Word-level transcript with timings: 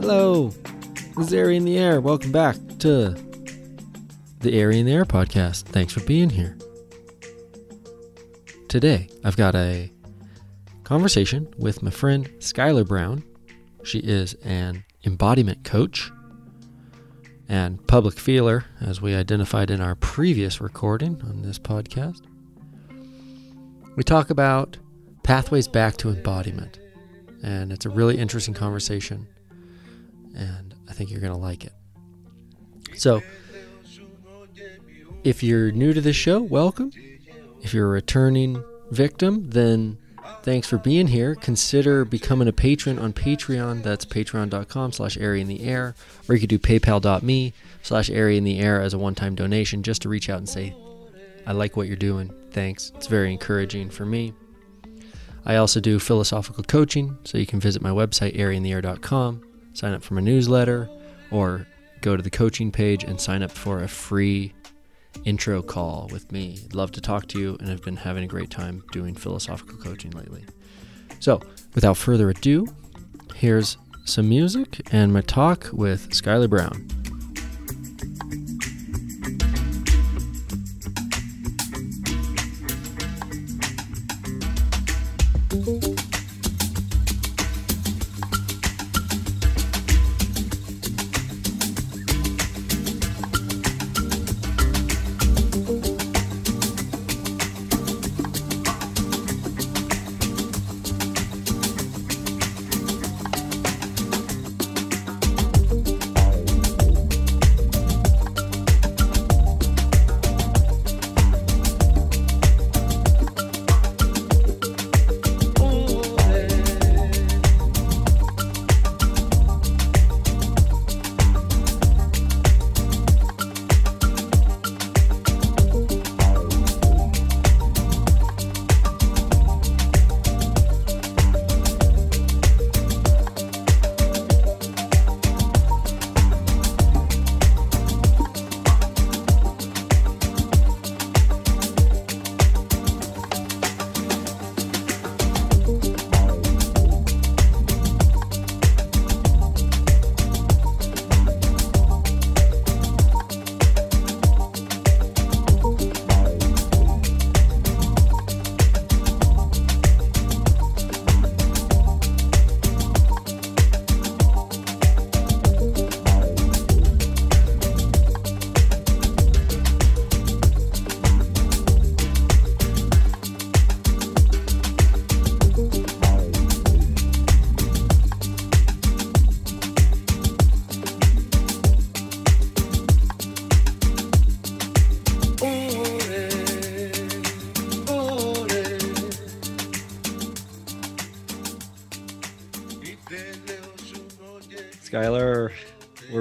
Hello, 0.00 0.48
this 1.18 1.26
is 1.26 1.34
Airy 1.34 1.58
in 1.58 1.66
the 1.66 1.76
Air. 1.76 2.00
Welcome 2.00 2.32
back 2.32 2.56
to 2.78 3.14
the 4.38 4.54
Airy 4.54 4.80
in 4.80 4.86
the 4.86 4.92
Air 4.92 5.04
podcast. 5.04 5.64
Thanks 5.64 5.92
for 5.92 6.00
being 6.04 6.30
here. 6.30 6.56
Today, 8.68 9.10
I've 9.22 9.36
got 9.36 9.54
a 9.54 9.92
conversation 10.84 11.52
with 11.58 11.82
my 11.82 11.90
friend 11.90 12.26
Skylar 12.38 12.88
Brown. 12.88 13.22
She 13.82 13.98
is 13.98 14.32
an 14.42 14.84
embodiment 15.04 15.64
coach 15.64 16.10
and 17.50 17.86
public 17.86 18.18
feeler, 18.18 18.64
as 18.80 19.02
we 19.02 19.14
identified 19.14 19.70
in 19.70 19.82
our 19.82 19.94
previous 19.94 20.60
recording 20.60 21.20
on 21.22 21.42
this 21.42 21.58
podcast. 21.58 22.22
We 23.96 24.02
talk 24.02 24.30
about 24.30 24.78
pathways 25.22 25.68
back 25.68 25.98
to 25.98 26.08
embodiment, 26.08 26.78
and 27.42 27.72
it's 27.72 27.84
a 27.84 27.90
really 27.90 28.16
interesting 28.16 28.54
conversation 28.54 29.26
and 30.34 30.74
I 30.88 30.92
think 30.92 31.10
you're 31.10 31.20
going 31.20 31.32
to 31.32 31.38
like 31.38 31.64
it. 31.64 31.72
So, 32.96 33.22
if 35.24 35.42
you're 35.42 35.70
new 35.72 35.92
to 35.92 36.00
this 36.00 36.16
show, 36.16 36.40
welcome. 36.40 36.90
If 37.62 37.74
you're 37.74 37.86
a 37.86 37.90
returning 37.90 38.62
victim, 38.90 39.50
then 39.50 39.98
thanks 40.42 40.68
for 40.68 40.78
being 40.78 41.08
here. 41.08 41.34
Consider 41.34 42.04
becoming 42.04 42.48
a 42.48 42.52
patron 42.52 42.98
on 42.98 43.12
Patreon. 43.12 43.82
That's 43.82 44.04
patreon.com 44.04 44.92
slash 44.92 45.16
airy 45.16 45.40
in 45.40 45.48
the 45.48 45.62
air. 45.62 45.94
Or 46.28 46.34
you 46.34 46.40
could 46.40 46.50
do 46.50 46.58
paypal.me 46.58 47.52
slash 47.82 48.10
airy 48.10 48.36
in 48.36 48.44
the 48.44 48.58
air 48.60 48.80
as 48.80 48.94
a 48.94 48.98
one-time 48.98 49.34
donation 49.34 49.82
just 49.82 50.02
to 50.02 50.08
reach 50.08 50.28
out 50.28 50.38
and 50.38 50.48
say, 50.48 50.74
I 51.46 51.52
like 51.52 51.76
what 51.76 51.86
you're 51.86 51.96
doing. 51.96 52.32
Thanks. 52.50 52.92
It's 52.96 53.06
very 53.06 53.32
encouraging 53.32 53.90
for 53.90 54.04
me. 54.04 54.34
I 55.44 55.56
also 55.56 55.80
do 55.80 55.98
philosophical 55.98 56.64
coaching, 56.64 57.16
so 57.24 57.38
you 57.38 57.46
can 57.46 57.60
visit 57.60 57.80
my 57.80 57.90
website, 57.90 58.36
airyintheair.com 58.36 59.44
sign 59.72 59.94
up 59.94 60.02
for 60.02 60.14
my 60.14 60.20
newsletter, 60.20 60.88
or 61.30 61.66
go 62.00 62.16
to 62.16 62.22
the 62.22 62.30
coaching 62.30 62.72
page 62.72 63.04
and 63.04 63.20
sign 63.20 63.42
up 63.42 63.50
for 63.50 63.82
a 63.82 63.88
free 63.88 64.52
intro 65.24 65.62
call 65.62 66.08
with 66.12 66.30
me. 66.32 66.58
I'd 66.64 66.74
love 66.74 66.92
to 66.92 67.00
talk 67.00 67.26
to 67.28 67.38
you, 67.38 67.56
and 67.60 67.70
I've 67.70 67.82
been 67.82 67.96
having 67.96 68.24
a 68.24 68.26
great 68.26 68.50
time 68.50 68.82
doing 68.92 69.14
philosophical 69.14 69.78
coaching 69.78 70.10
lately. 70.12 70.44
So, 71.18 71.40
without 71.74 71.96
further 71.96 72.30
ado, 72.30 72.66
here's 73.34 73.76
some 74.04 74.28
music 74.28 74.80
and 74.92 75.12
my 75.12 75.20
talk 75.20 75.68
with 75.72 76.10
Skylar 76.10 76.48
Brown. 76.48 76.86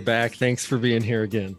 Back. 0.10 0.34
Thanks 0.34 0.66
for 0.66 0.80
being 0.80 1.04
here 1.04 1.22
again. 1.22 1.56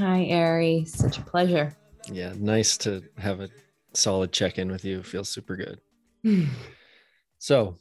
Hi, 0.00 0.30
Ari. 0.30 0.86
Such 0.86 1.18
a 1.18 1.20
pleasure. 1.20 1.76
Yeah, 2.10 2.32
nice 2.38 2.78
to 2.78 3.02
have 3.18 3.40
a 3.40 3.50
solid 3.92 4.32
check 4.32 4.56
in 4.58 4.70
with 4.70 4.86
you. 4.86 5.02
Feels 5.02 5.28
super 5.28 5.54
good. 5.54 5.78
so, 7.38 7.76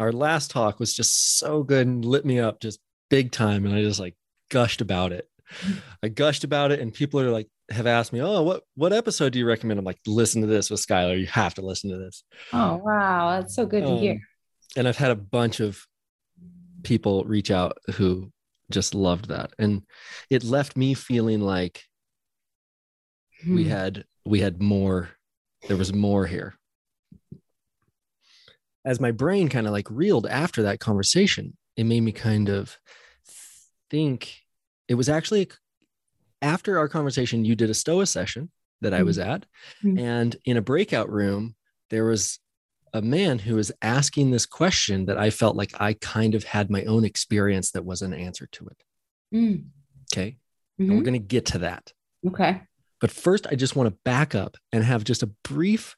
our 0.00 0.10
last 0.10 0.50
talk 0.50 0.80
was 0.80 0.92
just 0.92 1.38
so 1.38 1.62
good 1.62 1.86
and 1.86 2.04
lit 2.04 2.24
me 2.24 2.40
up 2.40 2.60
just 2.60 2.80
big 3.10 3.30
time. 3.30 3.64
And 3.64 3.76
I 3.76 3.82
just 3.82 4.00
like 4.00 4.16
gushed 4.50 4.80
about 4.80 5.12
it. 5.12 5.28
I 6.02 6.08
gushed 6.08 6.42
about 6.42 6.72
it, 6.72 6.80
and 6.80 6.92
people 6.92 7.20
are 7.20 7.30
like, 7.30 7.46
have 7.70 7.86
asked 7.86 8.12
me, 8.12 8.20
"Oh, 8.20 8.42
what 8.42 8.64
what 8.74 8.92
episode 8.92 9.34
do 9.34 9.38
you 9.38 9.46
recommend?" 9.46 9.78
I'm 9.78 9.84
like, 9.84 10.00
"Listen 10.04 10.40
to 10.40 10.48
this 10.48 10.68
with 10.68 10.84
Skylar. 10.84 11.16
You 11.16 11.26
have 11.26 11.54
to 11.54 11.62
listen 11.62 11.90
to 11.90 11.98
this." 11.98 12.24
Oh, 12.52 12.80
wow, 12.82 13.38
that's 13.38 13.54
so 13.54 13.66
good 13.66 13.84
to 13.84 13.96
hear. 13.98 14.12
Um, 14.14 14.20
and 14.78 14.88
I've 14.88 14.96
had 14.96 15.12
a 15.12 15.16
bunch 15.16 15.60
of 15.60 15.86
people 16.82 17.24
reach 17.24 17.50
out 17.50 17.76
who 17.94 18.32
just 18.70 18.94
loved 18.94 19.28
that, 19.28 19.52
and 19.58 19.82
it 20.30 20.44
left 20.44 20.76
me 20.76 20.94
feeling 20.94 21.40
like 21.40 21.84
we 23.46 23.64
Hmm. 23.64 23.70
had 23.70 24.04
we 24.24 24.40
had 24.40 24.62
more. 24.62 25.10
There 25.68 25.76
was 25.76 25.92
more 25.92 26.26
here. 26.26 26.54
As 28.84 29.00
my 29.00 29.10
brain 29.12 29.48
kind 29.48 29.66
of 29.66 29.72
like 29.72 29.88
reeled 29.90 30.26
after 30.26 30.62
that 30.62 30.80
conversation, 30.80 31.56
it 31.76 31.84
made 31.84 32.00
me 32.00 32.12
kind 32.12 32.48
of 32.48 32.76
think. 33.90 34.40
It 34.88 34.94
was 34.94 35.08
actually 35.08 35.48
after 36.40 36.78
our 36.78 36.88
conversation. 36.88 37.44
You 37.44 37.54
did 37.54 37.70
a 37.70 37.74
Stoa 37.74 38.06
session 38.06 38.50
that 38.80 38.92
I 38.92 39.02
was 39.04 39.18
at, 39.18 39.46
Mhm. 39.84 39.98
and 40.00 40.36
in 40.44 40.56
a 40.56 40.62
breakout 40.62 41.08
room, 41.08 41.54
there 41.90 42.04
was 42.04 42.40
a 42.92 43.02
man 43.02 43.38
who 43.40 43.56
is 43.58 43.72
asking 43.80 44.30
this 44.30 44.46
question 44.46 45.06
that 45.06 45.18
I 45.18 45.30
felt 45.30 45.56
like 45.56 45.72
I 45.80 45.94
kind 45.94 46.34
of 46.34 46.44
had 46.44 46.70
my 46.70 46.84
own 46.84 47.04
experience 47.04 47.70
that 47.72 47.84
was 47.84 48.02
an 48.02 48.12
answer 48.12 48.46
to 48.52 48.66
it. 48.68 48.82
Mm. 49.34 49.64
Okay. 50.12 50.36
And 50.78 50.90
we're 50.90 50.96
Mhm. 51.00 51.04
going 51.04 51.12
to 51.20 51.26
get 51.26 51.46
to 51.46 51.58
that. 51.58 51.92
Okay. 52.26 52.62
But 53.00 53.10
first, 53.10 53.46
I 53.46 53.54
just 53.54 53.74
want 53.76 53.88
to 53.88 53.98
back 54.04 54.34
up 54.34 54.56
and 54.72 54.84
have 54.84 55.04
just 55.04 55.22
a 55.22 55.30
brief, 55.42 55.96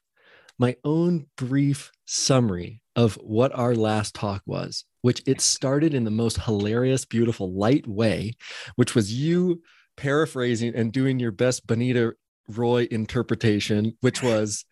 my 0.57 0.75
own 0.83 1.27
brief 1.35 1.91
summary 2.05 2.81
of 2.95 3.15
what 3.15 3.53
our 3.53 3.75
last 3.75 4.15
talk 4.15 4.41
was, 4.45 4.85
which 5.01 5.21
it 5.25 5.41
started 5.41 5.93
in 5.93 6.05
the 6.05 6.11
most 6.11 6.41
hilarious, 6.43 7.03
beautiful, 7.03 7.51
light 7.53 7.85
way, 7.87 8.33
which 8.75 8.95
was 8.95 9.13
you 9.13 9.61
paraphrasing 9.97 10.73
and 10.73 10.91
doing 10.93 11.19
your 11.19 11.31
best 11.31 11.67
Bonita 11.67 12.13
Roy 12.47 12.87
interpretation, 12.89 13.97
which 14.01 14.23
was, 14.23 14.65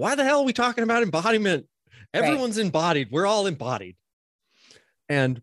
why 0.00 0.14
the 0.14 0.24
hell 0.24 0.40
are 0.40 0.44
we 0.46 0.54
talking 0.54 0.82
about 0.82 1.02
embodiment? 1.02 1.66
Everyone's 2.14 2.56
embodied. 2.56 3.08
We're 3.10 3.26
all 3.26 3.46
embodied. 3.46 3.96
And 5.10 5.42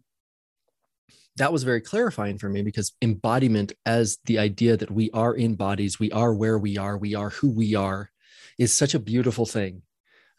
that 1.36 1.54
was 1.54 1.62
very 1.62 1.80
clarifying 1.80 2.40
for 2.40 2.50
me 2.50 2.64
because 2.64 2.94
embodiment 3.00 3.74
as 3.86 4.18
the 4.26 4.40
idea 4.40 4.76
that 4.76 4.90
we 4.90 5.12
are 5.12 5.36
in 5.36 5.54
bodies 5.54 6.00
we 6.00 6.12
are 6.12 6.34
where 6.34 6.58
we 6.58 6.76
are 6.76 6.98
we 6.98 7.14
are 7.14 7.30
who 7.30 7.52
we 7.52 7.76
are 7.76 8.10
is 8.58 8.74
such 8.74 8.96
a 8.96 9.00
beautiful 9.00 9.46
thing 9.46 9.84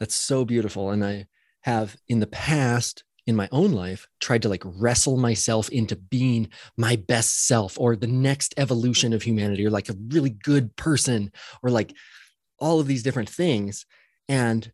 that's 0.01 0.17
so 0.17 0.45
beautiful 0.45 0.91
and 0.91 1.05
i 1.05 1.25
have 1.61 1.97
in 2.09 2.19
the 2.19 2.27
past 2.27 3.05
in 3.29 3.37
my 3.37 3.49
own 3.53 3.71
life 3.71 4.09
tried 4.19 4.43
to 4.43 4.49
like 4.49 4.63
wrestle 4.65 5.17
myself 5.17 5.69
into 5.69 5.95
being 5.95 6.49
my 6.77 6.97
best 6.97 7.47
self 7.47 7.79
or 7.79 7.95
the 7.95 8.09
next 8.09 8.53
evolution 8.57 9.13
of 9.13 9.23
humanity 9.23 9.65
or 9.65 9.71
like 9.71 9.89
a 9.89 9.97
really 10.09 10.31
good 10.31 10.75
person 10.75 11.31
or 11.63 11.71
like 11.71 11.95
all 12.59 12.81
of 12.81 12.89
these 12.89 13.05
different 13.05 13.29
things 13.29 13.87
and 14.29 14.71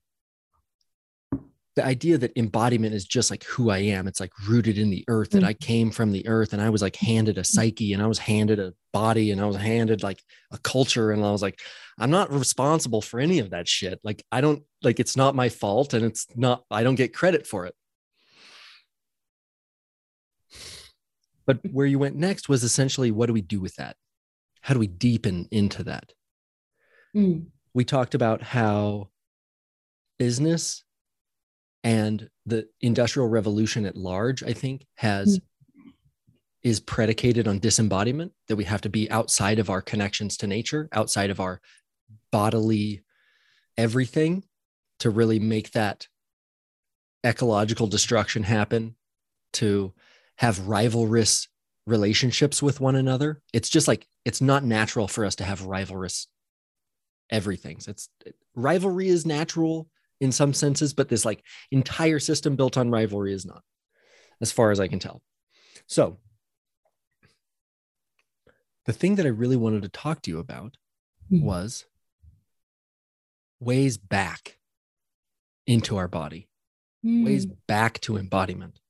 the 1.76 1.84
idea 1.84 2.16
that 2.18 2.36
embodiment 2.36 2.94
is 2.94 3.04
just 3.04 3.30
like 3.30 3.42
who 3.44 3.70
I 3.70 3.78
am. 3.78 4.06
It's 4.06 4.20
like 4.20 4.32
rooted 4.46 4.78
in 4.78 4.90
the 4.90 5.04
earth 5.08 5.30
that 5.30 5.42
mm. 5.42 5.46
I 5.46 5.54
came 5.54 5.90
from 5.90 6.12
the 6.12 6.26
earth 6.28 6.52
and 6.52 6.62
I 6.62 6.70
was 6.70 6.82
like 6.82 6.94
handed 6.94 7.36
a 7.36 7.40
mm. 7.40 7.46
psyche 7.46 7.92
and 7.92 8.02
I 8.02 8.06
was 8.06 8.18
handed 8.18 8.60
a 8.60 8.74
body 8.92 9.32
and 9.32 9.40
I 9.40 9.46
was 9.46 9.56
handed 9.56 10.02
like 10.02 10.22
a 10.52 10.58
culture. 10.58 11.10
And 11.10 11.24
I 11.24 11.32
was 11.32 11.42
like, 11.42 11.58
I'm 11.98 12.10
not 12.10 12.32
responsible 12.32 13.02
for 13.02 13.18
any 13.18 13.40
of 13.40 13.50
that 13.50 13.66
shit. 13.66 13.98
Like, 14.04 14.24
I 14.30 14.40
don't 14.40 14.62
like 14.82 15.00
it's 15.00 15.16
not 15.16 15.34
my 15.34 15.48
fault 15.48 15.94
and 15.94 16.04
it's 16.04 16.26
not, 16.36 16.62
I 16.70 16.84
don't 16.84 16.94
get 16.94 17.12
credit 17.12 17.44
for 17.44 17.66
it. 17.66 17.74
But 21.44 21.58
where 21.72 21.86
you 21.86 21.98
went 21.98 22.16
next 22.16 22.48
was 22.48 22.62
essentially 22.62 23.10
what 23.10 23.26
do 23.26 23.32
we 23.32 23.42
do 23.42 23.60
with 23.60 23.74
that? 23.76 23.96
How 24.60 24.74
do 24.74 24.80
we 24.80 24.86
deepen 24.86 25.48
into 25.50 25.82
that? 25.84 26.12
Mm. 27.16 27.46
We 27.74 27.84
talked 27.84 28.14
about 28.14 28.42
how 28.42 29.08
business 30.18 30.84
and 31.82 32.30
the 32.46 32.66
industrial 32.80 33.28
revolution 33.28 33.84
at 33.84 33.96
large 33.96 34.42
i 34.42 34.52
think 34.52 34.86
has 34.96 35.38
mm-hmm. 35.38 35.90
is 36.62 36.80
predicated 36.80 37.46
on 37.46 37.58
disembodiment 37.58 38.32
that 38.48 38.56
we 38.56 38.64
have 38.64 38.80
to 38.80 38.88
be 38.88 39.10
outside 39.10 39.58
of 39.58 39.70
our 39.70 39.82
connections 39.82 40.36
to 40.36 40.46
nature 40.46 40.88
outside 40.92 41.30
of 41.30 41.40
our 41.40 41.60
bodily 42.32 43.02
everything 43.76 44.44
to 45.00 45.10
really 45.10 45.38
make 45.38 45.72
that 45.72 46.08
ecological 47.24 47.86
destruction 47.86 48.42
happen 48.42 48.94
to 49.52 49.92
have 50.36 50.58
rivalrous 50.60 51.48
relationships 51.86 52.62
with 52.62 52.80
one 52.80 52.96
another 52.96 53.42
it's 53.52 53.68
just 53.68 53.88
like 53.88 54.06
it's 54.24 54.40
not 54.40 54.64
natural 54.64 55.06
for 55.06 55.24
us 55.24 55.34
to 55.34 55.44
have 55.44 55.60
rivalrous 55.62 56.26
everything 57.30 57.78
it's 57.86 58.08
rivalry 58.54 59.08
is 59.08 59.26
natural 59.26 59.88
in 60.20 60.32
some 60.32 60.54
senses, 60.54 60.94
but 60.94 61.08
this 61.08 61.24
like 61.24 61.42
entire 61.70 62.18
system 62.18 62.56
built 62.56 62.76
on 62.76 62.90
rivalry 62.90 63.32
is 63.32 63.44
not, 63.44 63.62
as 64.40 64.52
far 64.52 64.70
as 64.70 64.80
I 64.80 64.88
can 64.88 64.98
tell. 64.98 65.22
So, 65.86 66.18
the 68.86 68.92
thing 68.92 69.14
that 69.16 69.26
I 69.26 69.30
really 69.30 69.56
wanted 69.56 69.82
to 69.82 69.88
talk 69.88 70.22
to 70.22 70.30
you 70.30 70.38
about 70.38 70.76
mm-hmm. 71.30 71.44
was 71.44 71.86
ways 73.60 73.96
back 73.96 74.58
into 75.66 75.96
our 75.96 76.08
body, 76.08 76.48
mm. 77.04 77.24
ways 77.24 77.46
back 77.46 78.00
to 78.00 78.16
embodiment. 78.16 78.80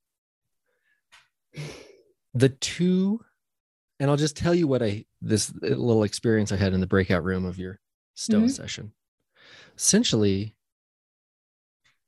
The 2.33 2.49
two, 2.49 3.23
and 3.99 4.09
I'll 4.09 4.17
just 4.17 4.35
tell 4.35 4.53
you 4.53 4.67
what 4.67 4.83
I, 4.83 5.05
this 5.21 5.53
little 5.61 6.03
experience 6.03 6.51
I 6.51 6.57
had 6.57 6.73
in 6.73 6.81
the 6.81 6.87
breakout 6.87 7.23
room 7.23 7.45
of 7.45 7.57
your 7.57 7.79
Stoa 8.13 8.41
mm-hmm. 8.41 8.47
session. 8.49 8.91
Essentially, 9.77 10.55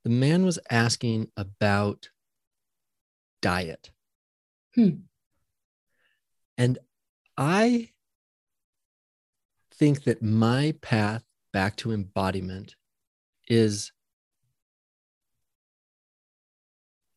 the 0.08 0.14
man 0.14 0.42
was 0.42 0.58
asking 0.70 1.30
about 1.36 2.08
diet. 3.42 3.90
Hmm. 4.74 5.02
And 6.56 6.78
I 7.36 7.90
think 9.74 10.04
that 10.04 10.22
my 10.22 10.74
path 10.80 11.24
back 11.52 11.76
to 11.76 11.92
embodiment 11.92 12.74
is 13.48 13.92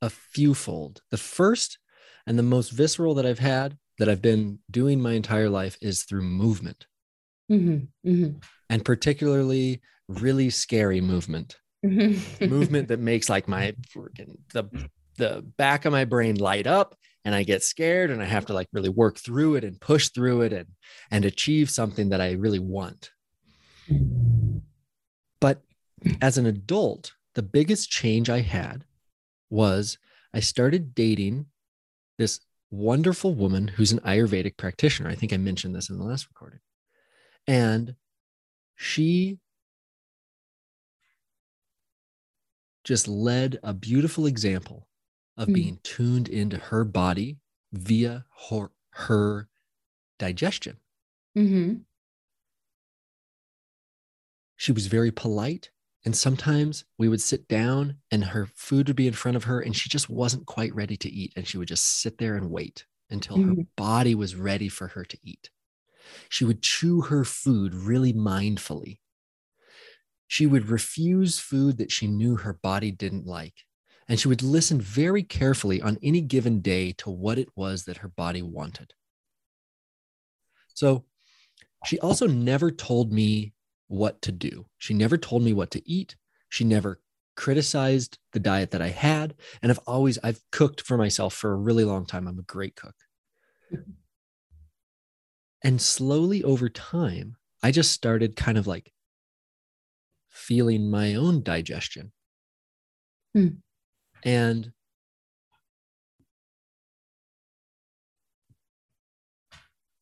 a 0.01 0.09
fewfold. 0.09 1.01
The 1.11 1.17
first 1.17 1.79
and 2.27 2.37
the 2.37 2.43
most 2.43 2.71
visceral 2.71 3.13
that 3.13 3.25
I've 3.25 3.39
had 3.39 3.77
that 3.99 4.09
I've 4.09 4.21
been 4.21 4.59
doing 4.69 4.99
my 4.99 5.13
entire 5.13 5.49
life 5.49 5.77
is 5.81 6.03
through 6.03 6.23
movement. 6.23 6.87
Mm-hmm, 7.49 8.09
mm-hmm. 8.09 8.37
And 8.69 8.83
particularly 8.83 9.81
really 10.09 10.49
scary 10.49 10.99
movement. 10.99 11.55
Mm-hmm. 11.83 12.45
movement 12.49 12.89
that 12.89 12.99
makes 12.99 13.27
like 13.27 13.47
my 13.47 13.73
freaking 13.95 14.37
the 14.53 14.65
the 15.17 15.41
back 15.57 15.85
of 15.85 15.91
my 15.91 16.05
brain 16.05 16.35
light 16.35 16.67
up 16.67 16.95
and 17.25 17.33
I 17.33 17.43
get 17.43 17.63
scared 17.63 18.11
and 18.11 18.21
I 18.21 18.25
have 18.25 18.45
to 18.47 18.53
like 18.53 18.67
really 18.71 18.89
work 18.89 19.17
through 19.17 19.55
it 19.55 19.63
and 19.63 19.81
push 19.81 20.09
through 20.09 20.41
it 20.41 20.53
and 20.53 20.67
and 21.09 21.25
achieve 21.25 21.69
something 21.69 22.09
that 22.09 22.21
I 22.21 22.33
really 22.33 22.59
want. 22.59 23.11
But 25.39 25.61
as 26.21 26.37
an 26.37 26.45
adult, 26.45 27.13
the 27.35 27.43
biggest 27.43 27.89
change 27.89 28.29
I 28.29 28.41
had 28.41 28.85
was 29.49 29.97
I 30.33 30.39
started 30.39 30.95
dating 30.95 31.47
this 32.17 32.39
wonderful 32.69 33.33
woman 33.35 33.67
who's 33.67 33.91
an 33.91 33.99
Ayurvedic 33.99 34.57
practitioner. 34.57 35.09
I 35.09 35.15
think 35.15 35.33
I 35.33 35.37
mentioned 35.37 35.75
this 35.75 35.89
in 35.89 35.97
the 35.97 36.05
last 36.05 36.27
recording. 36.27 36.59
And 37.47 37.95
she 38.75 39.39
just 42.83 43.07
led 43.07 43.59
a 43.63 43.73
beautiful 43.73 44.25
example 44.25 44.87
of 45.37 45.47
mm. 45.47 45.53
being 45.53 45.79
tuned 45.83 46.27
into 46.27 46.57
her 46.57 46.83
body 46.83 47.39
via 47.71 48.25
her, 48.49 48.71
her 48.91 49.47
digestion. 50.19 50.77
Mm-hmm. 51.37 51.75
She 54.57 54.71
was 54.71 54.87
very 54.87 55.11
polite. 55.11 55.71
And 56.03 56.15
sometimes 56.15 56.83
we 56.97 57.07
would 57.07 57.21
sit 57.21 57.47
down 57.47 57.97
and 58.09 58.23
her 58.25 58.47
food 58.55 58.87
would 58.87 58.95
be 58.95 59.07
in 59.07 59.13
front 59.13 59.37
of 59.37 59.43
her 59.43 59.59
and 59.59 59.75
she 59.75 59.87
just 59.87 60.09
wasn't 60.09 60.47
quite 60.47 60.73
ready 60.73 60.97
to 60.97 61.09
eat. 61.09 61.31
And 61.35 61.47
she 61.47 61.59
would 61.59 61.67
just 61.67 62.01
sit 62.01 62.17
there 62.17 62.35
and 62.35 62.49
wait 62.49 62.85
until 63.11 63.37
mm-hmm. 63.37 63.49
her 63.49 63.65
body 63.77 64.15
was 64.15 64.35
ready 64.35 64.67
for 64.67 64.87
her 64.87 65.05
to 65.05 65.17
eat. 65.23 65.51
She 66.27 66.43
would 66.43 66.63
chew 66.63 67.01
her 67.01 67.23
food 67.23 67.75
really 67.75 68.13
mindfully 68.13 68.97
she 70.31 70.47
would 70.47 70.69
refuse 70.69 71.39
food 71.39 71.77
that 71.77 71.91
she 71.91 72.07
knew 72.07 72.37
her 72.37 72.53
body 72.53 72.89
didn't 72.89 73.27
like. 73.27 73.65
And 74.07 74.17
she 74.17 74.29
would 74.29 74.41
listen 74.41 74.79
very 74.79 75.23
carefully 75.23 75.81
on 75.81 75.97
any 76.01 76.21
given 76.21 76.61
day 76.61 76.93
to 76.99 77.09
what 77.09 77.37
it 77.37 77.49
was 77.53 77.83
that 77.83 77.97
her 77.97 78.07
body 78.07 78.41
wanted. 78.41 78.93
So 80.73 81.03
she 81.85 81.99
also 81.99 82.27
never 82.27 82.71
told 82.71 83.11
me 83.11 83.51
what 83.89 84.21
to 84.21 84.31
do. 84.31 84.67
She 84.77 84.93
never 84.93 85.17
told 85.17 85.43
me 85.43 85.51
what 85.51 85.69
to 85.71 85.85
eat. 85.85 86.15
She 86.47 86.63
never 86.63 87.01
criticized 87.35 88.17
the 88.31 88.39
diet 88.39 88.71
that 88.71 88.81
I 88.81 88.87
had. 88.87 89.35
And 89.61 89.69
I've 89.69 89.79
always, 89.85 90.17
I've 90.23 90.39
cooked 90.53 90.79
for 90.79 90.95
myself 90.95 91.33
for 91.33 91.51
a 91.51 91.57
really 91.57 91.83
long 91.83 92.05
time. 92.05 92.25
I'm 92.25 92.39
a 92.39 92.43
great 92.43 92.77
cook. 92.77 92.95
And 95.63 95.79
slowly 95.79 96.43
over 96.43 96.69
time, 96.69 97.35
I 97.61 97.69
just 97.69 97.91
started 97.91 98.35
kind 98.35 98.57
of 98.57 98.65
like 98.65 98.91
feeling 100.51 100.91
my 100.91 101.15
own 101.15 101.41
digestion. 101.41 102.11
Hmm. 103.33 103.47
And 104.25 104.73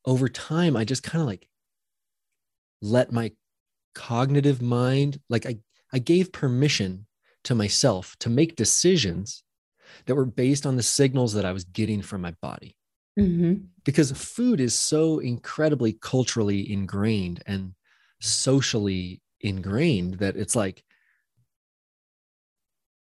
over 0.06 0.28
time, 0.28 0.76
I 0.76 0.86
just 0.86 1.04
kind 1.04 1.22
of 1.22 1.28
like 1.28 1.48
let 2.82 3.12
my 3.12 3.32
cognitive 3.94 4.60
mind, 4.60 5.20
like 5.30 5.46
I, 5.46 5.60
I 5.94 6.00
gave 6.00 6.32
permission 6.32 7.06
to 7.44 7.54
myself 7.54 8.16
to 8.22 8.32
make 8.32 8.56
decisions 8.56 9.44
that 10.08 10.16
were 10.16 10.26
based 10.26 10.66
on 10.66 10.78
the 10.78 10.82
signals 10.82 11.34
that 11.34 11.46
I 11.46 11.52
was 11.52 11.64
getting 11.64 12.02
from 12.02 12.22
my 12.22 12.34
body. 12.42 12.76
Mm-hmm. 13.20 13.66
Because 13.86 14.12
food 14.14 14.60
is 14.60 14.74
so 14.74 15.20
incredibly 15.20 15.94
culturally 15.94 16.74
ingrained 16.74 17.44
and 17.46 17.76
socially 18.20 19.22
ingrained 19.42 20.16
that 20.16 20.36
it's 20.36 20.56
like 20.56 20.84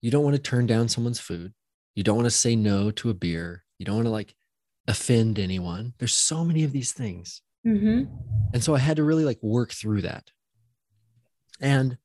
you 0.01 0.11
don't 0.11 0.23
want 0.23 0.35
to 0.35 0.41
turn 0.41 0.65
down 0.65 0.87
someone's 0.87 1.19
food. 1.19 1.53
You 1.95 2.03
don't 2.03 2.15
want 2.15 2.27
to 2.27 2.31
say 2.31 2.55
no 2.55 2.91
to 2.91 3.09
a 3.09 3.13
beer. 3.13 3.65
You 3.77 3.85
don't 3.85 3.95
want 3.95 4.05
to 4.05 4.11
like 4.11 4.35
offend 4.87 5.39
anyone. 5.39 5.93
There's 5.97 6.13
so 6.13 6.45
many 6.45 6.63
of 6.63 6.71
these 6.71 6.91
things. 6.91 7.41
Mm-hmm. 7.65 8.05
And 8.53 8.63
so 8.63 8.73
I 8.73 8.79
had 8.79 8.97
to 8.97 9.03
really 9.03 9.25
like 9.25 9.41
work 9.41 9.71
through 9.71 10.01
that. 10.03 10.31
And 11.59 11.97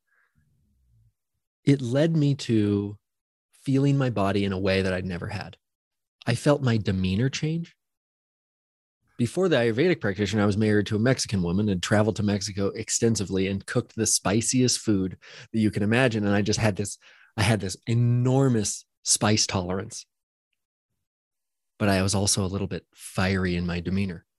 it 1.65 1.81
led 1.81 2.17
me 2.17 2.35
to 2.35 2.99
feeling 3.53 3.97
my 3.97 4.11
body 4.11 4.45
in 4.45 4.53
a 4.53 4.59
way 4.59 4.83
that 4.83 4.93
I'd 4.93 5.07
never 5.07 5.29
had. 5.29 5.57
I 6.27 6.35
felt 6.35 6.63
my 6.63 6.77
demeanor 6.77 7.29
change 7.29 7.77
before 9.17 9.49
the 9.49 9.57
Ayurvedic 9.57 10.01
practitioner, 10.01 10.43
I 10.43 10.47
was 10.47 10.57
married 10.57 10.87
to 10.87 10.97
a 10.97 10.99
Mexican 11.01 11.43
woman 11.43 11.69
and 11.69 11.83
traveled 11.83 12.17
to 12.17 12.23
Mexico 12.23 12.69
extensively 12.69 13.47
and 13.49 13.65
cooked 13.65 13.95
the 13.95 14.07
spiciest 14.07 14.81
food 14.81 15.17
that 15.53 15.59
you 15.61 15.71
can 15.71 15.83
imagine. 15.83 16.25
And 16.27 16.35
I 16.35 16.43
just 16.43 16.59
had 16.59 16.77
this, 16.77 16.99
I 17.37 17.43
had 17.43 17.61
this 17.61 17.77
enormous 17.87 18.85
spice 19.03 19.47
tolerance. 19.47 20.07
but 21.79 21.89
I 21.89 22.03
was 22.03 22.15
also 22.15 22.45
a 22.45 22.47
little 22.53 22.67
bit 22.67 22.85
fiery 22.95 23.57
in 23.57 23.67
my 23.67 23.81
demeanor. 23.81 24.25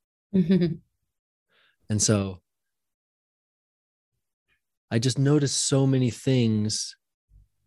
And 1.90 2.02
so 2.02 2.42
I 4.90 4.98
just 5.00 5.20
noticed 5.20 5.66
so 5.68 5.86
many 5.86 6.10
things 6.10 6.96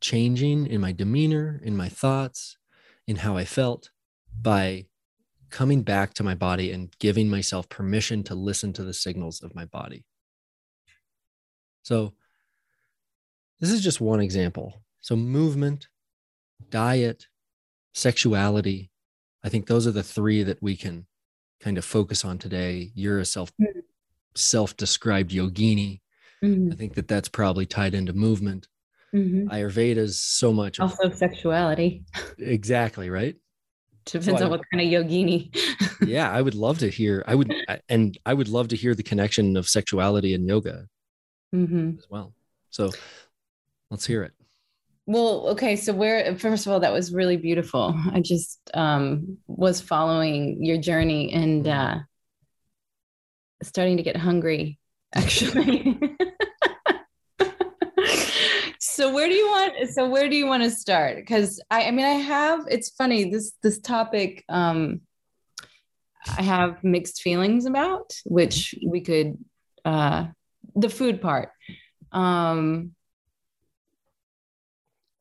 changing 0.00 0.66
in 0.66 0.80
my 0.80 0.92
demeanor, 0.92 1.60
in 1.62 1.76
my 1.76 1.88
thoughts, 1.88 2.56
in 3.06 3.16
how 3.16 3.36
I 3.36 3.44
felt 3.44 3.90
by 4.40 4.86
coming 5.50 5.82
back 5.82 6.14
to 6.14 6.22
my 6.24 6.34
body 6.34 6.72
and 6.72 6.96
giving 6.98 7.28
myself 7.28 7.68
permission 7.68 8.22
to 8.24 8.34
listen 8.34 8.72
to 8.74 8.84
the 8.84 8.94
signals 8.94 9.42
of 9.42 9.54
my 9.54 9.64
body. 9.64 10.04
So, 11.82 12.14
this 13.60 13.70
is 13.70 13.80
just 13.80 14.00
one 14.00 14.20
example. 14.20 14.82
So, 15.00 15.16
movement, 15.16 15.88
diet, 16.70 17.26
sexuality, 17.94 18.90
I 19.42 19.48
think 19.48 19.66
those 19.66 19.86
are 19.86 19.92
the 19.92 20.02
three 20.02 20.42
that 20.42 20.62
we 20.62 20.76
can 20.76 21.06
kind 21.60 21.78
of 21.78 21.84
focus 21.84 22.24
on 22.24 22.38
today. 22.38 22.92
You're 22.94 23.18
a 23.20 23.24
self 23.24 23.52
Mhm. 23.60 23.82
self-described 24.34 25.30
yogini. 25.32 26.00
I 26.42 26.46
Mhm. 26.46 26.78
think 26.78 26.94
that 26.94 27.08
that's 27.08 27.28
probably 27.28 27.66
tied 27.66 27.94
into 27.94 28.12
movement. 28.12 28.68
Mhm. 29.14 29.48
Ayurveda 29.48 29.96
is 29.96 30.20
so 30.22 30.52
much 30.52 30.78
of 30.78 30.90
Also, 30.90 31.10
sexuality 31.10 32.04
exactly 32.38 33.10
right. 33.10 33.36
Depends 34.12 34.40
on 34.40 34.50
what 34.50 34.62
kind 34.70 34.80
of 34.82 34.88
yogini. 34.88 35.54
Yeah, 36.04 36.30
I 36.30 36.40
would 36.40 36.54
love 36.54 36.78
to 36.78 36.88
hear. 36.88 37.24
I 37.26 37.34
would, 37.34 37.54
and 37.88 38.16
I 38.24 38.34
would 38.34 38.48
love 38.48 38.68
to 38.68 38.76
hear 38.76 38.94
the 38.94 39.02
connection 39.02 39.56
of 39.56 39.68
sexuality 39.68 40.34
and 40.34 40.46
yoga 40.46 40.86
hmm 41.52 41.90
as 41.98 42.08
well. 42.08 42.32
So 42.70 42.90
let's 43.90 44.06
hear 44.06 44.22
it. 44.22 44.32
Well, 45.06 45.48
okay. 45.48 45.76
So 45.76 45.94
where 45.94 46.36
first 46.36 46.66
of 46.66 46.72
all, 46.72 46.80
that 46.80 46.92
was 46.92 47.12
really 47.12 47.36
beautiful. 47.36 47.94
I 48.12 48.20
just 48.20 48.60
um, 48.74 49.38
was 49.46 49.80
following 49.80 50.62
your 50.62 50.78
journey 50.78 51.32
and 51.32 51.66
uh, 51.66 51.98
starting 53.62 53.96
to 53.96 54.02
get 54.02 54.16
hungry, 54.16 54.78
actually. 55.14 55.98
so 58.98 59.12
where 59.14 59.28
do 59.28 59.34
you 59.34 59.46
want? 59.46 59.90
So 59.90 60.08
where 60.08 60.28
do 60.28 60.34
you 60.34 60.46
want 60.46 60.64
to 60.64 60.70
start? 60.70 61.16
Because 61.16 61.62
I, 61.70 61.84
I 61.84 61.90
mean, 61.92 62.04
I 62.04 62.14
have. 62.14 62.64
It's 62.68 62.90
funny 62.90 63.30
this 63.30 63.52
this 63.62 63.78
topic. 63.78 64.44
Um, 64.48 65.02
I 66.36 66.42
have 66.42 66.82
mixed 66.82 67.22
feelings 67.22 67.64
about, 67.64 68.12
which 68.24 68.74
we 68.84 69.00
could 69.00 69.38
uh, 69.84 70.26
the 70.74 70.88
food 70.88 71.22
part. 71.22 71.50
Um, 72.10 72.94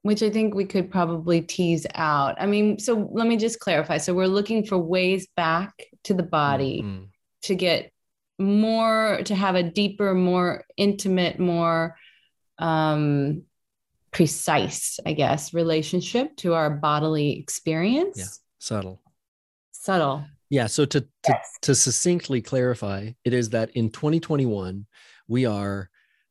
which 0.02 0.24
I 0.24 0.30
think 0.32 0.56
we 0.56 0.66
could 0.66 0.90
probably 0.90 1.42
tease 1.42 1.86
out. 1.94 2.36
I 2.40 2.46
mean, 2.48 2.80
so 2.80 3.10
let 3.12 3.28
me 3.28 3.38
just 3.38 3.60
clarify. 3.60 3.98
So 3.98 4.14
we're 4.14 4.28
looking 4.28 4.66
for 4.66 4.78
ways 4.78 5.28
back 5.36 5.74
to 6.06 6.14
the 6.16 6.24
body 6.24 6.82
Mhm. 6.82 7.10
to 7.44 7.56
get 7.56 7.92
more, 8.40 9.20
to 9.26 9.36
have 9.36 9.56
a 9.56 9.64
deeper, 9.64 10.16
more 10.16 10.64
intimate, 10.78 11.40
more 11.40 11.98
um, 12.58 13.44
precise, 14.12 15.00
I 15.06 15.14
guess, 15.14 15.54
relationship 15.54 16.36
to 16.38 16.54
our 16.54 16.70
bodily 16.70 17.38
experience. 17.40 18.18
Yeah. 18.18 18.26
Subtle. 18.60 19.02
Subtle. 19.72 20.26
Yeah. 20.50 20.68
So 20.68 20.86
to 20.86 21.02
to, 21.02 21.08
Yes. 21.28 21.48
to 21.64 21.76
succinctly 21.76 22.42
clarify, 22.42 23.12
it 23.24 23.34
is 23.34 23.50
that 23.50 23.72
in 23.72 23.90
2021 23.90 24.86
we 25.28 25.46
are 25.46 25.90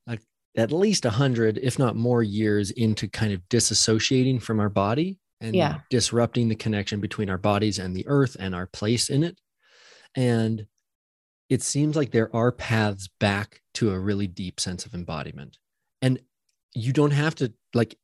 uh, 0.08 0.16
at 0.56 0.72
least 0.72 1.04
100, 1.04 1.58
if 1.58 1.78
not 1.78 1.96
more, 1.96 2.22
years 2.22 2.70
into 2.70 3.08
kind 3.08 3.32
of 3.32 3.40
disassociating 3.48 4.40
from 4.40 4.58
our 4.58 4.70
body 4.70 5.18
and 5.40 5.54
Yeah. 5.54 5.80
disrupting 5.90 6.48
the 6.48 6.54
connection 6.54 7.00
between 7.00 7.28
our 7.28 7.38
bodies 7.38 7.78
and 7.78 7.94
the 7.94 8.06
earth 8.06 8.36
and 8.40 8.54
our 8.54 8.66
place 8.66 9.10
in 9.10 9.22
it. 9.22 9.38
And 10.14 10.66
it 11.50 11.62
seems 11.62 11.94
like 11.94 12.10
there 12.10 12.34
are 12.34 12.50
paths 12.50 13.08
back 13.20 13.60
to 13.74 13.90
a 13.92 14.00
really 14.00 14.26
deep 14.26 14.58
sense 14.58 14.86
of 14.86 14.94
embodiment. 14.94 15.58
And 16.00 16.20
you 16.76 16.92
don't 16.92 17.12
have 17.12 17.34
to 17.36 17.52
like 17.74 17.96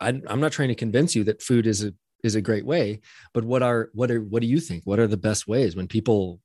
I, 0.00 0.08
I'm 0.28 0.40
not 0.40 0.52
trying 0.52 0.68
to 0.68 0.74
convince 0.76 1.16
you 1.16 1.24
that 1.24 1.42
food 1.42 1.66
is 1.66 1.82
a 1.84 1.92
is 2.22 2.34
a 2.34 2.40
great 2.40 2.64
way, 2.64 3.00
but 3.34 3.44
what 3.44 3.62
are 3.62 3.90
what 3.92 4.10
are 4.10 4.20
what 4.20 4.40
do 4.42 4.48
you 4.48 4.60
think? 4.60 4.84
What 4.84 5.00
are 5.00 5.08
the 5.08 5.16
best 5.16 5.48
ways 5.48 5.74
when 5.74 5.88
people 5.88 6.40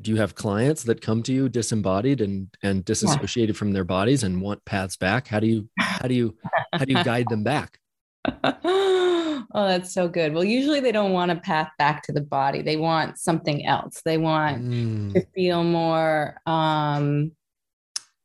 do 0.00 0.10
you 0.10 0.16
have 0.16 0.34
clients 0.34 0.82
that 0.84 1.00
come 1.00 1.22
to 1.24 1.32
you 1.32 1.48
disembodied 1.48 2.20
and 2.20 2.48
and 2.62 2.84
disassociated 2.84 3.56
from 3.56 3.72
their 3.72 3.84
bodies 3.84 4.22
and 4.24 4.40
want 4.40 4.64
paths 4.64 4.96
back? 4.96 5.28
How 5.28 5.38
do 5.40 5.46
you 5.46 5.68
how 5.76 6.08
do 6.08 6.14
you 6.14 6.36
how 6.72 6.86
do 6.86 6.94
you 6.94 7.04
guide 7.04 7.28
them 7.28 7.44
back? 7.44 7.78
oh, 8.24 9.44
that's 9.54 9.92
so 9.92 10.08
good. 10.08 10.32
Well, 10.32 10.44
usually 10.44 10.80
they 10.80 10.92
don't 10.92 11.12
want 11.12 11.30
a 11.30 11.36
path 11.36 11.70
back 11.78 12.02
to 12.04 12.12
the 12.12 12.20
body. 12.20 12.62
They 12.62 12.76
want 12.76 13.18
something 13.18 13.66
else. 13.66 14.00
They 14.04 14.18
want 14.18 14.62
Mm, 14.62 15.12
to 15.14 15.26
feel 15.34 15.62
more 15.62 16.40
um 16.46 17.32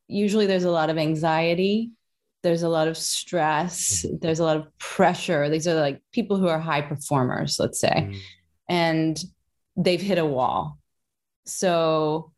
usually 0.08 0.46
there's 0.46 0.66
a 0.66 0.72
lot 0.72 0.90
of 0.90 0.98
anxiety 0.98 1.92
there's 2.46 2.62
a 2.62 2.70
lot 2.70 2.88
of 2.88 2.96
stress 2.96 4.06
there's 4.22 4.40
a 4.40 4.44
lot 4.44 4.58
of 4.58 4.78
pressure. 4.78 5.50
These 5.50 5.68
are 5.68 5.74
like 5.74 6.00
people 6.12 6.38
who 6.38 6.48
are 6.48 6.60
high 6.60 6.82
performers 6.82 7.58
let's 7.60 7.80
say. 7.80 8.08
Mm, 8.08 8.18
and 8.70 9.24
they've 9.76 10.02
hit 10.02 10.20
a 10.20 10.26
wall. 10.26 10.78
So 11.46 12.32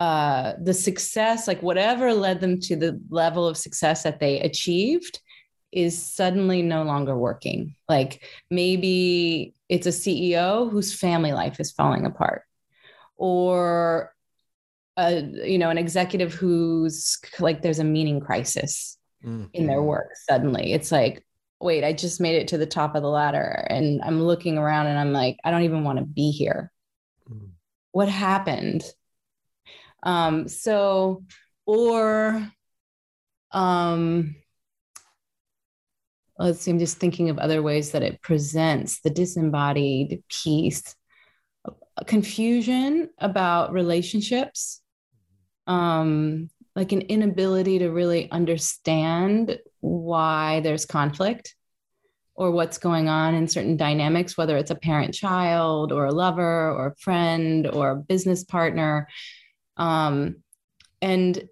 uh 0.00 0.54
the 0.60 0.74
success 0.74 1.46
like 1.46 1.62
whatever 1.62 2.12
led 2.12 2.40
them 2.40 2.58
to 2.60 2.74
the 2.74 3.00
level 3.10 3.46
of 3.46 3.56
success 3.56 4.02
that 4.02 4.18
they 4.18 4.40
achieved 4.40 5.20
is 5.70 5.94
suddenly 6.02 6.60
no 6.60 6.82
longer 6.82 7.16
working. 7.16 7.76
Like 7.88 8.24
maybe 8.50 9.54
it's 9.68 9.86
a 9.86 9.90
ceo 9.90 10.68
whose 10.68 10.98
family 10.98 11.32
life 11.32 11.60
is 11.60 11.70
falling 11.70 12.06
apart 12.06 12.42
or 13.16 14.12
a 14.96 15.20
you 15.20 15.58
know 15.58 15.70
an 15.70 15.78
executive 15.78 16.34
who's 16.34 17.18
like 17.38 17.62
there's 17.62 17.78
a 17.78 17.84
meaning 17.84 18.20
crisis 18.20 18.98
mm, 19.24 19.48
in 19.52 19.66
their 19.66 19.82
work 19.82 20.10
suddenly. 20.28 20.72
It's 20.72 20.92
like 20.92 21.24
wait 21.60 21.82
i 21.82 21.92
just 21.92 22.20
made 22.20 22.36
it 22.36 22.48
to 22.48 22.58
the 22.58 22.66
top 22.66 22.94
of 22.94 23.02
the 23.02 23.08
ladder. 23.08 23.66
And 23.70 24.02
i'm 24.02 24.22
looking 24.22 24.58
around 24.58 24.86
and 24.86 24.98
i'm 24.98 25.12
like 25.12 25.38
i 25.44 25.50
don't 25.50 25.62
even 25.62 25.82
want 25.84 25.98
to 25.98 26.04
be 26.04 26.30
here. 26.30 26.70
Mm, 27.30 27.50
what 27.92 28.08
happened? 28.08 28.84
Um 30.02 30.48
so 30.48 31.24
or 31.66 32.46
um 33.52 34.36
let's 36.38 36.60
see 36.60 36.70
i'm 36.70 36.78
just 36.78 36.98
thinking 36.98 37.30
of 37.30 37.38
other 37.38 37.62
ways 37.62 37.92
that 37.92 38.02
it 38.02 38.20
presents 38.20 39.00
the 39.00 39.10
disembodied 39.10 40.22
piece. 40.28 40.94
Confusion 42.06 43.08
about 43.18 43.72
relationships. 43.72 44.82
Um 45.66 46.50
like 46.76 46.92
an 46.92 47.02
inability 47.02 47.78
to 47.80 47.88
really 47.90 48.30
understand 48.30 49.58
why 49.80 50.60
there's 50.60 50.86
conflict 50.86 51.54
or 52.34 52.50
what's 52.50 52.78
going 52.78 53.08
on 53.08 53.34
in 53.34 53.46
certain 53.46 53.76
dynamics 53.76 54.36
whether 54.36 54.56
it's 54.56 54.72
a 54.72 54.74
parent 54.74 55.14
child 55.14 55.92
or 55.92 56.06
a 56.06 56.12
lover 56.12 56.70
or 56.72 56.88
a 56.88 56.96
friend 56.96 57.66
or 57.68 57.90
a 57.92 57.96
business 57.96 58.42
partner. 58.44 59.06
Um 59.76 60.36
and 61.00 61.48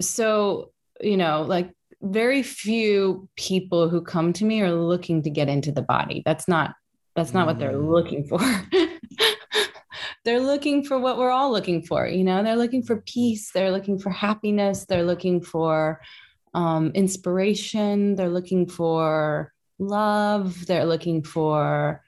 so 0.00 0.70
you 1.00 1.16
know 1.16 1.42
like 1.42 1.70
very 2.00 2.42
few 2.42 3.28
people 3.36 3.88
who 3.88 4.00
come 4.02 4.32
to 4.34 4.44
me 4.44 4.60
are 4.60 4.72
looking 4.72 5.22
to 5.22 5.30
get 5.30 5.48
into 5.48 5.72
the 5.72 5.82
body. 5.82 6.22
That's 6.24 6.48
not 6.48 6.74
that's 7.16 7.32
not 7.34 7.46
what 7.46 7.58
they're 7.58 7.72
Mm. 7.72 7.90
looking 7.90 8.26
for 8.26 8.40
they're 10.24 10.40
looking 10.40 10.84
for 10.84 10.98
what 10.98 11.18
we're 11.18 11.30
all 11.30 11.50
looking 11.50 11.82
for 11.82 12.06
you 12.06 12.24
know? 12.24 12.42
They're 12.42 12.56
looking 12.56 12.82
for 12.82 13.00
peace 13.02 13.50
they're 13.52 13.72
looking 13.72 13.98
for 13.98 14.10
happiness 14.10 14.86
they're 14.86 15.04
looking 15.04 15.40
for 15.40 16.00
um, 16.54 16.92
inspiration 16.94 18.14
they're 18.14 18.28
looking 18.28 18.68
for 18.68 19.52
love 19.78 20.66
they're 20.66 20.84
looking 20.84 21.22
for 21.22 22.02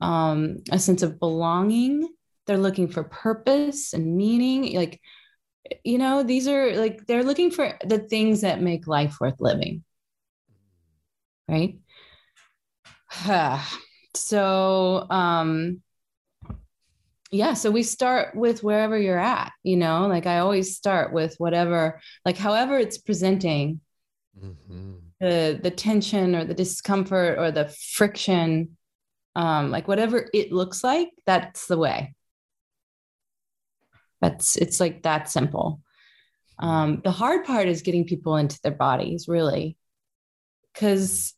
um, 0.00 0.58
a 0.70 0.78
sense 0.78 1.02
of 1.02 1.18
belonging 1.18 2.08
they're 2.46 2.58
looking 2.58 2.88
for 2.88 3.04
purpose 3.04 3.92
and 3.92 4.16
meaning 4.16 4.74
like 4.74 5.00
you 5.84 5.98
know 5.98 6.22
these 6.22 6.48
are 6.48 6.74
like 6.76 7.06
they're 7.06 7.24
looking 7.24 7.50
for 7.50 7.76
the 7.84 7.98
things 7.98 8.40
that 8.40 8.60
make 8.60 8.86
life 8.86 9.18
worth 9.20 9.40
living. 9.40 9.84
Right? 11.48 11.78
So 14.14 15.06
um 15.10 15.82
yeah 17.30 17.54
so 17.54 17.70
we 17.70 17.82
start 17.82 18.34
with 18.34 18.62
wherever 18.62 18.98
you're 18.98 19.18
at 19.18 19.52
you 19.62 19.76
know 19.76 20.06
like 20.06 20.26
i 20.26 20.38
always 20.38 20.76
start 20.76 21.12
with 21.12 21.34
whatever 21.38 22.00
like 22.24 22.36
however 22.36 22.78
it's 22.78 22.98
presenting 22.98 23.80
mhm. 24.42 25.00
the 25.20 25.58
the 25.62 25.70
tension 25.70 26.34
or 26.34 26.44
the 26.44 26.54
discomfort 26.54 27.38
or 27.38 27.50
the 27.50 27.68
friction 27.68 28.76
um 29.38 29.70
like 29.70 29.86
whatever 29.86 30.28
it 30.34 30.52
looks 30.52 30.82
like 30.82 31.10
that's 31.24 31.66
the 31.66 31.78
way. 31.78 32.14
That's 34.20 34.56
it's 34.56 34.80
like 34.80 35.04
that 35.04 35.30
simple. 35.30 35.80
Um 36.58 37.00
the 37.04 37.12
hard 37.12 37.44
part 37.44 37.68
is 37.68 37.82
getting 37.82 38.04
people 38.04 38.36
into 38.36 38.58
their 38.62 38.72
bodies 38.72 39.26
really 39.28 39.76
because 40.72 41.34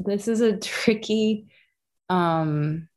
this 0.00 0.26
is 0.26 0.40
a 0.40 0.56
tricky 0.74 1.46
um 2.08 2.88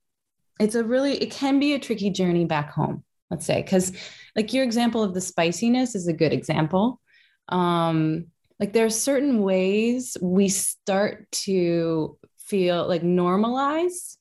it's 0.59 0.75
a 0.75 0.83
really 0.83 1.17
it 1.17 1.31
can 1.31 1.59
be 1.59 1.73
a 1.73 1.79
tricky 1.79 2.09
journey 2.09 2.45
back 2.45 2.71
home 2.71 3.03
let's 3.29 3.45
say 3.45 3.61
because 3.61 3.91
like 4.35 4.53
your 4.53 4.63
example 4.63 5.03
of 5.03 5.13
the 5.13 5.21
spiciness 5.21 5.95
is 5.95 6.07
a 6.07 6.13
good 6.13 6.33
example. 6.33 7.01
Um 7.49 8.27
like 8.59 8.71
there 8.71 8.85
are 8.85 8.89
certain 8.89 9.41
ways 9.41 10.15
we 10.21 10.47
start 10.47 11.29
to 11.31 12.17
feel 12.37 12.87
like 12.87 13.01
normalize 13.01 14.17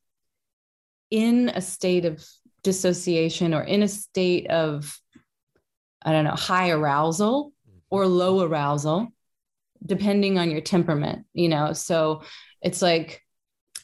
in 1.10 1.50
a 1.50 1.60
state 1.60 2.04
of 2.04 2.24
dissociation 2.62 3.54
or 3.54 3.62
in 3.62 3.82
a 3.82 3.88
state 3.88 4.50
of 4.50 4.98
i 6.02 6.10
don't 6.10 6.24
know 6.24 6.30
high 6.30 6.70
arousal 6.70 7.52
or 7.90 8.06
low 8.06 8.40
arousal 8.40 9.08
depending 9.84 10.38
on 10.38 10.50
your 10.50 10.62
temperament 10.62 11.26
you 11.34 11.48
know? 11.48 11.74
So 11.74 12.22
it's 12.62 12.80
like 12.80 13.23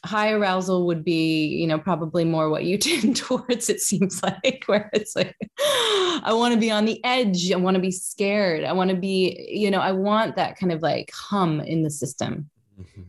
high 0.03 0.31
arousal 0.31 0.87
would 0.87 1.03
be 1.03 1.45
you 1.45 1.67
know 1.67 1.77
probably 1.77 2.25
more 2.25 2.49
what 2.49 2.63
you 2.63 2.77
tend 2.77 3.15
towards 3.15 3.69
it 3.69 3.79
seems 3.79 4.21
like 4.23 4.63
where 4.65 4.89
it's 4.93 5.15
like 5.15 5.35
i 5.59 6.31
want 6.31 6.53
to 6.53 6.59
be 6.59 6.71
on 6.71 6.85
the 6.85 7.03
edge 7.03 7.51
i 7.51 7.55
want 7.55 7.75
to 7.75 7.81
be 7.81 7.91
scared 7.91 8.63
i 8.63 8.73
want 8.73 8.89
to 8.89 8.95
be 8.95 9.47
you 9.49 9.69
know 9.69 9.79
i 9.79 9.91
want 9.91 10.35
that 10.35 10.57
kind 10.57 10.71
of 10.71 10.81
like 10.81 11.11
hum 11.13 11.59
in 11.59 11.83
the 11.83 11.89
system 11.89 12.49
mm-hmm. 12.79 13.01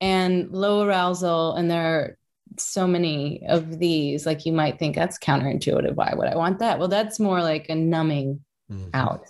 and 0.00 0.52
low 0.52 0.82
arousal 0.82 1.54
and 1.54 1.70
there 1.70 1.86
are 1.86 2.18
so 2.58 2.86
many 2.86 3.42
of 3.48 3.78
these 3.78 4.26
like 4.26 4.44
you 4.44 4.52
might 4.52 4.78
think 4.78 4.94
that's 4.94 5.18
counterintuitive 5.18 5.94
why 5.94 6.12
would 6.14 6.28
i 6.28 6.36
want 6.36 6.58
that 6.58 6.78
well 6.78 6.88
that's 6.88 7.20
more 7.20 7.40
like 7.40 7.68
a 7.68 7.74
numbing 7.74 8.40
mm-hmm. 8.70 8.88
out 8.92 9.26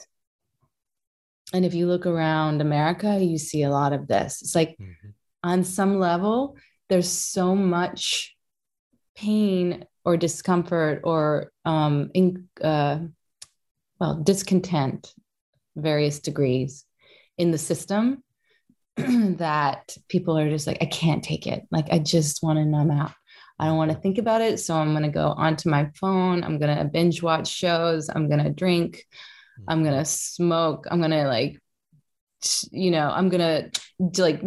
and 1.52 1.64
if 1.64 1.74
you 1.74 1.86
look 1.86 2.06
around 2.06 2.60
america 2.60 3.18
you 3.20 3.38
see 3.38 3.62
a 3.62 3.70
lot 3.70 3.92
of 3.92 4.08
this 4.08 4.40
it's 4.42 4.54
like 4.54 4.70
mm-hmm. 4.80 5.10
on 5.44 5.62
some 5.62 5.98
level 5.98 6.56
there's 6.88 7.10
so 7.10 7.54
much 7.54 8.36
pain 9.16 9.84
or 10.04 10.16
discomfort 10.16 11.00
or 11.04 11.52
um, 11.64 12.10
in, 12.14 12.48
uh, 12.62 12.98
well 14.00 14.14
discontent 14.16 15.12
various 15.76 16.20
degrees 16.20 16.84
in 17.36 17.50
the 17.50 17.58
system 17.58 18.22
that 18.96 19.96
people 20.08 20.38
are 20.38 20.50
just 20.50 20.66
like 20.66 20.78
i 20.80 20.86
can't 20.86 21.22
take 21.22 21.46
it. 21.46 21.64
Like 21.70 21.86
i 21.90 21.98
just 21.98 22.42
want 22.42 22.58
to 22.58 22.64
numb 22.64 22.90
out. 22.90 23.12
I 23.60 23.66
don't 23.66 23.76
want 23.76 23.90
to 23.90 23.98
think 23.98 24.18
about 24.18 24.40
it 24.40 24.60
so 24.60 24.74
i'm 24.74 24.92
going 24.92 25.02
to 25.02 25.08
go 25.08 25.28
onto 25.28 25.68
my 25.68 25.90
phone. 25.94 26.44
I'm 26.44 26.58
going 26.58 26.76
to 26.76 26.84
binge 26.84 27.22
watch 27.22 27.48
shows. 27.48 28.08
I'm 28.08 28.28
going 28.28 28.42
to 28.42 28.50
drink. 28.50 29.04
I'm 29.66 29.82
going 29.82 29.98
to 29.98 30.04
smoke. 30.04 30.86
I'm 30.90 30.98
going 30.98 31.10
to 31.10 31.26
like 31.26 31.60
you 32.70 32.90
know 32.90 33.10
i'm 33.10 33.28
going 33.28 33.70
to 34.12 34.22
like 34.22 34.40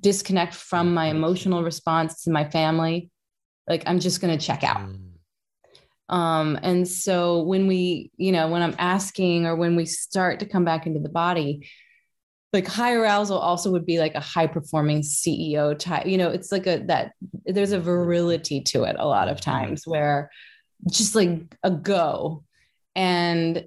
disconnect 0.00 0.54
from 0.54 0.92
my 0.94 1.06
emotional 1.06 1.62
response 1.62 2.24
to 2.24 2.30
my 2.30 2.48
family 2.48 3.10
like 3.68 3.82
i'm 3.86 4.00
just 4.00 4.20
going 4.20 4.36
to 4.36 4.44
check 4.44 4.62
out. 4.62 4.80
Mm. 4.80 5.00
um 6.08 6.58
and 6.62 6.86
so 6.86 7.42
when 7.42 7.66
we 7.66 8.10
you 8.16 8.32
know 8.32 8.48
when 8.48 8.62
i'm 8.62 8.76
asking 8.78 9.46
or 9.46 9.56
when 9.56 9.76
we 9.76 9.86
start 9.86 10.40
to 10.40 10.46
come 10.46 10.64
back 10.64 10.86
into 10.86 11.00
the 11.00 11.08
body 11.08 11.68
like 12.52 12.66
high 12.66 12.94
arousal 12.94 13.38
also 13.38 13.70
would 13.70 13.86
be 13.86 13.98
like 13.98 14.14
a 14.14 14.20
high 14.20 14.46
performing 14.46 15.00
ceo 15.00 15.78
type 15.78 16.06
you 16.06 16.18
know 16.18 16.28
it's 16.28 16.52
like 16.52 16.66
a 16.66 16.78
that 16.86 17.12
there's 17.46 17.72
a 17.72 17.80
virility 17.80 18.60
to 18.60 18.82
it 18.82 18.96
a 18.98 19.06
lot 19.06 19.28
of 19.28 19.40
times 19.40 19.86
where 19.86 20.30
just 20.88 21.14
like 21.14 21.56
a 21.62 21.70
go. 21.70 22.44
And 22.96 23.66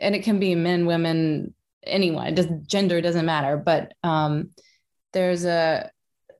and 0.00 0.14
it 0.14 0.22
can 0.24 0.38
be 0.38 0.54
men 0.54 0.86
women 0.86 1.54
anyone 1.82 2.26
it 2.26 2.34
does 2.34 2.48
gender 2.66 3.00
doesn't 3.00 3.26
matter 3.26 3.56
but 3.56 3.92
um 4.02 4.50
there's 5.16 5.46
a 5.46 5.90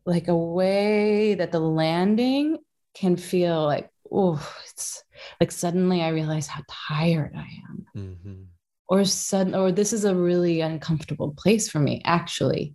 like 0.04 0.28
a 0.28 0.37
way 0.37 1.35
that 1.35 1.50
the 1.50 1.59
landing 1.59 2.59
can 2.95 3.16
feel 3.16 3.64
like 3.64 3.88
oh 4.12 4.37
it's 4.71 5.02
like 5.40 5.50
suddenly 5.50 6.02
i 6.02 6.09
realize 6.09 6.47
how 6.47 6.61
tired 6.68 7.33
i 7.35 7.49
am. 7.71 7.87
Mm-hmm. 7.97 8.42
or 8.87 9.02
sudden 9.06 9.54
or 9.54 9.73
this 9.73 9.94
is 9.94 10.05
a 10.05 10.14
really 10.14 10.61
uncomfortable 10.61 11.35
place 11.38 11.70
for 11.70 11.79
me 11.79 12.03
actually 12.05 12.74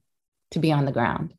to 0.49 0.57
be 0.59 0.71
on 0.71 0.85
the 0.85 0.91
ground. 0.91 1.35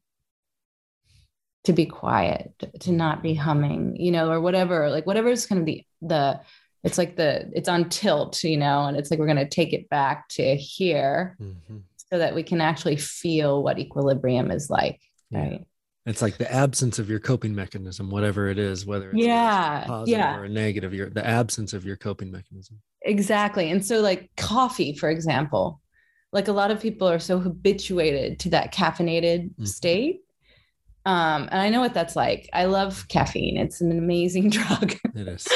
To 1.65 1.73
be 1.73 1.87
quiet 1.87 2.53
to 2.81 2.93
not 2.93 3.23
be 3.23 3.35
humming 3.35 3.97
you 3.97 4.13
know 4.13 4.31
or 4.31 4.41
whatever 4.41 4.91
like 4.91 5.07
whatever 5.07 5.29
is 5.29 5.47
kind 5.47 5.61
of 5.61 5.67
the 5.67 5.85
the 6.01 6.41
it's 6.83 6.99
like 6.99 7.15
the 7.17 7.51
it's 7.53 7.69
on 7.69 7.89
tilt 7.89 8.43
you 8.43 8.57
know 8.57 8.87
and 8.87 8.97
it's 8.97 9.11
like 9.11 9.21
we're 9.21 9.33
going 9.33 9.45
to 9.49 9.49
take 9.49 9.73
it 9.73 9.89
back 9.89 10.29
to 10.31 10.57
here. 10.57 11.37
Mm-hmm 11.41 11.79
so 12.13 12.19
that 12.19 12.35
we 12.35 12.43
can 12.43 12.61
actually 12.61 12.97
feel 12.97 13.63
what 13.63 13.79
equilibrium 13.79 14.51
is 14.51 14.69
like 14.69 15.01
right? 15.31 15.65
It's 16.05 16.21
like 16.21 16.37
the 16.37 16.53
absence 16.53 16.99
of 16.99 17.09
your 17.09 17.21
coping 17.21 17.55
mechanism 17.55 18.11
whatever 18.11 18.49
it 18.49 18.59
is 18.59 18.85
whether 18.85 19.11
it's 19.11 19.25
yeah 19.25 19.85
positive 19.87 20.19
yeah. 20.19 20.37
or 20.37 20.49
negative 20.49 20.93
your 20.93 21.09
the 21.09 21.27
absence 21.27 21.73
of 21.73 21.85
your 21.85 21.97
coping 21.97 22.31
mechanism. 22.31 22.81
Exactly 23.03 23.71
and 23.71 23.85
so 23.85 24.01
like 24.01 24.31
coffee 24.37 24.95
for 24.95 25.11
example 25.11 25.81
like 26.33 26.49
a 26.49 26.53
lot 26.53 26.71
of 26.71 26.81
people 26.81 27.09
are 27.09 27.19
so 27.19 27.39
habituated 27.39 28.39
to 28.41 28.51
that 28.51 28.75
caffeinated 28.75 29.51
mm-hmm. 29.51 29.65
state 29.65 30.21
um 31.05 31.49
and 31.51 31.61
i 31.61 31.69
know 31.69 31.81
what 31.81 31.95
that's 31.95 32.15
like. 32.15 32.49
I 32.53 32.67
love 32.67 33.07
caffeine. 33.09 33.57
It's 33.57 33.81
an 33.81 33.91
amazing 33.91 34.51
drug. 34.57 34.95
It 35.15 35.29
is 35.29 35.49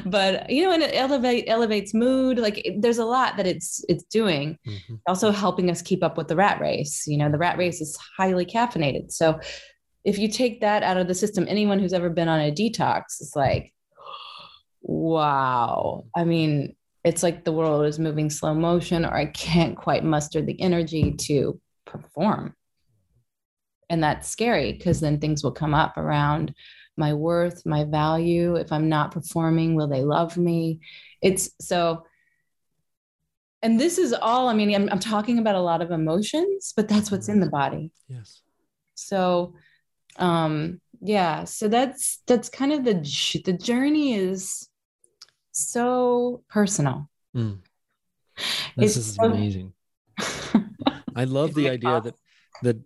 but 0.06 0.48
you 0.50 0.64
know 0.64 0.72
and 0.72 0.82
it 0.82 0.94
elevate 0.94 1.44
elevates 1.46 1.94
mood 1.94 2.38
like 2.38 2.58
it, 2.64 2.80
there's 2.80 2.98
a 2.98 3.04
lot 3.04 3.36
that 3.36 3.46
it's 3.46 3.84
it's 3.88 4.04
doing. 4.04 4.58
Mm-hmm. 4.66 4.94
also 5.06 5.30
helping 5.30 5.70
us 5.70 5.82
keep 5.82 6.02
up 6.02 6.16
with 6.16 6.28
the 6.28 6.36
rat 6.36 6.60
race 6.60 7.06
you 7.06 7.16
know 7.16 7.30
the 7.30 7.38
rat 7.38 7.58
race 7.58 7.80
is 7.80 7.98
highly 8.16 8.46
caffeinated. 8.46 9.12
So 9.12 9.40
if 10.04 10.18
you 10.18 10.28
take 10.28 10.60
that 10.60 10.82
out 10.82 10.96
of 10.96 11.08
the 11.08 11.14
system 11.14 11.46
anyone 11.48 11.78
who's 11.78 11.92
ever 11.92 12.10
been 12.10 12.28
on 12.28 12.40
a 12.40 12.52
detox 12.52 13.20
is 13.20 13.32
like 13.34 13.72
wow. 14.82 16.04
I 16.14 16.24
mean 16.24 16.76
it's 17.04 17.22
like 17.22 17.44
the 17.44 17.52
world 17.52 17.84
is 17.84 17.98
moving 17.98 18.30
slow 18.30 18.54
motion 18.54 19.04
or 19.04 19.12
i 19.14 19.26
can't 19.26 19.76
quite 19.76 20.02
muster 20.04 20.40
the 20.40 20.58
energy 20.60 21.12
to 21.12 21.60
perform. 21.84 22.54
And 23.90 24.02
that's 24.02 24.28
scary 24.28 24.72
because 24.72 25.00
then 25.00 25.20
things 25.20 25.44
will 25.44 25.52
come 25.52 25.74
up 25.74 25.96
around 25.96 26.54
my 26.96 27.12
worth, 27.12 27.64
my 27.66 27.84
value. 27.84 28.56
If 28.56 28.72
I'm 28.72 28.88
not 28.88 29.10
performing, 29.10 29.74
will 29.74 29.88
they 29.88 30.02
love 30.02 30.36
me? 30.36 30.80
It's 31.20 31.50
so, 31.60 32.04
and 33.62 33.80
this 33.80 33.98
is 33.98 34.12
all, 34.12 34.48
I 34.48 34.54
mean, 34.54 34.74
I'm, 34.74 34.88
I'm 34.90 35.00
talking 35.00 35.38
about 35.38 35.54
a 35.54 35.60
lot 35.60 35.82
of 35.82 35.90
emotions, 35.90 36.72
but 36.76 36.88
that's 36.88 37.10
what's 37.10 37.28
in 37.28 37.40
the 37.40 37.48
body. 37.48 37.92
Yes. 38.08 38.42
So, 38.94 39.54
um, 40.16 40.80
yeah, 41.00 41.44
so 41.44 41.68
that's, 41.68 42.20
that's 42.26 42.48
kind 42.48 42.72
of 42.72 42.84
the, 42.84 42.94
the 43.44 43.52
journey 43.52 44.14
is 44.14 44.68
so 45.52 46.42
personal. 46.48 47.08
Mm. 47.34 47.58
This 48.76 48.96
it's 48.96 49.08
is 49.08 49.14
so, 49.14 49.24
amazing. 49.24 49.72
I 51.16 51.24
love 51.24 51.54
the 51.54 51.70
idea 51.70 52.00
that, 52.00 52.14
that 52.62 52.76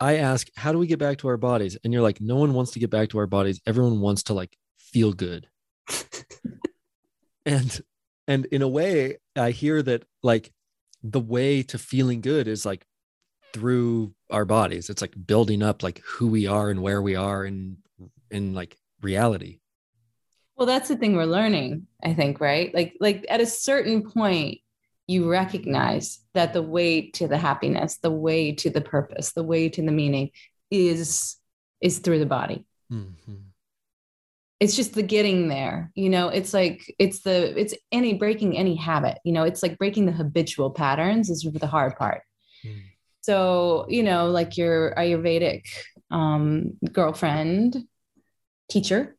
I 0.00 0.16
ask, 0.16 0.48
how 0.56 0.72
do 0.72 0.78
we 0.78 0.86
get 0.86 0.98
back 0.98 1.18
to 1.18 1.28
our 1.28 1.36
bodies? 1.36 1.76
And 1.82 1.92
you're 1.92 2.02
like, 2.02 2.20
no 2.20 2.36
one 2.36 2.54
wants 2.54 2.72
to 2.72 2.78
get 2.78 2.90
back 2.90 3.10
to 3.10 3.18
our 3.18 3.26
bodies. 3.26 3.60
Everyone 3.66 4.00
wants 4.00 4.24
to 4.24 4.34
like 4.34 4.56
feel 4.78 5.12
good. 5.12 5.48
and 7.46 7.80
and 8.28 8.46
in 8.46 8.62
a 8.62 8.68
way, 8.68 9.18
I 9.36 9.50
hear 9.50 9.82
that 9.82 10.04
like 10.22 10.52
the 11.02 11.20
way 11.20 11.62
to 11.62 11.78
feeling 11.78 12.20
good 12.20 12.48
is 12.48 12.66
like 12.66 12.86
through 13.52 14.14
our 14.30 14.44
bodies. 14.44 14.90
It's 14.90 15.00
like 15.00 15.14
building 15.26 15.62
up 15.62 15.82
like 15.82 16.00
who 16.04 16.26
we 16.28 16.46
are 16.46 16.70
and 16.70 16.82
where 16.82 17.00
we 17.00 17.14
are 17.14 17.44
in 17.44 17.78
in 18.30 18.54
like 18.54 18.76
reality. 19.00 19.60
Well, 20.56 20.66
that's 20.66 20.88
the 20.88 20.96
thing 20.96 21.16
we're 21.16 21.24
learning, 21.24 21.86
I 22.02 22.14
think, 22.14 22.40
right? 22.40 22.74
Like 22.74 22.94
like 23.00 23.24
at 23.28 23.40
a 23.40 23.46
certain 23.46 24.10
point, 24.10 24.58
you 25.06 25.30
recognize 25.30 26.20
that 26.34 26.52
the 26.52 26.62
way 26.62 27.10
to 27.10 27.28
the 27.28 27.38
happiness 27.38 27.98
the 27.98 28.10
way 28.10 28.52
to 28.52 28.70
the 28.70 28.80
purpose 28.80 29.32
the 29.32 29.42
way 29.42 29.68
to 29.68 29.82
the 29.82 29.92
meaning 29.92 30.30
is 30.70 31.36
is 31.80 31.98
through 31.98 32.18
the 32.18 32.26
body 32.26 32.64
mm-hmm. 32.92 33.34
it's 34.60 34.76
just 34.76 34.94
the 34.94 35.02
getting 35.02 35.48
there 35.48 35.90
you 35.94 36.10
know 36.10 36.28
it's 36.28 36.52
like 36.52 36.82
it's 36.98 37.20
the 37.20 37.58
it's 37.58 37.74
any 37.92 38.14
breaking 38.14 38.56
any 38.56 38.74
habit 38.74 39.18
you 39.24 39.32
know 39.32 39.44
it's 39.44 39.62
like 39.62 39.78
breaking 39.78 40.06
the 40.06 40.12
habitual 40.12 40.70
patterns 40.70 41.30
is 41.30 41.42
the 41.42 41.66
hard 41.66 41.96
part 41.96 42.22
mm. 42.64 42.82
so 43.20 43.86
you 43.88 44.02
know 44.02 44.30
like 44.30 44.56
your 44.56 44.94
ayurvedic 44.96 45.62
um, 46.10 46.72
girlfriend 46.92 47.76
teacher 48.68 49.15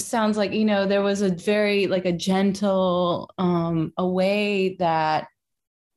sounds 0.00 0.36
like 0.36 0.52
you 0.52 0.64
know 0.64 0.86
there 0.86 1.02
was 1.02 1.22
a 1.22 1.28
very 1.28 1.86
like 1.86 2.04
a 2.04 2.12
gentle 2.12 3.30
um 3.38 3.92
a 3.96 4.06
way 4.06 4.76
that 4.78 5.26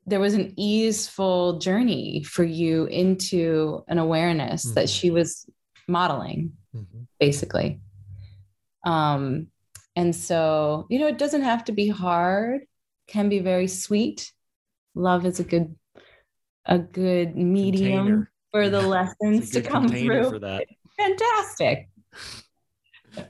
there 0.06 0.20
was 0.20 0.34
an 0.34 0.54
easeful 0.58 1.58
journey 1.60 2.24
for 2.24 2.44
you 2.44 2.86
into 2.86 3.84
an 3.88 3.98
awareness 3.98 4.66
mm-hmm. 4.66 4.76
that 4.76 4.90
she 4.90 5.10
was 5.10 5.46
modeling 5.88 6.54
mm-hmm. 6.76 7.04
basically 7.20 7.80
um 8.86 9.48
and 9.96 10.16
so 10.16 10.86
you 10.90 11.00
know 11.00 11.08
it 11.08 11.18
doesn't 11.18 11.44
have 11.44 11.64
to 11.64 11.72
be 11.72 11.88
hard 11.88 12.62
can 13.08 13.30
be 13.30 13.40
very 13.40 13.68
sweet 13.68 14.32
love 14.94 15.26
is 15.26 15.40
a 15.40 15.44
good 15.44 15.76
a 16.66 16.80
good 16.80 17.36
medium 17.36 18.06
Container. 18.06 18.32
for 18.52 18.70
the 18.70 18.82
lessons 18.88 19.52
to 19.52 19.62
come 19.62 19.88
through 19.88 20.30
for 20.30 20.40
that 20.40 20.66
fantastic 20.98 21.90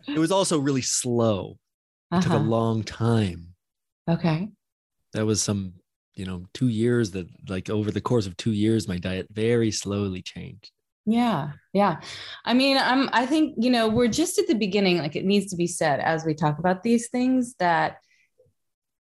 it 0.08 0.20
was 0.20 0.32
also 0.32 0.60
really 0.60 0.82
slow. 0.82 1.58
It 2.12 2.22
took 2.22 2.32
a 2.32 2.36
Uh-huh. 2.36 2.44
long 2.46 2.84
time. 2.84 3.56
Okay. 4.10 4.50
That 5.14 5.26
was 5.26 5.42
some, 5.42 5.74
you 6.16 6.26
know, 6.26 6.46
two 6.54 6.68
years 6.70 7.12
that 7.12 7.28
like 7.50 7.70
over 7.70 7.92
the 7.92 8.02
course 8.02 8.28
of 8.28 8.38
two 8.38 8.52
years, 8.54 8.88
my 8.88 8.98
diet 8.98 9.28
very 9.32 9.72
slowly 9.72 10.22
changed. 10.22 10.72
Yeah. 11.06 11.52
Yeah. 11.74 12.00
I 12.46 12.54
mean, 12.54 12.78
I'm 12.78 13.10
I 13.14 13.26
think, 13.26 13.56
you 13.60 13.70
know, 13.70 13.88
we're 13.90 14.08
just 14.08 14.40
at 14.40 14.48
the 14.48 14.56
beginning 14.56 14.98
like 14.98 15.16
it 15.16 15.26
needs 15.26 15.52
to 15.52 15.56
be 15.56 15.68
said 15.68 16.00
as 16.00 16.26
we 16.26 16.34
talk 16.34 16.58
about 16.60 16.84
these 16.84 17.10
things 17.10 17.56
that 17.60 17.98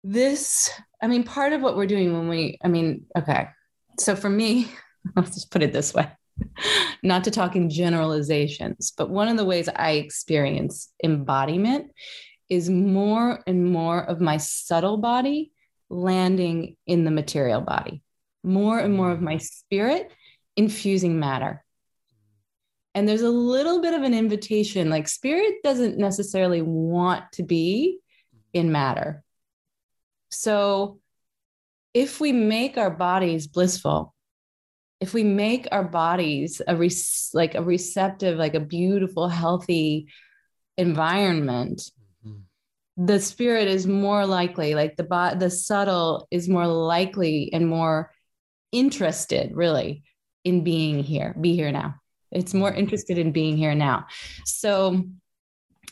this 0.04 0.70
I 1.02 1.08
mean, 1.08 1.24
part 1.24 1.52
of 1.52 1.60
what 1.60 1.76
we're 1.76 1.86
doing 1.86 2.12
when 2.12 2.28
we 2.28 2.58
I 2.64 2.68
mean, 2.68 3.06
okay. 3.16 3.48
So 3.98 4.14
for 4.16 4.30
me, 4.30 4.70
let's 5.16 5.34
just 5.34 5.50
put 5.50 5.62
it 5.62 5.72
this 5.72 5.94
way. 5.94 6.08
Not 7.03 7.25
to 7.25 7.31
talk 7.31 7.57
in 7.57 7.70
generalizations, 7.70 8.92
but 8.96 9.11
one 9.11 9.29
of 9.29 9.37
the 9.37 9.44
ways 9.44 9.68
I 9.75 9.92
experience 9.92 10.92
embodiment 11.03 11.92
is 12.49 12.70
more 12.70 13.42
and 13.46 13.70
more 13.70 14.03
of 14.03 14.20
my 14.20 14.37
subtle 14.37 14.99
body 14.99 15.53
landing 15.88 16.77
in 16.87 17.05
the 17.05 17.11
material 17.11 17.61
body, 17.61 18.03
more 18.42 18.79
and 18.79 18.94
more 18.94 19.11
of 19.11 19.20
my 19.20 19.37
mm. 19.37 19.42
spirit 19.42 20.11
infusing 20.57 21.18
matter. 21.18 21.64
And 22.94 23.07
there's 23.07 23.22
a 23.22 23.31
little 23.31 23.83
bit 23.83 23.92
of 23.92 24.03
an 24.03 24.14
invitation 24.14 24.88
like, 24.88 25.07
spirit 25.07 25.57
doesn't 25.62 25.99
necessarily 25.99 26.62
want 26.62 27.25
to 27.33 27.42
be 27.42 27.99
in 28.55 28.72
matter. 28.72 29.22
So, 30.31 31.01
if 31.92 32.20
we 32.20 32.33
make 32.33 32.77
our 32.77 32.90
bodies 32.90 33.46
blissful, 33.46 34.14
if 35.00 35.12
we 35.12 35.24
make 35.24 35.68
our 35.72 35.85
bodies 35.85 36.62
a 36.66 36.74
re- 36.76 36.90
like 37.35 37.54
a 37.54 37.62
receptive, 37.62 38.38
like 38.38 38.54
a 38.54 38.61
beautiful, 38.61 39.28
healthy 39.28 40.09
environment, 40.78 41.90
Mhm. 42.24 42.42
the 42.96 43.20
spirit 43.20 43.68
is 43.68 43.87
more 43.87 44.26
likely, 44.26 44.74
like 44.74 44.96
the 44.96 45.04
bo- 45.04 45.35
the 45.35 45.50
subtle 45.50 46.26
is 46.30 46.48
more 46.48 46.66
likely 46.66 47.52
and 47.52 47.68
more 47.68 48.11
interested, 48.72 49.54
really, 49.54 50.02
in 50.44 50.64
being 50.64 51.02
here, 51.02 51.35
be 51.40 51.54
here 51.54 51.72
now. 51.72 51.96
It's 52.30 52.54
more 52.54 52.72
interested 52.72 53.18
in 53.18 53.32
being 53.32 53.56
here 53.56 53.74
now. 53.74 54.06
So, 54.44 55.04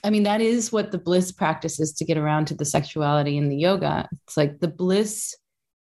I 0.03 0.11
mean, 0.11 0.25
that 0.25 0.40
is 0.40 0.73
what 0.73 0.93
the 0.93 0.99
bliss 0.99 1.33
practice 1.33 1.81
is 1.81 1.93
to 1.95 2.05
get 2.05 2.19
around 2.19 2.47
to 2.47 2.55
the 2.55 2.64
sexuality 2.64 3.37
in 3.37 3.49
the 3.49 3.57
yoga. 3.57 4.09
It's 4.27 4.37
like 4.37 4.61
the 4.61 4.69
bliss 4.69 5.35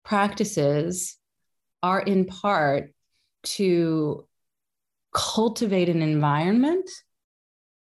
practices 0.05 1.17
are 1.83 1.99
in 1.99 2.25
part 2.25 2.93
to 3.55 4.27
cultivate 5.13 5.89
an 5.89 6.01
environment 6.01 6.89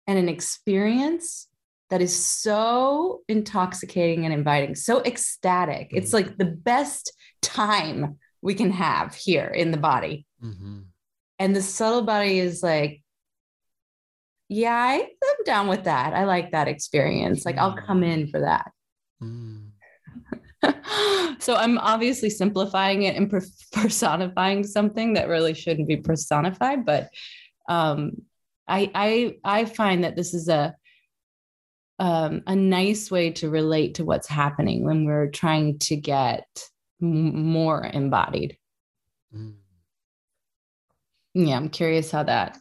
and 0.08 0.18
an 0.18 0.30
experience 0.30 1.48
that 1.90 2.02
is 2.02 2.26
so 2.26 3.22
intoxicating 3.28 4.26
and 4.26 4.34
inviting, 4.34 4.76
so 4.76 5.04
ecstatic. 5.04 5.90
It's 5.92 6.14
like 6.14 6.38
the 6.38 6.46
best 6.46 7.14
time 7.42 8.18
we 8.42 8.54
can 8.56 8.72
have 8.72 9.14
here 9.14 9.48
in 9.48 9.72
the 9.72 9.78
body. 9.78 10.26
Mhm. 10.42 10.86
And 11.38 11.56
the 11.56 11.62
subtle 11.62 12.04
body 12.04 12.40
is 12.40 12.64
like, 12.64 13.02
yeah, 14.48 14.76
I, 14.76 14.96
I'm 15.00 15.44
down 15.46 15.68
with 15.68 15.84
that. 15.86 16.14
I 16.14 16.26
like 16.26 16.52
that 16.52 16.68
experience. 16.68 17.46
Like, 17.46 17.58
I'll 17.58 17.76
come 17.76 18.04
in 18.04 18.28
for 18.28 18.42
that. 18.42 18.72
Mm. 19.22 19.71
so 21.40 21.56
I'm 21.56 21.78
obviously 21.78 22.30
simplifying 22.30 23.04
it 23.04 23.16
and 23.16 23.32
personifying 23.72 24.64
something 24.64 25.14
that 25.14 25.28
really 25.28 25.54
shouldn't 25.54 25.88
be 25.88 25.98
personified, 25.98 26.86
but 26.86 27.10
um, 27.70 28.14
I, 28.68 28.92
I 28.94 29.36
I 29.44 29.66
find 29.66 30.04
that 30.04 30.16
this 30.16 30.34
is 30.34 30.48
a 30.48 30.76
um, 32.00 32.42
a 32.48 32.56
nice 32.56 33.12
way 33.12 33.32
to 33.34 33.50
relate 33.50 33.96
to 33.96 34.06
what's 34.06 34.28
happening 34.28 34.84
when 34.84 35.06
we're 35.06 35.30
trying 35.30 35.78
to 35.80 35.96
get 35.96 36.46
m- 37.02 37.46
more 37.46 37.86
embodied. 37.86 38.58
Mm. 39.36 39.54
Yeah, 41.36 41.58
I'm 41.58 41.70
curious 41.70 42.10
how 42.10 42.24
that 42.24 42.58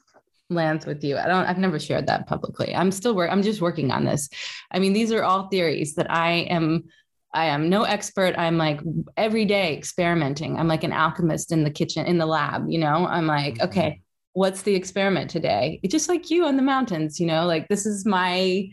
lands 0.50 0.84
with 0.84 1.02
you. 1.04 1.16
I 1.16 1.26
don't 1.26 1.46
I've 1.46 1.58
never 1.58 1.78
shared 1.78 2.06
that 2.08 2.26
publicly. 2.26 2.74
I'm 2.74 2.92
still 2.92 3.14
work 3.14 3.30
I'm 3.30 3.42
just 3.42 3.60
working 3.60 3.90
on 3.90 4.04
this. 4.04 4.28
I 4.70 4.78
mean, 4.78 4.92
these 4.92 5.12
are 5.12 5.24
all 5.24 5.48
theories 5.48 5.94
that 5.94 6.10
I 6.10 6.32
am 6.50 6.84
I 7.32 7.46
am 7.46 7.68
no 7.68 7.84
expert. 7.84 8.34
I'm 8.36 8.58
like 8.58 8.80
every 9.16 9.44
day 9.44 9.76
experimenting. 9.76 10.58
I'm 10.58 10.68
like 10.68 10.84
an 10.84 10.92
alchemist 10.92 11.52
in 11.52 11.62
the 11.62 11.70
kitchen 11.70 12.06
in 12.06 12.18
the 12.18 12.26
lab, 12.26 12.68
you 12.68 12.78
know. 12.78 13.06
I'm 13.06 13.26
like, 13.26 13.60
okay, 13.60 14.02
what's 14.32 14.62
the 14.62 14.74
experiment 14.74 15.30
today? 15.30 15.80
It's 15.82 15.92
just 15.92 16.08
like 16.08 16.30
you 16.30 16.46
on 16.46 16.56
the 16.56 16.62
mountains, 16.62 17.20
you 17.20 17.26
know, 17.26 17.46
like 17.46 17.68
this 17.68 17.86
is 17.86 18.04
my 18.04 18.70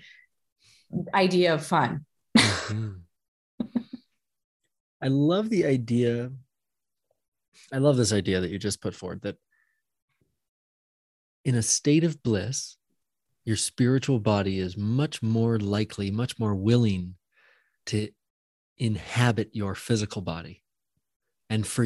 idea 1.14 1.54
of 1.54 1.66
fun. 1.66 2.06
Mhm. 2.38 3.02
I 5.02 5.08
love 5.10 5.50
the 5.50 5.66
idea. 5.66 6.32
I 7.72 7.78
love 7.78 7.98
this 7.98 8.14
idea 8.14 8.42
that 8.42 8.50
you 8.50 8.58
just 8.58 8.82
put 8.82 8.96
forward 8.96 9.22
that 9.22 9.36
in 11.46 11.56
a 11.56 11.62
state 11.62 12.04
of 12.04 12.22
bliss, 12.24 12.78
your 13.46 13.56
spiritual 13.56 14.20
body 14.20 14.60
is 14.60 14.76
much 14.76 15.22
more 15.22 15.60
likely, 15.60 16.12
much 16.12 16.40
more 16.40 16.56
willing 16.56 17.16
to 17.86 18.10
inhabit 18.80 19.50
your 19.54 19.76
physical 19.76 20.22
body 20.22 20.64
and 21.50 21.66
for 21.66 21.86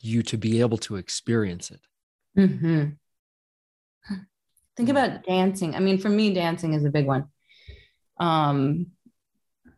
you 0.00 0.22
to 0.22 0.36
be 0.36 0.60
able 0.60 0.78
to 0.78 0.96
experience 0.96 1.70
it. 1.70 1.80
Mhm. 2.36 2.96
Think 4.76 4.88
Mm. 4.88 4.90
about 4.90 5.24
dancing. 5.24 5.74
I 5.74 5.80
mean, 5.80 5.98
for 5.98 6.08
me, 6.08 6.32
dancing 6.32 6.72
is 6.74 6.84
a 6.84 6.90
big 6.90 7.06
one. 7.06 7.26
Um, 8.18 8.86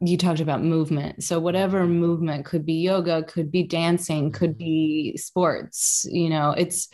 you 0.01 0.17
talked 0.17 0.41
about 0.41 0.63
movement. 0.63 1.23
So 1.25 1.41
whatever 1.41 1.87
movement 1.87 2.45
could 2.45 2.65
be 2.67 2.75
yoga, 2.75 3.23
could 3.23 3.51
be 3.51 3.63
dancing, 3.65 4.33
could 4.33 4.57
be 4.59 5.17
sports, 5.17 6.07
you 6.11 6.29
know, 6.29 6.51
it's 6.51 6.89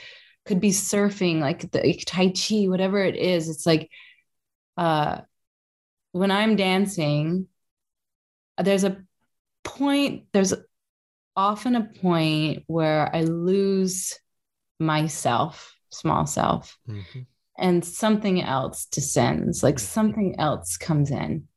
could 0.46 0.60
be 0.60 0.70
surfing, 0.70 1.40
like 1.40 1.70
the 1.70 1.80
like 1.80 2.04
Tai 2.06 2.28
Chi, 2.30 2.68
whatever 2.68 3.02
it 3.04 3.16
is. 3.16 3.48
It's 3.48 3.66
like 3.66 3.90
uh 4.76 5.20
when 6.12 6.30
I'm 6.30 6.56
dancing, 6.56 7.48
there's 8.58 8.84
a 8.84 9.04
point, 9.64 10.24
there's 10.32 10.54
often 11.36 11.76
a 11.76 11.84
point 11.84 12.64
where 12.66 13.14
I 13.14 13.22
lose 13.22 14.18
myself, 14.78 15.74
small 15.90 16.26
self, 16.26 16.78
Mhm. 16.88 17.26
and 17.58 17.84
something 17.84 18.42
else 18.42 18.86
descends, 18.86 19.62
like 19.62 19.76
Mhm. 19.76 19.80
something 19.80 20.40
else 20.40 20.76
comes 20.76 21.10
in. 21.10 21.48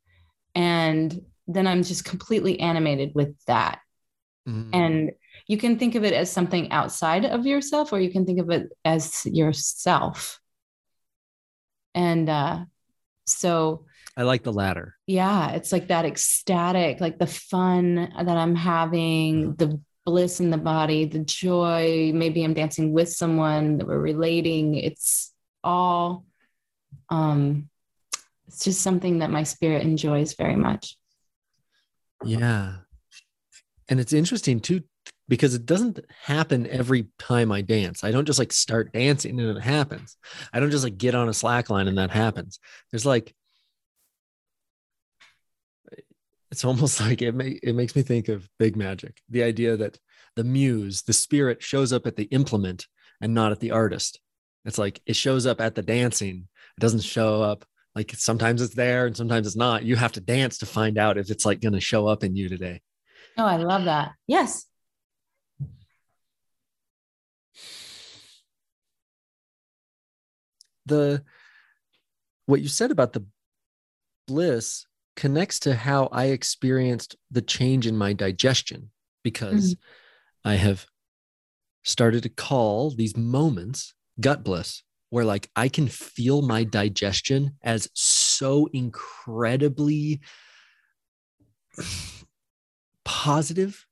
And 0.55 1.25
then 1.47 1.67
I'm 1.67 1.83
just 1.83 2.05
completely 2.05 2.59
animated 2.59 3.11
with 3.15 3.35
that. 3.45 3.79
Mhm. 4.47 4.69
And 4.73 5.11
you 5.47 5.57
can 5.57 5.77
think 5.77 5.95
of 5.95 6.03
it 6.03 6.13
as 6.13 6.31
something 6.31 6.71
outside 6.71 7.25
of 7.25 7.45
yourself, 7.45 7.91
or 7.91 7.99
you 7.99 8.11
can 8.11 8.25
think 8.25 8.39
of 8.39 8.49
it 8.49 8.71
as 8.85 9.25
yourself. 9.25 10.39
And 11.95 12.29
uh, 12.29 12.65
so, 13.25 13.85
I 14.15 14.23
like 14.23 14.43
the 14.43 14.53
latter. 14.53 14.95
yeah, 15.07 15.51
it's 15.51 15.71
like 15.71 15.87
that 15.87 16.05
ecstatic, 16.05 17.01
like 17.01 17.17
the 17.17 17.27
fun 17.27 17.95
that 17.95 18.27
I'm 18.27 18.55
having, 18.55 19.55
the 19.55 19.79
bliss 20.05 20.39
in 20.39 20.49
the 20.49 20.57
body, 20.57 21.05
the 21.05 21.19
joy. 21.19 22.11
Maybe 22.13 22.43
I'm 22.43 22.53
dancing 22.53 22.93
with 22.93 23.09
someone 23.09 23.77
that 23.77 23.87
we're 23.87 23.97
relating. 23.99 24.75
It's 24.75 25.33
all, 25.63 26.25
um, 27.09 27.69
it's 28.47 28.63
just 28.63 28.81
something 28.81 29.19
that 29.19 29.31
my 29.31 29.43
spirit 29.43 29.81
enjoys 29.81 30.33
very 30.33 30.55
much. 30.55 30.95
Yeah. 32.23 32.75
And 33.89 33.99
it's 33.99 34.13
interesting 34.13 34.59
too, 34.59 34.83
because 35.27 35.55
it 35.55 35.65
doesn't 35.65 35.99
happen 36.23 36.67
every 36.67 37.07
time 37.17 37.51
I 37.51 37.61
dance. 37.61 38.03
I 38.03 38.11
don't 38.11 38.25
just 38.25 38.39
like 38.39 38.51
start 38.51 38.93
dancing 38.93 39.39
and 39.39 39.57
it 39.57 39.61
happens. 39.61 40.17
I 40.53 40.59
don't 40.59 40.71
just 40.71 40.83
like 40.83 40.97
get 40.97 41.15
on 41.15 41.29
a 41.29 41.33
slack 41.33 41.69
line 41.69 41.87
and 41.87 41.97
that 41.97 42.11
happens. 42.11 42.59
There's 42.91 43.05
like, 43.05 43.33
it's 46.53 46.63
almost 46.63 47.01
like 47.07 47.23
it, 47.23 47.33
may, 47.33 47.59
it 47.63 47.73
makes 47.73 47.95
me 47.95 48.03
think 48.03 48.29
of 48.29 48.47
big 48.59 48.75
magic 48.77 49.19
the 49.27 49.41
idea 49.41 49.75
that 49.75 49.97
the 50.35 50.43
muse, 50.43 51.01
the 51.01 51.13
spirit 51.13 51.61
shows 51.61 51.91
up 51.91 52.05
at 52.05 52.15
the 52.15 52.25
implement 52.25 52.87
and 53.21 53.33
not 53.33 53.51
at 53.51 53.59
the 53.59 53.71
artist. 53.71 54.19
It's 54.65 54.77
like 54.77 55.01
it 55.05 55.15
shows 55.15 55.45
up 55.45 55.59
at 55.59 55.75
the 55.75 55.81
dancing, 55.81 56.47
it 56.77 56.79
doesn't 56.79 57.01
show 57.01 57.41
up 57.41 57.65
like 57.95 58.11
sometimes 58.15 58.61
it's 58.61 58.75
there 58.75 59.05
and 59.07 59.17
sometimes 59.17 59.47
it's 59.47 59.55
not. 59.55 59.83
You 59.83 59.95
have 59.95 60.13
to 60.13 60.21
dance 60.21 60.59
to 60.59 60.65
find 60.65 60.97
out 60.97 61.17
if 61.17 61.29
it's 61.29 61.45
like 61.45 61.61
going 61.61 61.73
to 61.73 61.79
show 61.79 62.07
up 62.07 62.23
in 62.23 62.35
you 62.35 62.49
today. 62.49 62.81
Oh, 63.37 63.45
I 63.45 63.57
love 63.57 63.85
that. 63.85 64.13
Yes. 64.27 64.65
the 70.85 71.23
what 72.45 72.61
you 72.61 72.67
said 72.67 72.91
about 72.91 73.13
the 73.13 73.25
bliss 74.27 74.85
connects 75.15 75.59
to 75.59 75.75
how 75.75 76.07
I 76.11 76.25
experienced 76.25 77.15
the 77.31 77.41
change 77.41 77.87
in 77.87 77.97
my 77.97 78.13
digestion 78.13 78.91
because 79.23 79.75
mm-hmm. 79.75 80.49
I 80.49 80.55
have 80.55 80.85
started 81.83 82.23
to 82.23 82.29
call 82.29 82.91
these 82.91 83.15
moments 83.15 83.93
gut 84.19 84.43
bliss 84.43 84.83
where 85.09 85.25
like 85.25 85.49
I 85.55 85.69
can 85.69 85.87
feel 85.87 86.41
my 86.41 86.63
digestion 86.63 87.51
as 87.61 87.87
so 87.93 88.67
incredibly 88.73 90.21
positive, 93.05 93.85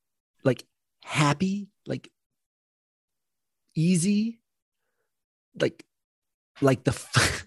like 0.44 0.64
happy, 1.04 1.70
like 1.86 2.10
easy, 3.76 4.42
like 5.60 5.86
like 6.60 6.84
the 6.84 7.00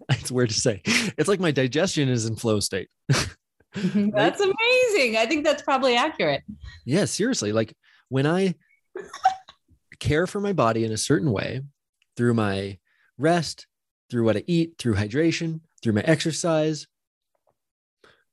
it's 0.11 0.31
weird 0.31 0.51
to 0.51 0.61
say. 0.61 0.83
It's 1.19 1.29
like 1.29 1.41
my 1.41 1.51
digestion 1.51 2.09
is 2.09 2.27
in 2.27 2.37
flow 2.37 2.61
state. 2.61 2.89
That's 4.15 4.41
amazing. 4.41 5.17
I 5.17 5.27
think 5.27 5.45
that's 5.45 5.63
probably 5.63 5.97
accurate. 5.97 6.43
Yeah, 6.85 7.07
seriously. 7.07 7.51
Like 7.53 7.75
when 8.09 8.25
I 8.27 8.55
care 9.99 10.27
for 10.29 10.41
my 10.41 10.53
body 10.53 10.85
in 10.85 10.93
a 10.93 10.97
certain 10.97 11.33
way 11.33 11.63
through 12.17 12.35
my 12.35 12.79
rest, 13.19 13.67
through 14.11 14.25
what 14.25 14.37
I 14.37 14.45
eat, 14.47 14.75
through 14.79 14.95
hydration, 14.95 15.61
through 15.83 15.95
my 15.95 16.03
exercise, 16.03 16.87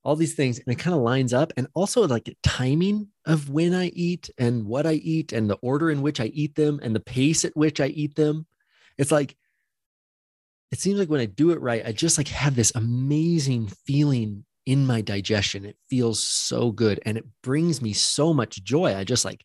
all 0.03 0.15
these 0.15 0.33
things, 0.35 0.59
and 0.59 0.67
it 0.67 0.79
kind 0.79 0.95
of 0.95 1.01
lines 1.01 1.33
up. 1.33 1.53
And 1.57 1.67
also 1.73 2.07
like 2.07 2.35
timing 2.43 3.07
of 3.25 3.49
when 3.49 3.73
I 3.73 3.87
eat 3.87 4.29
and 4.37 4.65
what 4.65 4.85
I 4.85 4.93
eat 4.93 5.31
and 5.31 5.49
the 5.49 5.57
order 5.61 5.89
in 5.89 6.01
which 6.01 6.19
I 6.19 6.25
eat 6.25 6.55
them 6.55 6.79
and 6.83 6.95
the 6.95 6.99
pace 6.99 7.45
at 7.45 7.55
which 7.57 7.79
I 7.79 7.87
eat 7.87 8.15
them. 8.15 8.45
It's 8.97 9.11
like 9.11 9.35
it 10.71 10.79
seems 10.79 10.99
like 10.99 11.09
when 11.09 11.19
I 11.19 11.25
do 11.25 11.51
it 11.51 11.61
right, 11.61 11.85
I 11.85 11.91
just 11.91 12.17
like 12.17 12.29
have 12.29 12.55
this 12.55 12.71
amazing 12.75 13.67
feeling 13.85 14.45
in 14.65 14.85
my 14.85 15.01
digestion. 15.01 15.65
It 15.65 15.77
feels 15.89 16.21
so 16.21 16.71
good 16.71 16.99
and 17.05 17.17
it 17.17 17.25
brings 17.43 17.81
me 17.81 17.93
so 17.93 18.33
much 18.33 18.63
joy. 18.63 18.95
I 18.95 19.03
just 19.03 19.25
like, 19.25 19.43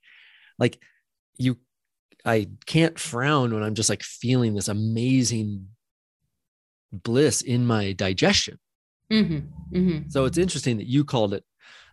like 0.58 0.78
you, 1.38 1.58
I 2.24 2.48
can't 2.66 2.98
frown 2.98 3.54
when 3.54 3.62
I'm 3.62 3.74
just 3.74 3.88
like 3.88 4.02
feeling 4.02 4.54
this 4.54 4.68
amazing 4.68 5.68
bliss 6.92 7.42
in 7.42 7.66
my 7.66 7.92
digestion. 7.92 8.58
Mm-hmm, 9.10 9.76
mm-hmm. 9.76 10.08
So 10.10 10.24
it's 10.24 10.38
interesting 10.38 10.78
that 10.78 10.88
you 10.88 11.04
called 11.04 11.34
it 11.34 11.44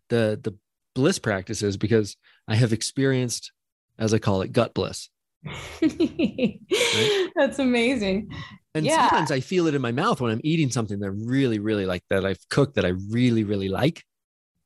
the 0.10 0.40
the 0.42 0.56
bliss 0.96 1.20
practices 1.20 1.78
because 1.78 2.18
I 2.48 2.56
have 2.56 2.74
experienced, 2.74 3.52
as 3.98 4.14
I 4.14 4.20
call 4.20 4.42
it, 4.42 4.52
gut 4.52 4.74
bliss. 4.74 5.10
right? 5.46 6.60
That's 7.36 7.60
amazing. 7.60 8.32
And 8.76 8.86
yeah. 8.86 9.10
sometimes 9.10 9.32
I 9.32 9.40
feel 9.40 9.68
it 9.68 9.76
in 9.76 9.82
my 9.82 9.92
mouth 9.92 10.20
when 10.20 10.32
I'm 10.32 10.42
eating 10.44 10.72
something 10.72 11.00
that 11.00 11.06
I 11.06 11.10
really, 11.10 11.60
really 11.60 11.86
like 11.86 12.04
that 12.10 12.26
I've 12.26 12.40
cooked 12.50 12.76
that 12.76 12.86
I 12.86 12.94
really, 13.10 13.44
really 13.44 13.70
like. 13.70 14.04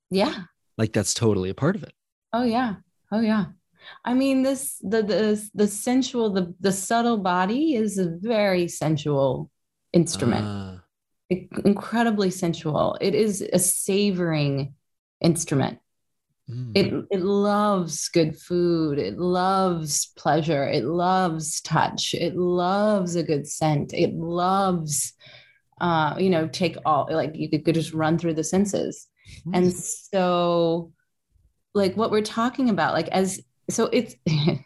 Yeah. 0.09 0.43
Like 0.77 0.93
that's 0.93 1.13
totally 1.13 1.49
a 1.49 1.53
part 1.53 1.75
of 1.75 1.83
it. 1.83 1.93
Oh 2.31 2.43
yeah. 2.43 2.75
Oh 3.11 3.19
yeah. 3.19 3.45
I 4.03 4.13
mean, 4.13 4.43
this 4.43 4.77
the 4.81 5.01
the 5.01 5.49
the 5.53 5.67
sensual, 5.67 6.31
the 6.31 6.53
the 6.59 6.71
subtle 6.71 7.17
body 7.17 7.75
is 7.75 7.97
a 7.97 8.17
very 8.21 8.67
sensual 8.67 9.49
instrument. 9.93 10.45
Uh, 10.45 10.77
incredibly 11.65 12.29
sensual. 12.29 12.97
It 13.01 13.15
is 13.15 13.41
a 13.41 13.59
savoring 13.59 14.73
instrument. 15.21 15.79
Mm. 16.49 16.71
It 16.75 17.07
it 17.11 17.21
loves 17.21 18.07
good 18.09 18.37
food. 18.37 18.99
It 18.99 19.17
loves 19.17 20.07
pleasure. 20.17 20.67
It 20.67 20.85
loves 20.85 21.61
touch. 21.61 22.13
It 22.13 22.35
loves 22.35 23.15
a 23.15 23.23
good 23.23 23.47
scent. 23.47 23.93
It 23.93 24.13
loves, 24.13 25.13
uh, 25.81 26.15
you 26.17 26.29
know, 26.29 26.47
take 26.47 26.77
all 26.85 27.07
like 27.11 27.35
you 27.35 27.49
could 27.49 27.65
could 27.65 27.75
just 27.75 27.93
run 27.93 28.17
through 28.17 28.35
the 28.35 28.43
senses. 28.43 29.07
Mm. 29.45 29.57
And 29.57 29.73
so, 29.73 30.93
like 31.73 31.97
what 31.97 32.11
we're 32.11 32.21
talking 32.21 32.69
about, 32.69 32.93
like 32.93 33.09
as 33.09 33.41
so 33.69 33.89
it's 33.91 34.15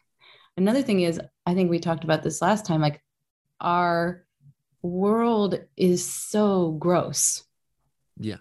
another 0.58 0.84
thing 0.84 1.02
is 1.02 1.20
I 1.48 1.56
think 1.56 1.72
we 1.72 1.80
talked 1.80 2.04
about 2.04 2.22
this 2.22 2.44
last 2.44 2.66
time. 2.66 2.82
Like 2.82 3.02
our 3.60 4.24
world 4.84 5.60
is 5.78 6.06
so 6.06 6.74
gross. 6.74 7.44
Yeah. 8.20 8.38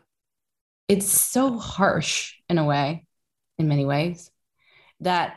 It's 0.89 1.07
so 1.07 1.57
harsh 1.57 2.35
in 2.49 2.59
a 2.59 2.65
way 2.65 3.07
in 3.61 3.69
many 3.69 3.85
ways 3.85 4.31
that 5.01 5.37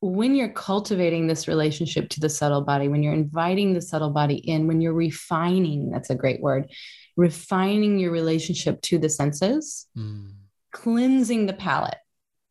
when 0.00 0.34
you're 0.34 0.50
cultivating 0.50 1.26
this 1.26 1.48
relationship 1.48 2.10
to 2.10 2.20
the 2.20 2.28
subtle 2.28 2.60
body, 2.60 2.88
when 2.88 3.02
you're 3.02 3.14
inviting 3.14 3.72
the 3.72 3.80
subtle 3.80 4.10
body 4.10 4.36
in, 4.36 4.66
when 4.66 4.82
you're 4.82 4.92
refining, 4.92 5.90
that's 5.90 6.10
a 6.10 6.14
great 6.14 6.42
word, 6.42 6.70
refining 7.16 7.98
your 7.98 8.10
relationship 8.10 8.82
to 8.82 8.98
the 8.98 9.08
senses, 9.08 9.86
mm. 9.96 10.30
cleansing 10.72 11.46
the 11.46 11.54
palate 11.54 11.96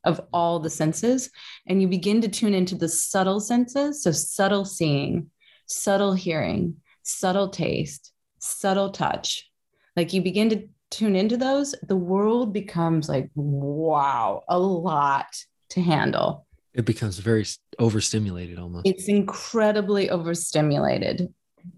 of 0.04 0.20
all 0.34 0.60
the 0.60 0.70
senses, 0.70 1.30
and 1.68 1.82
you 1.82 1.88
begin 1.88 2.22
to 2.22 2.28
tune 2.28 2.56
into 2.56 2.76
the 2.76 2.90
subtle 2.90 3.40
senses. 3.40 4.02
So, 4.02 4.12
subtle 4.12 4.66
seeing, 4.66 5.30
subtle 5.68 6.14
hearing, 6.14 6.78
subtle 7.04 7.50
taste, 7.50 8.12
subtle 8.40 8.90
touch. 8.90 9.50
Like 9.96 10.12
you 10.12 10.22
begin 10.22 10.50
to 10.50 10.68
tune 10.94 11.16
into 11.16 11.38
those, 11.38 11.74
the 11.88 11.96
world 11.96 12.54
becomes 12.54 13.10
like, 13.10 13.30
wow, 13.36 14.44
a 14.48 14.60
lot 14.60 15.28
to 15.70 15.82
handle. 15.82 16.46
It 16.74 16.86
becomes 16.86 17.20
very 17.20 17.46
overstimulated 17.80 18.60
almost. 18.60 18.88
It's 18.88 19.08
incredibly 19.08 20.10
overstimulated. 20.10 21.34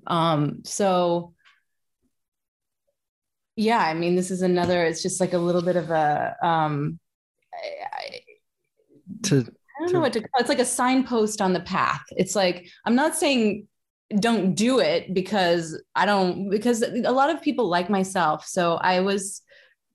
Um, 0.08 0.62
so 0.64 1.34
yeah, 3.56 3.80
I 3.80 3.94
mean, 3.94 4.16
this 4.16 4.32
is 4.32 4.42
another, 4.42 4.84
it's 4.84 5.02
just 5.02 5.22
like 5.22 5.34
a 5.34 5.38
little 5.38 5.62
bit 5.62 5.78
of 5.78 5.90
a 5.90 6.36
um 6.42 7.00
I, 7.54 8.20
to 9.24 9.36
I 9.38 9.80
don't 9.80 9.88
to, 9.88 9.94
know 9.94 10.00
what 10.02 10.14
to 10.14 10.20
call 10.20 10.40
it. 10.40 10.42
It's 10.42 10.50
like 10.50 10.60
a 10.60 10.66
signpost 10.66 11.42
on 11.42 11.54
the 11.54 11.62
path. 11.62 12.04
It's 12.12 12.36
like, 12.36 12.68
I'm 12.86 12.96
not 12.96 13.16
saying 13.16 13.68
don't 14.10 14.54
do 14.54 14.80
it 14.80 15.14
because 15.14 15.82
I 15.96 16.06
don't 16.06 16.50
because 16.50 16.82
a 16.82 17.12
lot 17.12 17.30
of 17.30 17.42
people 17.42 17.68
like 17.68 17.90
myself. 17.90 18.46
So 18.46 18.76
I 18.76 19.00
was 19.00 19.42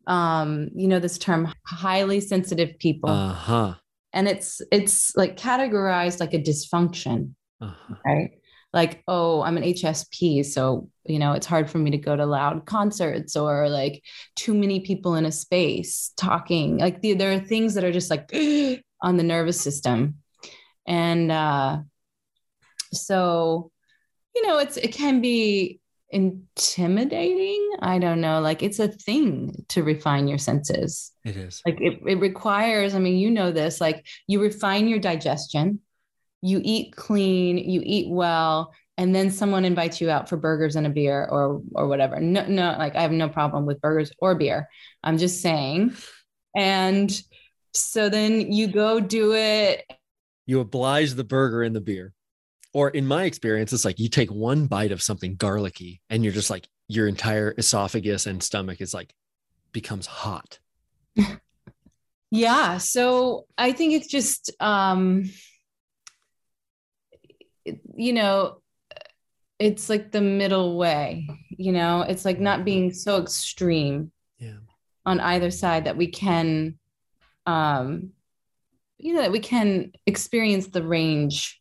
um 0.06 0.68
you 0.74 0.88
know 0.88 0.98
this 0.98 1.18
term 1.18 1.52
highly 1.66 2.20
sensitive 2.20 2.78
people. 2.78 3.10
Uh-huh. 3.10 3.74
And 4.12 4.26
it's 4.26 4.60
it's 4.72 5.16
like 5.16 5.36
categorized 5.36 6.20
like 6.20 6.34
a 6.34 6.42
dysfunction. 6.42 7.34
Uh-huh. 7.60 7.94
Right? 8.04 8.30
Like, 8.72 9.02
oh, 9.08 9.42
I'm 9.42 9.56
an 9.56 9.64
HSP, 9.64 10.44
so 10.44 10.88
you 11.04 11.18
know, 11.18 11.32
it's 11.32 11.46
hard 11.46 11.68
for 11.68 11.78
me 11.78 11.90
to 11.90 11.98
go 11.98 12.14
to 12.14 12.24
loud 12.24 12.66
concerts 12.66 13.36
or 13.36 13.68
like 13.68 14.02
too 14.36 14.54
many 14.54 14.80
people 14.80 15.16
in 15.16 15.26
a 15.26 15.32
space 15.32 16.12
talking. 16.16 16.78
Like 16.78 17.00
the, 17.00 17.14
there 17.14 17.32
are 17.32 17.40
things 17.40 17.74
that 17.74 17.84
are 17.84 17.92
just 17.92 18.10
like 18.10 18.30
on 19.02 19.16
the 19.16 19.22
nervous 19.22 19.60
system. 19.60 20.16
And 20.86 21.30
uh 21.30 21.78
so 22.92 23.70
you 24.34 24.46
know, 24.46 24.58
it's 24.58 24.76
it 24.76 24.92
can 24.92 25.20
be 25.20 25.80
intimidating. 26.10 27.70
I 27.80 27.98
don't 27.98 28.20
know. 28.20 28.40
Like 28.40 28.62
it's 28.62 28.78
a 28.78 28.88
thing 28.88 29.64
to 29.68 29.82
refine 29.82 30.28
your 30.28 30.38
senses. 30.38 31.12
It 31.24 31.36
is. 31.36 31.62
Like 31.64 31.80
it, 31.80 32.00
it 32.06 32.20
requires, 32.20 32.94
I 32.94 32.98
mean, 32.98 33.16
you 33.16 33.30
know 33.30 33.52
this, 33.52 33.80
like 33.80 34.06
you 34.26 34.40
refine 34.40 34.88
your 34.88 34.98
digestion, 34.98 35.80
you 36.42 36.60
eat 36.64 36.96
clean, 36.96 37.58
you 37.58 37.82
eat 37.84 38.10
well, 38.10 38.72
and 38.96 39.14
then 39.14 39.30
someone 39.30 39.64
invites 39.64 40.00
you 40.00 40.10
out 40.10 40.28
for 40.28 40.36
burgers 40.36 40.76
and 40.76 40.86
a 40.86 40.90
beer 40.90 41.26
or 41.30 41.62
or 41.74 41.86
whatever. 41.86 42.20
No, 42.20 42.44
no, 42.46 42.76
like 42.78 42.96
I 42.96 43.02
have 43.02 43.12
no 43.12 43.28
problem 43.28 43.66
with 43.66 43.80
burgers 43.80 44.12
or 44.18 44.34
beer. 44.34 44.68
I'm 45.02 45.16
just 45.16 45.40
saying. 45.40 45.94
And 46.56 47.22
so 47.72 48.08
then 48.08 48.52
you 48.52 48.66
go 48.66 49.00
do 49.00 49.34
it. 49.34 49.84
You 50.46 50.60
oblige 50.60 51.14
the 51.14 51.24
burger 51.24 51.62
and 51.62 51.74
the 51.74 51.80
beer 51.80 52.12
or 52.72 52.90
in 52.90 53.06
my 53.06 53.24
experience, 53.24 53.72
it's 53.72 53.84
like 53.84 53.98
you 53.98 54.08
take 54.08 54.30
one 54.30 54.66
bite 54.66 54.92
of 54.92 55.02
something 55.02 55.34
garlicky 55.36 56.00
and 56.08 56.22
you're 56.22 56.32
just 56.32 56.50
like 56.50 56.68
your 56.88 57.08
entire 57.08 57.54
esophagus 57.58 58.26
and 58.26 58.42
stomach 58.42 58.80
is 58.80 58.94
like 58.94 59.14
becomes 59.72 60.06
hot. 60.06 60.58
yeah. 62.30 62.78
So 62.78 63.46
I 63.58 63.72
think 63.72 63.94
it's 63.94 64.06
just, 64.06 64.52
um, 64.60 65.30
you 67.94 68.12
know, 68.12 68.60
it's 69.58 69.88
like 69.90 70.10
the 70.10 70.22
middle 70.22 70.78
way, 70.78 71.28
you 71.50 71.72
know, 71.72 72.02
it's 72.02 72.24
like 72.24 72.40
not 72.40 72.64
being 72.64 72.92
so 72.92 73.20
extreme 73.20 74.10
yeah. 74.38 74.58
on 75.04 75.20
either 75.20 75.50
side 75.50 75.84
that 75.84 75.96
we 75.96 76.06
can, 76.06 76.78
um, 77.46 78.10
you 78.96 79.14
know, 79.14 79.22
that 79.22 79.32
we 79.32 79.40
can 79.40 79.92
experience 80.06 80.68
the 80.68 80.82
range 80.82 81.59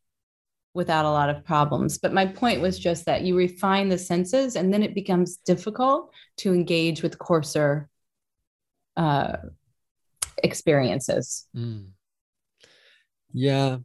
without 0.80 1.04
a 1.04 1.12
lot 1.12 1.30
of 1.30 1.44
problems. 1.44 1.98
But 1.98 2.13
my 2.13 2.26
point 2.26 2.62
was 2.62 2.80
just 2.80 3.06
that 3.06 3.24
you 3.24 3.36
refine 3.36 3.89
the 3.89 3.98
senses 3.98 4.56
and 4.56 4.74
then 4.74 4.82
it 4.82 4.96
becomes 4.96 5.36
difficult 5.36 6.12
to 6.38 6.54
engage 6.54 7.04
with 7.04 7.20
coarser 7.20 7.89
uh, 8.96 9.34
experiences. 10.42 11.48
Mm. 11.54 11.89
Yeah, 13.34 13.80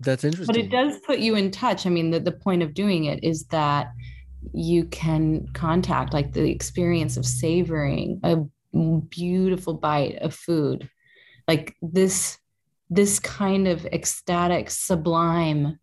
that's 0.00 0.22
interesting. 0.22 0.54
But 0.54 0.62
it 0.62 0.70
does 0.70 0.98
put 1.06 1.18
you 1.18 1.34
in 1.34 1.50
touch. 1.50 1.86
I 1.86 1.90
mean, 1.90 2.10
the, 2.10 2.20
the 2.20 2.32
point 2.46 2.62
of 2.62 2.74
doing 2.74 3.06
it 3.06 3.24
is 3.24 3.46
that 3.46 3.88
you 4.52 4.84
can 4.84 5.48
contact 5.54 6.12
like 6.12 6.34
the 6.34 6.50
experience 6.50 7.16
of 7.16 7.24
savoring 7.24 8.20
a 8.22 8.36
beautiful 9.08 9.72
bite 9.72 10.18
of 10.20 10.34
food 10.34 10.90
like 11.48 11.74
this 11.80 12.38
this 12.90 13.18
kind 13.18 13.66
of 13.66 13.86
ecstatic 13.86 14.70
sublime 14.70 15.78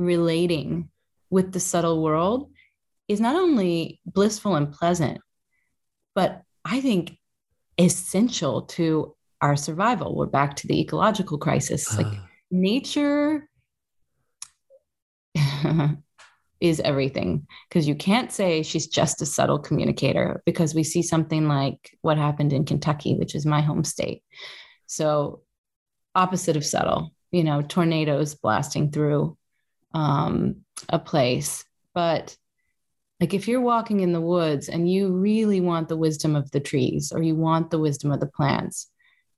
relating 0.00 0.88
with 1.28 1.52
the 1.52 1.60
subtle 1.60 2.02
world 2.02 2.50
is 3.08 3.20
not 3.20 3.36
only 3.36 4.00
blissful 4.06 4.56
and 4.56 4.72
pleasant, 4.72 5.20
but 6.14 6.42
I 6.64 6.80
think, 6.80 7.16
essential 7.78 8.62
to 8.62 9.14
our 9.40 9.56
survival. 9.56 10.14
We're 10.14 10.26
back 10.26 10.56
to 10.56 10.66
the 10.66 10.80
ecological 10.80 11.38
crisis. 11.38 11.96
Like 11.96 12.06
Uh, 12.06 12.16
nature 12.50 13.48
is 16.60 16.80
everything 16.80 17.46
because 17.68 17.88
you 17.88 17.94
can't 17.94 18.30
say 18.30 18.62
she's 18.62 18.86
just 18.86 19.22
a 19.22 19.26
subtle 19.26 19.58
communicator 19.58 20.42
because 20.44 20.74
we 20.74 20.84
see 20.84 21.02
something 21.02 21.48
like 21.48 21.96
what 22.02 22.18
happened 22.18 22.52
in 22.52 22.64
Kentucky, 22.64 23.14
which 23.14 23.34
is 23.34 23.46
my 23.46 23.62
home 23.62 23.84
state. 23.84 24.22
So, 24.86 25.42
opposite 26.14 26.56
of 26.56 26.66
subtle, 26.66 27.14
you 27.30 27.44
know, 27.44 27.62
tornadoes 27.62 28.34
blasting 28.34 28.90
through 28.90 29.38
um, 29.94 30.56
a 30.88 30.98
place. 30.98 31.64
But 31.94 32.36
like 33.20 33.34
if 33.34 33.48
you're 33.48 33.60
walking 33.60 34.00
in 34.00 34.12
the 34.12 34.20
woods 34.20 34.68
and 34.68 34.90
you 34.90 35.12
really 35.12 35.60
want 35.60 35.88
the 35.88 35.96
wisdom 35.96 36.36
of 36.36 36.50
the 36.52 36.60
trees 36.60 37.12
or 37.14 37.22
you 37.22 37.34
want 37.34 37.70
the 37.70 37.78
wisdom 37.78 38.10
of 38.12 38.20
the 38.20 38.26
plants, 38.26 38.88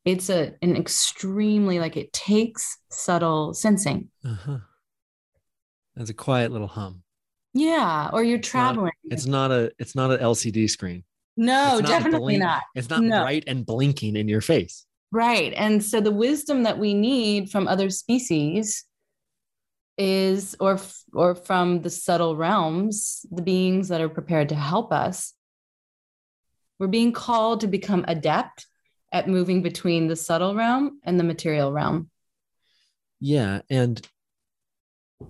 it's 0.04 0.28
a 0.30 0.52
an 0.62 0.76
extremely 0.76 1.78
like 1.78 1.96
it 1.96 2.12
takes 2.12 2.76
subtle 2.90 3.54
sensing. 3.54 4.08
uh-huh. 4.24 4.58
That's 5.96 6.10
a 6.10 6.14
quiet 6.14 6.52
little 6.52 6.68
hum. 6.68 7.02
Yeah, 7.54 8.08
or 8.12 8.24
you're 8.24 8.38
traveling. 8.38 8.92
It's 9.04 9.26
not 9.26 9.50
a 9.50 9.72
it's 9.78 9.94
not 9.94 10.10
an 10.10 10.20
LCD 10.20 10.70
screen. 10.70 11.04
no, 11.36 11.78
not 11.80 11.86
definitely 11.86 12.34
blink- 12.34 12.42
not. 12.42 12.62
It's 12.74 12.88
not 12.88 13.02
No. 13.02 13.22
bright 13.22 13.44
and 13.46 13.64
blinking 13.66 14.16
in 14.16 14.26
your 14.28 14.40
face. 14.40 14.86
Right. 15.10 15.52
And 15.56 15.84
so 15.84 16.00
the 16.00 16.10
wisdom 16.10 16.62
that 16.62 16.78
we 16.78 16.94
need 16.94 17.50
from 17.50 17.68
other 17.68 17.90
species 17.90 18.84
is 20.02 20.56
or 20.58 20.80
or 21.14 21.36
from 21.36 21.80
the 21.82 21.90
subtle 21.90 22.36
realms, 22.36 23.24
the 23.30 23.42
beings 23.42 23.88
that 23.88 24.00
are 24.00 24.08
prepared 24.08 24.48
to 24.48 24.56
help 24.56 24.92
us. 24.92 25.32
We're 26.78 26.88
being 26.88 27.12
called 27.12 27.60
to 27.60 27.68
become 27.68 28.04
adept 28.08 28.66
at 29.12 29.28
moving 29.28 29.62
between 29.62 30.08
the 30.08 30.16
subtle 30.16 30.56
realm 30.56 30.98
and 31.04 31.20
the 31.20 31.24
material 31.24 31.72
realm. 31.72 32.10
Yeah, 33.20 33.60
and 33.70 34.04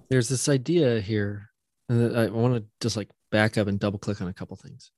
there's 0.08 0.30
this 0.30 0.48
idea 0.48 1.00
here, 1.00 1.50
and 1.90 2.16
I 2.16 2.28
want 2.28 2.54
to 2.54 2.64
just 2.80 2.96
like 2.96 3.10
back 3.30 3.58
up 3.58 3.66
and 3.66 3.78
double 3.78 3.98
click 3.98 4.22
on 4.22 4.28
a 4.28 4.32
couple 4.32 4.56
things. 4.56 4.90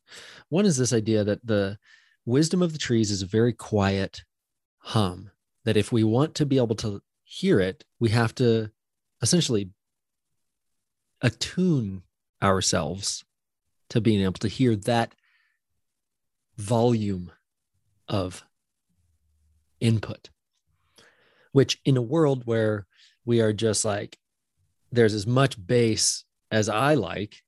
One 0.50 0.66
is 0.66 0.76
this 0.76 0.92
idea 0.92 1.24
that 1.24 1.44
the 1.44 1.78
wisdom 2.24 2.62
of 2.62 2.72
the 2.72 2.78
trees 2.78 3.10
is 3.10 3.22
a 3.22 3.26
very 3.26 3.52
quiet 3.52 4.22
hum. 4.78 5.32
That 5.64 5.76
if 5.76 5.90
we 5.90 6.04
want 6.04 6.36
to 6.36 6.46
be 6.46 6.58
able 6.58 6.76
to 6.76 7.02
hear 7.24 7.58
it, 7.58 7.84
we 7.98 8.10
have 8.10 8.34
to 8.36 8.70
essentially 9.24 9.70
attune 11.22 12.02
ourselves 12.42 13.24
to 13.88 13.98
being 13.98 14.20
able 14.20 14.34
to 14.34 14.48
hear 14.48 14.76
that 14.76 15.14
volume 16.58 17.32
of 18.06 18.44
input 19.80 20.28
which 21.52 21.80
in 21.86 21.96
a 21.96 22.02
world 22.02 22.42
where 22.44 22.86
we 23.24 23.40
are 23.40 23.54
just 23.54 23.82
like 23.82 24.18
there's 24.92 25.14
as 25.14 25.26
much 25.26 25.56
bass 25.66 26.24
as 26.50 26.68
i 26.68 26.92
like 26.92 27.42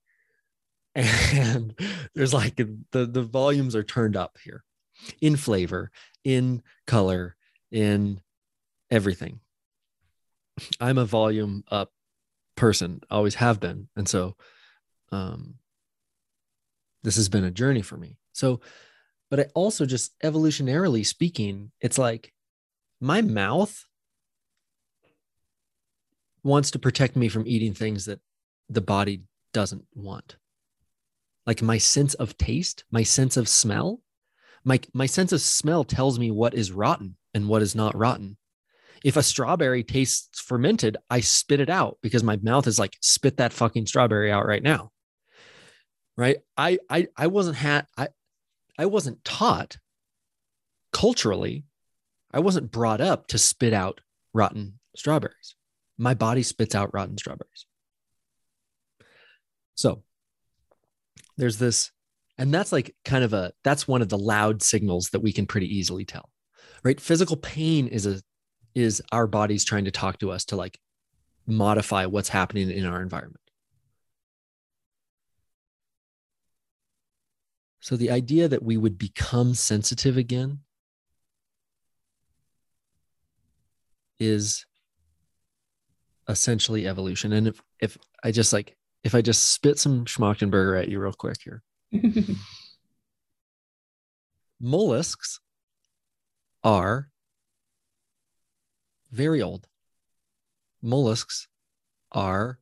and 0.94 1.78
there's 2.14 2.32
like 2.32 2.56
the 2.56 3.04
the 3.04 3.22
volumes 3.22 3.76
are 3.76 3.84
turned 3.84 4.16
up 4.16 4.38
here 4.42 4.64
in 5.20 5.36
flavor 5.36 5.90
in 6.24 6.62
color 6.86 7.36
in 7.70 8.18
everything 8.90 9.40
i'm 10.80 10.98
a 10.98 11.04
volume 11.04 11.64
up 11.70 11.92
person 12.56 13.00
always 13.10 13.36
have 13.36 13.60
been. 13.60 13.88
And 13.96 14.08
so 14.08 14.36
um 15.12 15.56
this 17.04 17.16
has 17.16 17.28
been 17.28 17.44
a 17.44 17.50
journey 17.50 17.82
for 17.82 17.96
me. 17.96 18.16
So 18.32 18.60
but 19.30 19.40
i 19.40 19.46
also 19.54 19.86
just 19.86 20.18
evolutionarily 20.20 21.04
speaking 21.04 21.70
it's 21.80 21.98
like 21.98 22.32
my 23.00 23.20
mouth 23.20 23.84
wants 26.42 26.70
to 26.70 26.78
protect 26.78 27.16
me 27.16 27.28
from 27.28 27.46
eating 27.46 27.74
things 27.74 28.06
that 28.06 28.20
the 28.70 28.80
body 28.80 29.22
doesn't 29.52 29.84
want. 29.94 30.36
Like 31.46 31.60
my 31.60 31.78
sense 31.78 32.14
of 32.14 32.36
taste 32.38 32.84
my 32.90 33.02
sense 33.02 33.36
of 33.36 33.48
smell 33.48 34.00
my 34.64 34.80
my 34.92 35.06
sense 35.06 35.32
of 35.32 35.40
smell 35.40 35.84
tells 35.84 36.18
me 36.18 36.30
what 36.30 36.54
is 36.54 36.72
rotten 36.72 37.16
and 37.34 37.48
what 37.48 37.62
is 37.62 37.74
not 37.74 37.96
rotten 37.96 38.36
if 39.04 39.16
a 39.16 39.22
strawberry 39.22 39.82
tastes 39.82 40.40
fermented 40.40 40.96
i 41.10 41.20
spit 41.20 41.60
it 41.60 41.70
out 41.70 41.98
because 42.02 42.22
my 42.22 42.36
mouth 42.42 42.66
is 42.66 42.78
like 42.78 42.96
spit 43.00 43.36
that 43.38 43.52
fucking 43.52 43.86
strawberry 43.86 44.30
out 44.30 44.46
right 44.46 44.62
now. 44.62 44.90
Right? 46.16 46.38
I 46.56 46.78
i 46.88 47.08
i 47.16 47.26
wasn't 47.26 47.56
had 47.56 47.86
i 47.96 48.08
i 48.78 48.86
wasn't 48.86 49.24
taught 49.24 49.76
culturally 50.92 51.64
i 52.32 52.40
wasn't 52.40 52.70
brought 52.70 53.00
up 53.00 53.26
to 53.28 53.38
spit 53.38 53.72
out 53.72 54.00
rotten 54.32 54.78
strawberries. 54.94 55.54
My 55.98 56.14
body 56.14 56.42
spits 56.42 56.74
out 56.74 56.92
rotten 56.92 57.18
strawberries. 57.18 57.66
So 59.74 60.02
there's 61.36 61.58
this 61.58 61.90
and 62.38 62.52
that's 62.52 62.72
like 62.72 62.94
kind 63.04 63.24
of 63.24 63.32
a 63.32 63.52
that's 63.62 63.88
one 63.88 64.02
of 64.02 64.08
the 64.08 64.18
loud 64.18 64.62
signals 64.62 65.10
that 65.10 65.20
we 65.20 65.32
can 65.32 65.46
pretty 65.46 65.74
easily 65.74 66.04
tell 66.04 66.30
right? 66.86 67.00
Physical 67.00 67.36
pain 67.36 67.88
is 67.88 68.06
a 68.06 68.22
is 68.76 69.02
our 69.10 69.26
bodies 69.26 69.64
trying 69.64 69.86
to 69.86 69.90
talk 69.90 70.18
to 70.18 70.30
us 70.30 70.44
to 70.44 70.54
like 70.54 70.78
modify 71.46 72.04
what's 72.04 72.28
happening 72.28 72.70
in 72.70 72.84
our 72.84 73.00
environment. 73.00 73.40
So 77.80 77.96
the 77.96 78.10
idea 78.10 78.48
that 78.48 78.62
we 78.62 78.76
would 78.76 78.98
become 78.98 79.54
sensitive 79.54 80.18
again 80.18 80.58
is 84.18 84.66
essentially 86.28 86.86
evolution. 86.86 87.32
And 87.32 87.48
if 87.48 87.62
if 87.80 87.96
i 88.24 88.30
just 88.30 88.52
like 88.52 88.76
if 89.04 89.14
i 89.14 89.22
just 89.22 89.52
spit 89.52 89.78
some 89.78 90.04
schmachtenberger 90.04 90.78
at 90.78 90.88
you 90.88 91.00
real 91.00 91.12
quick 91.12 91.38
here. 91.42 91.62
Mollusks 94.60 95.40
are 96.62 97.08
very 99.10 99.40
old. 99.42 99.68
Mollusks 100.82 101.48
are 102.12 102.58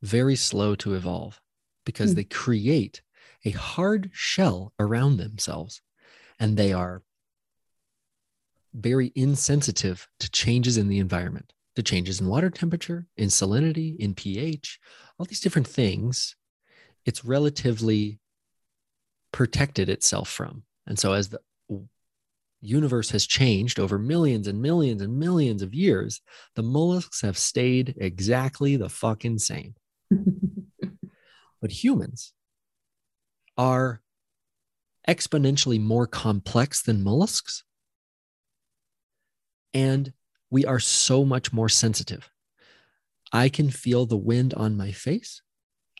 very 0.00 0.36
slow 0.36 0.74
to 0.76 0.94
evolve 0.94 1.40
because 1.84 2.10
Hmm. 2.10 2.16
they 2.16 2.24
create 2.24 3.02
a 3.44 3.50
hard 3.50 4.10
shell 4.12 4.72
around 4.78 5.16
themselves 5.16 5.80
and 6.38 6.56
they 6.56 6.72
are 6.72 7.02
very 8.74 9.12
insensitive 9.14 10.08
to 10.18 10.30
changes 10.30 10.76
in 10.76 10.88
the 10.88 10.98
environment, 10.98 11.52
to 11.76 11.82
changes 11.82 12.20
in 12.20 12.26
water 12.26 12.50
temperature, 12.50 13.06
in 13.16 13.28
salinity, 13.28 13.96
in 13.98 14.14
pH, 14.14 14.80
all 15.18 15.26
these 15.26 15.40
different 15.40 15.68
things. 15.68 16.36
It's 17.04 17.24
relatively 17.24 18.18
protected 19.30 19.88
itself 19.88 20.28
from. 20.28 20.64
And 20.86 20.98
so 20.98 21.12
as 21.12 21.28
the 21.28 21.40
universe 22.62 23.10
has 23.10 23.26
changed 23.26 23.78
over 23.78 23.98
millions 23.98 24.46
and 24.46 24.62
millions 24.62 25.02
and 25.02 25.18
millions 25.18 25.62
of 25.62 25.74
years, 25.74 26.20
the 26.54 26.62
mollusks 26.62 27.20
have 27.20 27.36
stayed 27.36 27.94
exactly 27.98 28.76
the 28.76 28.88
fucking 28.88 29.38
same. 29.38 29.74
But 31.62 31.70
humans 31.70 32.34
are 33.56 34.02
exponentially 35.08 35.80
more 35.80 36.08
complex 36.08 36.82
than 36.82 37.04
mollusks. 37.04 37.62
And 39.72 40.12
we 40.50 40.66
are 40.66 40.80
so 40.80 41.24
much 41.24 41.52
more 41.52 41.68
sensitive. 41.68 42.28
I 43.32 43.48
can 43.48 43.70
feel 43.70 44.04
the 44.04 44.16
wind 44.16 44.52
on 44.54 44.76
my 44.76 44.90
face. 44.90 45.40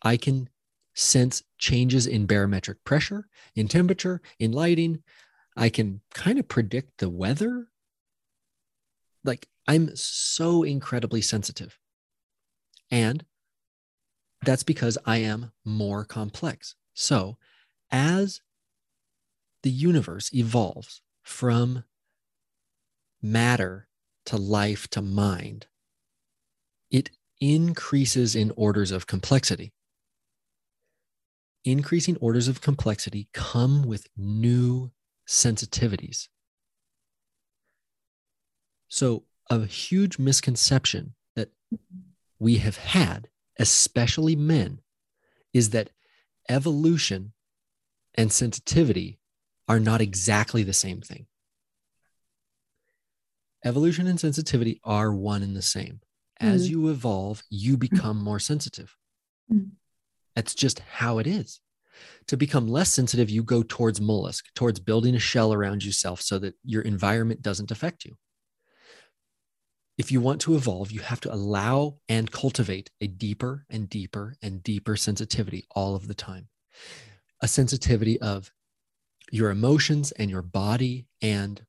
I 0.02 0.16
can 0.16 0.50
sense 0.94 1.42
changes 1.58 2.06
in 2.06 2.26
barometric 2.26 2.82
pressure, 2.84 3.28
in 3.54 3.68
temperature, 3.68 4.20
in 4.38 4.52
lighting. 4.52 5.02
I 5.56 5.68
can 5.68 6.00
kind 6.14 6.38
of 6.38 6.48
predict 6.48 6.98
the 6.98 7.10
weather. 7.10 7.68
Like 9.24 9.48
I'm 9.66 9.94
so 9.94 10.62
incredibly 10.62 11.20
sensitive. 11.20 11.78
And 12.90 13.24
that's 14.42 14.62
because 14.62 14.98
I 15.04 15.18
am 15.18 15.52
more 15.64 16.04
complex. 16.04 16.74
So 16.94 17.38
as 17.90 18.40
the 19.62 19.70
universe 19.70 20.32
evolves 20.34 21.00
from 21.22 21.84
matter 23.22 23.88
to 24.26 24.36
life 24.36 24.88
to 24.88 25.02
mind, 25.02 25.66
it 26.90 27.10
increases 27.40 28.34
in 28.34 28.52
orders 28.56 28.90
of 28.90 29.06
complexity. 29.06 29.72
Increasing 31.64 32.16
orders 32.16 32.48
of 32.48 32.60
complexity 32.60 33.28
come 33.32 33.82
with 33.82 34.08
new 34.16 34.90
sensitivities. 35.28 36.28
So, 38.88 39.24
a 39.50 39.64
huge 39.64 40.18
misconception 40.18 41.14
that 41.34 41.50
we 42.38 42.58
have 42.58 42.76
had, 42.76 43.28
especially 43.58 44.36
men, 44.36 44.80
is 45.52 45.70
that 45.70 45.90
evolution 46.48 47.32
and 48.14 48.32
sensitivity 48.32 49.18
are 49.68 49.80
not 49.80 50.00
exactly 50.00 50.62
the 50.62 50.72
same 50.72 51.00
thing. 51.00 51.26
Evolution 53.64 54.06
and 54.06 54.18
sensitivity 54.18 54.80
are 54.84 55.12
one 55.12 55.42
and 55.42 55.56
the 55.56 55.62
same. 55.62 56.00
As 56.40 56.66
mm. 56.66 56.72
you 56.72 56.88
evolve, 56.88 57.42
you 57.48 57.76
become 57.76 58.22
more 58.22 58.40
sensitive. 58.40 58.96
Mm. 59.52 59.70
That's 60.34 60.54
just 60.54 60.80
how 60.80 61.18
it 61.18 61.26
is. 61.26 61.60
To 62.28 62.36
become 62.36 62.68
less 62.68 62.92
sensitive, 62.92 63.30
you 63.30 63.42
go 63.42 63.62
towards 63.62 64.00
mollusk, 64.00 64.46
towards 64.54 64.80
building 64.80 65.14
a 65.14 65.20
shell 65.20 65.52
around 65.52 65.84
yourself 65.84 66.20
so 66.20 66.38
that 66.38 66.54
your 66.64 66.82
environment 66.82 67.42
doesn't 67.42 67.70
affect 67.70 68.04
you. 68.04 68.16
If 69.98 70.10
you 70.10 70.20
want 70.20 70.40
to 70.42 70.54
evolve, 70.54 70.90
you 70.90 71.00
have 71.00 71.20
to 71.20 71.32
allow 71.32 71.98
and 72.08 72.30
cultivate 72.30 72.90
a 73.00 73.06
deeper 73.06 73.66
and 73.68 73.88
deeper 73.88 74.36
and 74.42 74.62
deeper 74.62 74.96
sensitivity 74.96 75.64
all 75.70 75.94
of 75.94 76.08
the 76.08 76.14
time. 76.14 76.48
A 77.42 77.48
sensitivity 77.48 78.20
of 78.20 78.50
your 79.30 79.50
emotions 79.50 80.12
and 80.12 80.30
your 80.30 80.42
body 80.42 81.06
and 81.20 81.64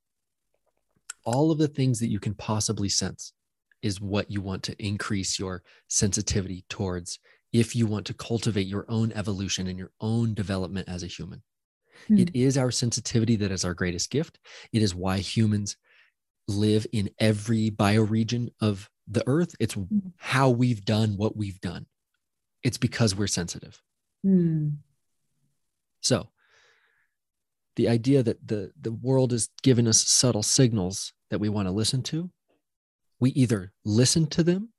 all 1.26 1.52
of 1.52 1.58
the 1.58 1.68
things 1.68 2.00
that 2.00 2.10
you 2.10 2.20
can 2.20 2.34
possibly 2.34 2.90
sense 2.90 3.34
is 3.82 4.02
what 4.02 4.32
you 4.32 4.42
want 4.42 4.64
to 4.64 4.86
increase 4.86 5.38
your 5.38 5.64
sensitivity 5.88 6.66
towards 6.70 7.20
if 7.54 7.76
you 7.76 7.86
want 7.86 8.06
to 8.08 8.14
cultivate 8.14 8.68
your 8.68 8.86
own 8.90 9.12
evolution 9.14 9.68
and 9.68 9.78
your 9.78 9.92
own 10.02 10.34
development 10.34 10.90
as 10.90 11.04
a 11.04 11.08
human. 11.08 11.44
Mm. 12.10 12.20
It 12.20 12.36
is 12.36 12.58
our 12.58 12.72
sensitivity 12.72 13.36
that 13.38 13.52
is 13.52 13.64
our 13.64 13.76
greatest 13.76 14.10
gift. 14.10 14.40
It 14.74 14.82
is 14.82 14.96
why 14.96 15.20
humans 15.20 15.78
live 16.48 16.86
in 16.92 17.12
every 17.20 17.70
bioregion 17.70 18.50
of 18.60 18.90
the 19.08 19.24
earth. 19.28 19.56
It's 19.60 19.76
mm. 19.76 20.12
how 20.18 20.50
we've 20.50 20.84
done 20.84 21.16
what 21.16 21.38
we've 21.38 21.62
done. 21.62 21.86
It's 22.64 22.78
because 22.78 23.16
we're 23.16 23.28
sensitive. 23.28 23.82
Mm. 24.26 24.78
So, 26.02 26.30
the 27.76 27.90
idea 27.90 28.24
that 28.24 28.48
the, 28.48 28.72
the 28.80 28.92
world 28.92 29.34
is 29.34 29.50
giving 29.64 29.88
us 29.88 30.08
subtle 30.08 30.44
signals 30.44 31.14
that 31.30 31.40
we 31.40 31.50
want 31.50 31.68
to 31.68 31.72
listen 31.72 32.04
to, 32.04 32.30
we 33.20 33.32
either 33.32 33.72
listen 33.84 34.28
to 34.28 34.44
them 34.44 34.70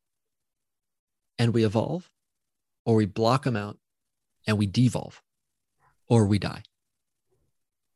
and 1.38 1.52
we 1.52 1.64
evolve, 1.64 2.08
or 2.84 2.96
we 2.96 3.06
block 3.06 3.44
them 3.44 3.56
out 3.56 3.78
and 4.46 4.58
we 4.58 4.66
devolve 4.66 5.22
or 6.08 6.26
we 6.26 6.38
die. 6.38 6.62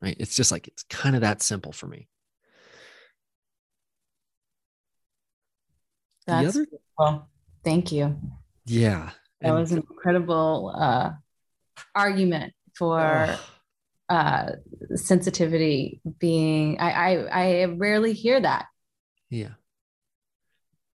Right? 0.00 0.16
It's 0.18 0.36
just 0.36 0.52
like 0.52 0.68
it's 0.68 0.84
kind 0.84 1.14
of 1.14 1.22
that 1.22 1.42
simple 1.42 1.72
for 1.72 1.86
me. 1.86 2.08
That's 6.26 6.56
other, 6.56 6.66
well, 6.98 7.28
thank 7.64 7.90
you. 7.90 8.16
Yeah. 8.66 9.10
That 9.40 9.48
and, 9.48 9.56
was 9.56 9.72
an 9.72 9.78
incredible 9.78 10.74
uh, 10.76 11.10
argument 11.94 12.52
for 12.74 13.36
uh, 14.08 14.50
sensitivity 14.94 16.00
being 16.18 16.78
I, 16.78 16.90
I 16.90 17.26
I 17.26 17.64
rarely 17.64 18.12
hear 18.12 18.40
that. 18.40 18.66
Yeah. 19.30 19.54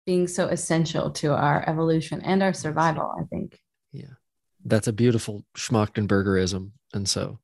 Being 0.06 0.28
so 0.28 0.48
essential 0.48 1.12
to 1.12 1.34
our 1.34 1.68
evolution 1.68 2.22
and 2.22 2.44
our 2.44 2.54
survival, 2.54 3.14
I 3.20 3.24
think. 3.26 3.60
Yeah. 3.94 4.16
That's 4.66 4.88
a 4.88 4.94
beautiful 4.94 5.46
Schmachtenbergerism. 5.56 6.72
And 6.94 7.08
so, 7.08 7.40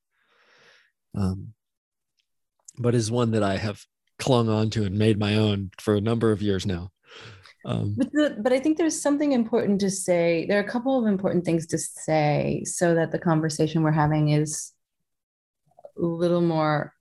um, 1.15 1.53
but 2.77 2.95
is 2.95 3.11
one 3.11 3.31
that 3.31 3.43
I 3.43 3.57
have 3.57 3.85
clung 4.17 4.49
on 4.49 4.69
to 4.71 4.83
and 4.83 4.97
made 4.97 5.17
my 5.17 5.35
own 5.35 5.71
for 5.79 5.95
a 5.95 6.01
number 6.01 6.31
of 6.31 6.41
years 6.41 6.65
now. 6.65 6.91
Um, 7.65 7.95
but, 7.97 8.11
the, 8.11 8.37
but 8.41 8.53
I 8.53 8.59
think 8.59 8.77
there's 8.77 9.01
something 9.01 9.33
important 9.33 9.81
to 9.81 9.89
say. 9.89 10.45
There 10.47 10.57
are 10.57 10.63
a 10.63 10.69
couple 10.69 10.99
of 10.99 11.07
important 11.07 11.45
things 11.45 11.67
to 11.67 11.77
say 11.77 12.63
so 12.65 12.95
that 12.95 13.11
the 13.11 13.19
conversation 13.19 13.83
we're 13.83 13.91
having 13.91 14.29
is 14.29 14.71
a 15.97 16.05
little 16.05 16.41
more, 16.41 16.93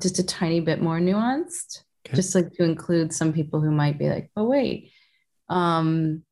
just 0.00 0.18
a 0.18 0.24
tiny 0.24 0.60
bit 0.60 0.82
more 0.82 0.98
nuanced. 0.98 1.82
Okay. 2.06 2.16
Just 2.16 2.34
like 2.34 2.52
to 2.54 2.64
include 2.64 3.12
some 3.12 3.32
people 3.32 3.60
who 3.60 3.70
might 3.70 3.98
be 3.98 4.08
like, 4.08 4.30
oh, 4.36 4.44
wait. 4.44 4.90
Um, 5.48 6.24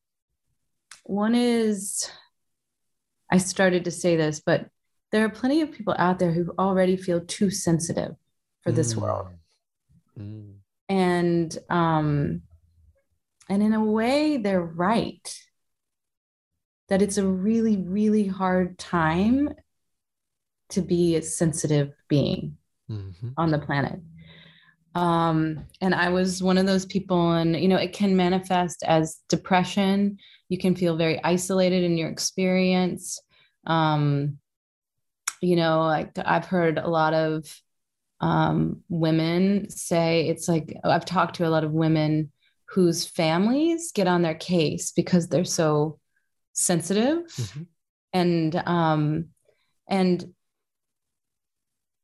one 1.05 1.35
is 1.35 2.09
I 3.31 3.37
started 3.37 3.85
to 3.85 3.91
say 3.91 4.15
this, 4.15 4.41
but 4.45 4.67
there 5.11 5.25
are 5.25 5.29
plenty 5.29 5.61
of 5.61 5.71
people 5.71 5.95
out 5.97 6.19
there 6.19 6.31
who 6.31 6.53
already 6.59 6.97
feel 6.97 7.21
too 7.21 7.49
sensitive 7.49 8.15
for 8.61 8.71
this 8.71 8.93
mm. 8.93 9.01
world. 9.01 9.27
Mm. 10.19 10.55
And 10.89 11.57
um 11.69 12.41
and 13.49 13.63
in 13.63 13.73
a 13.73 13.83
way 13.83 14.37
they're 14.37 14.61
right. 14.61 15.39
That 16.89 17.01
it's 17.01 17.17
a 17.17 17.25
really 17.25 17.77
really 17.77 18.27
hard 18.27 18.77
time 18.77 19.53
to 20.69 20.81
be 20.81 21.15
a 21.15 21.21
sensitive 21.21 21.93
being 22.07 22.57
mm-hmm. 22.89 23.29
on 23.37 23.51
the 23.51 23.59
planet. 23.59 23.99
Um, 24.95 25.65
and 25.81 25.93
I 25.93 26.09
was 26.09 26.41
one 26.41 26.57
of 26.57 26.65
those 26.65 26.85
people, 26.85 27.33
and 27.33 27.55
you 27.55 27.67
know, 27.67 27.77
it 27.77 27.93
can 27.93 28.15
manifest 28.15 28.83
as 28.83 29.21
depression. 29.27 30.17
You 30.49 30.57
can 30.57 30.75
feel 30.75 30.97
very 30.97 31.23
isolated 31.23 31.83
in 31.83 31.97
your 31.97 32.09
experience. 32.09 33.21
Um, 33.65 34.37
you 35.41 35.55
know, 35.55 35.81
like 35.81 36.11
I've 36.17 36.45
heard 36.45 36.77
a 36.77 36.87
lot 36.87 37.13
of 37.13 37.45
um, 38.21 38.81
women 38.89 39.69
say 39.69 40.27
it's 40.29 40.47
like 40.47 40.75
I've 40.83 41.05
talked 41.05 41.35
to 41.37 41.47
a 41.47 41.49
lot 41.49 41.63
of 41.63 41.71
women 41.71 42.31
whose 42.67 43.05
families 43.05 43.91
get 43.93 44.07
on 44.07 44.21
their 44.21 44.35
case 44.35 44.91
because 44.91 45.27
they're 45.27 45.45
so 45.45 45.99
sensitive 46.53 47.23
mm-hmm. 47.27 47.63
and 48.13 48.55
um 48.65 49.25
and 49.89 50.33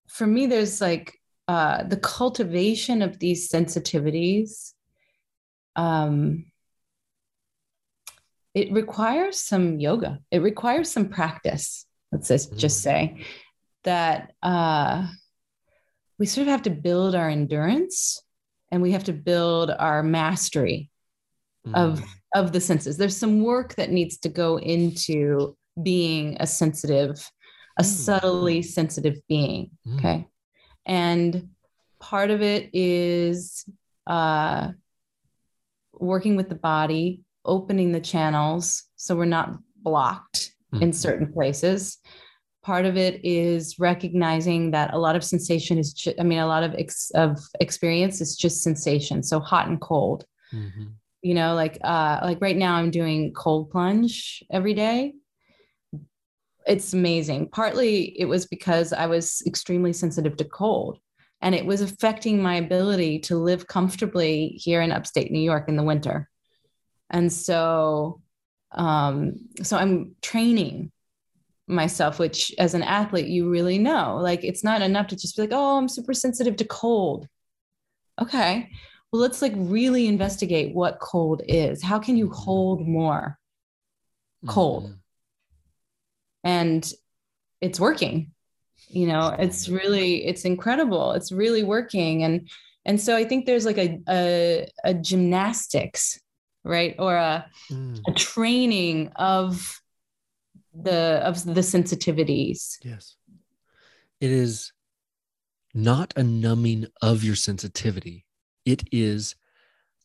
for 0.09 0.27
me 0.27 0.45
there's 0.45 0.81
like 0.81 1.17
uh 1.47 1.83
the 1.83 1.97
cultivation 1.97 3.01
of 3.01 3.17
these 3.17 3.49
sensitivities 3.49 4.73
um 5.77 6.45
it 8.53 8.71
requires 8.71 9.39
some 9.39 9.79
yoga 9.79 10.19
it 10.31 10.41
requires 10.41 10.91
some 10.91 11.09
practice 11.09 11.85
let's 12.11 12.27
just, 12.27 12.57
just 12.57 12.79
mm. 12.79 12.83
say 12.83 13.25
that 13.83 14.33
uh, 14.43 15.07
we 16.19 16.25
sort 16.25 16.47
of 16.47 16.51
have 16.51 16.61
to 16.63 16.69
build 16.69 17.15
our 17.15 17.29
endurance 17.29 18.21
and 18.71 18.81
we 18.81 18.91
have 18.91 19.05
to 19.05 19.13
build 19.13 19.71
our 19.71 20.03
mastery 20.03 20.89
mm. 21.67 21.75
of 21.75 22.03
of 22.33 22.51
the 22.51 22.61
senses 22.61 22.97
there's 22.97 23.17
some 23.17 23.41
work 23.41 23.75
that 23.75 23.91
needs 23.91 24.17
to 24.17 24.29
go 24.29 24.57
into 24.57 25.55
being 25.81 26.37
a 26.39 26.47
sensitive 26.47 27.29
a 27.77 27.83
mm. 27.83 27.85
subtly 27.85 28.61
sensitive 28.61 29.17
being 29.27 29.71
mm. 29.87 29.97
okay 29.97 30.27
and 30.85 31.49
part 31.99 32.31
of 32.31 32.41
it 32.41 32.69
is 32.73 33.63
uh, 34.07 34.69
working 35.93 36.35
with 36.35 36.49
the 36.49 36.55
body 36.55 37.21
opening 37.45 37.91
the 37.91 37.99
channels 37.99 38.83
so 38.95 39.15
we're 39.15 39.25
not 39.25 39.57
blocked 39.77 40.51
mm-hmm. 40.73 40.83
in 40.83 40.93
certain 40.93 41.31
places. 41.31 41.97
Part 42.63 42.85
of 42.85 42.95
it 42.95 43.19
is 43.23 43.79
recognizing 43.79 44.71
that 44.71 44.93
a 44.93 44.99
lot 44.99 45.15
of 45.15 45.23
sensation 45.23 45.79
is, 45.79 45.93
ju- 45.93 46.13
I 46.19 46.23
mean, 46.23 46.39
a 46.39 46.47
lot 46.47 46.63
of 46.63 46.75
ex- 46.75 47.11
of 47.15 47.39
experience 47.59 48.21
is 48.21 48.35
just 48.35 48.61
sensation. 48.61 49.23
So 49.23 49.39
hot 49.39 49.67
and 49.67 49.81
cold. 49.81 50.25
Mm-hmm. 50.53 50.85
You 51.23 51.33
know, 51.33 51.55
like 51.55 51.79
uh, 51.83 52.19
like 52.23 52.39
right 52.41 52.57
now, 52.57 52.75
I'm 52.75 52.91
doing 52.91 53.33
cold 53.33 53.71
plunge 53.71 54.43
every 54.51 54.73
day. 54.73 55.13
It's 56.67 56.93
amazing. 56.93 57.49
Partly 57.49 58.19
it 58.19 58.25
was 58.25 58.45
because 58.45 58.93
I 58.93 59.07
was 59.07 59.41
extremely 59.47 59.93
sensitive 59.93 60.37
to 60.37 60.45
cold 60.45 60.99
and 61.41 61.55
it 61.55 61.65
was 61.65 61.81
affecting 61.81 62.41
my 62.41 62.55
ability 62.55 63.19
to 63.19 63.35
live 63.35 63.67
comfortably 63.67 64.49
here 64.49 64.81
in 64.81 64.91
upstate 64.91 65.31
New 65.31 65.39
York 65.39 65.67
in 65.67 65.75
the 65.75 65.83
winter. 65.83 66.29
And 67.11 67.31
so, 67.31 68.21
um, 68.71 69.35
so 69.61 69.77
I'm 69.77 70.15
training 70.21 70.91
myself, 71.67 72.19
which 72.19 72.53
as 72.57 72.73
an 72.73 72.83
athlete, 72.83 73.27
you 73.27 73.49
really 73.49 73.77
know, 73.77 74.17
like 74.21 74.43
it's 74.43 74.63
not 74.63 74.81
enough 74.81 75.07
to 75.07 75.15
just 75.15 75.35
be 75.35 75.43
like, 75.43 75.51
oh, 75.53 75.77
I'm 75.77 75.89
super 75.89 76.13
sensitive 76.13 76.55
to 76.57 76.65
cold. 76.65 77.27
Okay. 78.19 78.69
Well, 79.11 79.21
let's 79.21 79.41
like 79.41 79.53
really 79.55 80.07
investigate 80.07 80.73
what 80.73 80.99
cold 80.99 81.41
is. 81.47 81.83
How 81.83 81.99
can 81.99 82.15
you 82.15 82.25
mm-hmm. 82.25 82.41
hold 82.41 82.87
more 82.87 83.37
cold? 84.47 84.85
Mm-hmm. 84.85 84.93
And 86.43 86.93
it's 87.59 87.79
working. 87.79 88.31
You 88.87 89.07
know, 89.07 89.35
it's 89.37 89.69
really, 89.69 90.25
it's 90.25 90.45
incredible. 90.45 91.11
It's 91.11 91.31
really 91.31 91.63
working. 91.63 92.23
And 92.23 92.49
and 92.83 92.99
so 92.99 93.15
I 93.15 93.25
think 93.25 93.45
there's 93.45 93.65
like 93.65 93.77
a 93.77 93.99
a, 94.09 94.67
a 94.83 94.93
gymnastics 94.95 96.19
right 96.63 96.95
or 96.99 97.15
a, 97.15 97.45
mm. 97.69 97.99
a 98.07 98.11
training 98.13 99.11
of 99.15 99.81
the 100.73 101.21
of 101.23 101.43
the 101.43 101.61
sensitivities 101.61 102.77
yes 102.83 103.15
it 104.19 104.31
is 104.31 104.71
not 105.73 106.13
a 106.15 106.23
numbing 106.23 106.85
of 107.01 107.23
your 107.23 107.35
sensitivity 107.35 108.25
it 108.65 108.83
is 108.91 109.35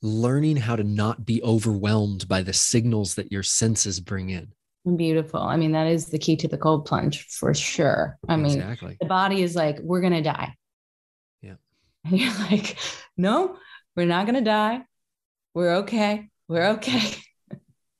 learning 0.02 0.56
how 0.56 0.76
to 0.76 0.84
not 0.84 1.24
be 1.24 1.42
overwhelmed 1.42 2.26
by 2.28 2.42
the 2.42 2.52
signals 2.52 3.14
that 3.14 3.30
your 3.30 3.42
senses 3.42 4.00
bring 4.00 4.30
in 4.30 4.52
Beautiful. 4.94 5.40
I 5.40 5.56
mean, 5.56 5.72
that 5.72 5.88
is 5.88 6.06
the 6.06 6.18
key 6.18 6.36
to 6.36 6.46
the 6.46 6.56
cold 6.56 6.84
plunge 6.86 7.26
for 7.26 7.52
sure. 7.52 8.18
I 8.28 8.36
mean, 8.36 8.60
exactly. 8.60 8.96
the 9.00 9.06
body 9.06 9.42
is 9.42 9.56
like, 9.56 9.80
we're 9.80 10.00
going 10.00 10.12
to 10.12 10.22
die. 10.22 10.54
Yeah. 11.42 11.54
And 12.04 12.20
you're 12.20 12.32
like, 12.34 12.76
no, 13.16 13.56
we're 13.96 14.06
not 14.06 14.26
going 14.26 14.36
to 14.36 14.48
die. 14.48 14.82
We're 15.54 15.76
okay. 15.78 16.28
We're 16.48 16.68
okay. 16.72 17.14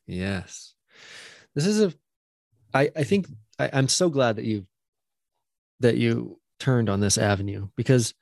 Yes. 0.09 0.75
This 1.57 1.67
is 1.67 1.83
a 1.83 1.93
I 2.73 2.91
I 2.95 3.03
think 3.03 3.27
I, 3.59 3.71
I'm 3.73 3.89
so 3.89 4.09
glad 4.09 4.37
that 4.37 4.45
you 4.45 4.67
that 5.81 5.97
you 5.97 6.39
turned 6.61 6.89
on 6.89 7.01
this 7.01 7.19
avenue 7.19 7.69
because 7.77 8.15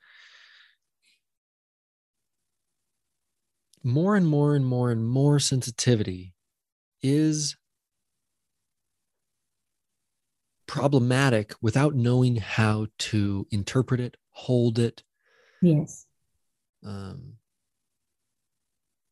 more 3.83 4.15
and 4.15 4.27
more 4.27 4.55
and 4.55 4.65
more 4.65 4.89
and 4.89 5.07
more 5.07 5.37
sensitivity 5.39 6.33
is 7.03 7.55
problematic 10.67 11.53
without 11.61 11.93
knowing 11.93 12.37
how 12.37 12.87
to 12.97 13.45
interpret 13.51 13.99
it, 13.99 14.17
hold 14.31 14.79
it. 14.79 15.03
Yes. 15.61 16.07
Um, 16.83 17.33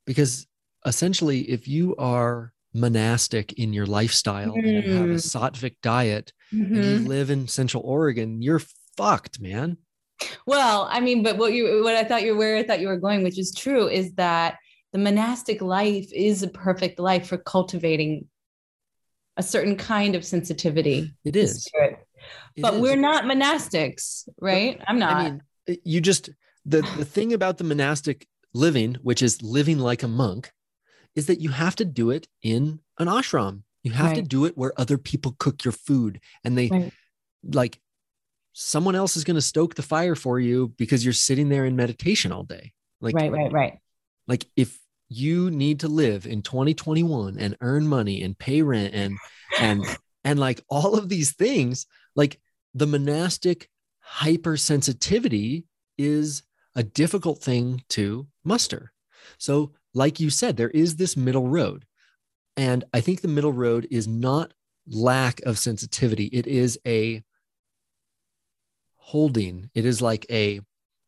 because 0.06 0.48
essentially, 0.86 1.42
if 1.50 1.68
you 1.68 1.96
are 1.98 2.54
monastic 2.74 3.54
in 3.54 3.72
your 3.74 3.86
lifestyle 3.86 4.56
and 4.56 4.68
you 4.68 4.92
have 4.92 5.12
a 5.12 5.16
Mm. 5.16 5.32
sattvic 5.36 5.76
diet 5.82 6.34
and 6.52 6.76
you 6.76 7.00
Mhm. 7.00 7.08
live 7.08 7.30
in 7.30 7.48
Central 7.48 7.84
Oregon, 7.84 8.42
you're 8.42 8.62
fucked, 8.98 9.40
man. 9.40 9.78
Well, 10.46 10.88
I 10.90 11.00
mean, 11.00 11.24
but 11.24 11.38
what 11.38 11.54
you 11.54 11.84
what 11.84 11.96
I 11.96 12.04
thought 12.04 12.24
you 12.24 12.36
where 12.36 12.58
I 12.58 12.64
thought 12.64 12.80
you 12.80 12.88
were 12.88 12.98
going, 12.98 13.24
which 13.24 13.40
is 13.40 13.54
true, 13.54 13.88
is 13.88 14.14
that 14.14 14.58
the 14.92 15.00
monastic 15.00 15.62
life 15.62 16.12
is 16.14 16.44
a 16.44 16.48
perfect 16.48 17.00
life 17.00 17.28
for 17.28 17.38
cultivating 17.38 18.28
a 19.38 19.44
certain 19.44 19.76
kind 19.76 20.16
of 20.16 20.24
sensitivity. 20.24 21.16
It 21.24 21.36
is. 21.36 21.68
It 21.74 21.98
But 22.62 22.76
is. 22.76 22.82
we're 22.82 22.96
not 22.96 23.24
monastics, 23.26 24.28
right? 24.40 24.80
I'm 24.88 25.00
not. 25.00 25.14
I 25.14 25.24
mean, 25.24 25.42
you 25.84 26.02
just 26.02 26.30
the 26.66 26.82
the 26.82 27.06
thing 27.06 27.34
about 27.34 27.58
the 27.58 27.64
monastic 27.64 28.28
living, 28.54 28.96
which 29.02 29.22
is 29.24 29.42
living 29.42 29.80
like 29.80 30.04
a 30.04 30.08
monk, 30.08 30.52
is 31.16 31.28
that 31.28 31.40
you 31.40 31.50
have 31.50 31.76
to 31.78 31.86
do 31.86 32.10
it 32.10 32.28
in 32.42 32.80
an 33.00 33.08
ashram. 33.08 33.64
You 33.84 33.92
have 33.92 34.14
to 34.14 34.22
do 34.22 34.46
it 34.46 34.58
where 34.58 34.74
other 34.80 34.98
people 34.98 35.36
cook 35.38 35.66
your 35.66 35.74
food 35.74 36.22
and 36.44 36.58
they 36.58 36.70
Right. 36.70 36.94
like 37.44 37.80
someone 38.54 38.96
else 38.96 39.18
is 39.18 39.26
going 39.26 39.36
to 39.36 39.42
stoke 39.42 39.76
the 39.76 39.82
fire 39.82 40.16
for 40.16 40.40
you 40.40 40.74
because 40.78 41.04
you're 41.04 41.14
sitting 41.14 41.50
there 41.50 41.66
in 41.66 41.76
meditation 41.76 42.32
all 42.32 42.44
day. 42.44 42.72
Like 43.02 43.16
right, 43.16 43.32
right, 43.32 43.52
right. 43.52 43.80
like 44.28 44.46
if 44.56 44.80
you 45.10 45.52
need 45.52 45.82
to 45.82 45.88
live 45.88 46.26
in 46.26 46.42
2021 46.42 47.38
and 47.38 47.58
earn 47.62 47.88
money 47.88 48.24
and 48.24 48.38
pay 48.38 48.62
rent 48.62 48.94
and 48.94 49.18
and 49.60 49.84
and 50.24 50.40
like 50.40 50.64
all 50.70 50.96
of 50.96 51.10
these 51.10 51.34
things 51.34 51.86
like 52.16 52.40
the 52.74 52.88
monastic 52.88 53.70
hypersensitivity 54.18 55.66
is 55.98 56.44
a 56.76 56.84
difficult 56.84 57.40
thing 57.44 57.84
to 57.90 58.26
muster 58.44 58.92
so 59.38 59.74
like 59.94 60.20
you 60.20 60.30
said 60.30 60.58
there 60.58 60.70
is 60.70 60.96
this 60.96 61.16
middle 61.16 61.48
road 61.48 61.86
and 62.58 62.84
i 62.94 63.00
think 63.02 63.22
the 63.22 63.28
middle 63.28 63.54
road 63.54 63.88
is 63.92 64.08
not 64.08 64.54
lack 64.88 65.42
of 65.42 65.58
sensitivity 65.58 66.26
it 66.26 66.48
is 66.48 66.80
a 66.86 67.24
holding 68.96 69.70
it 69.74 69.86
is 69.86 70.02
like 70.02 70.26
a 70.32 70.60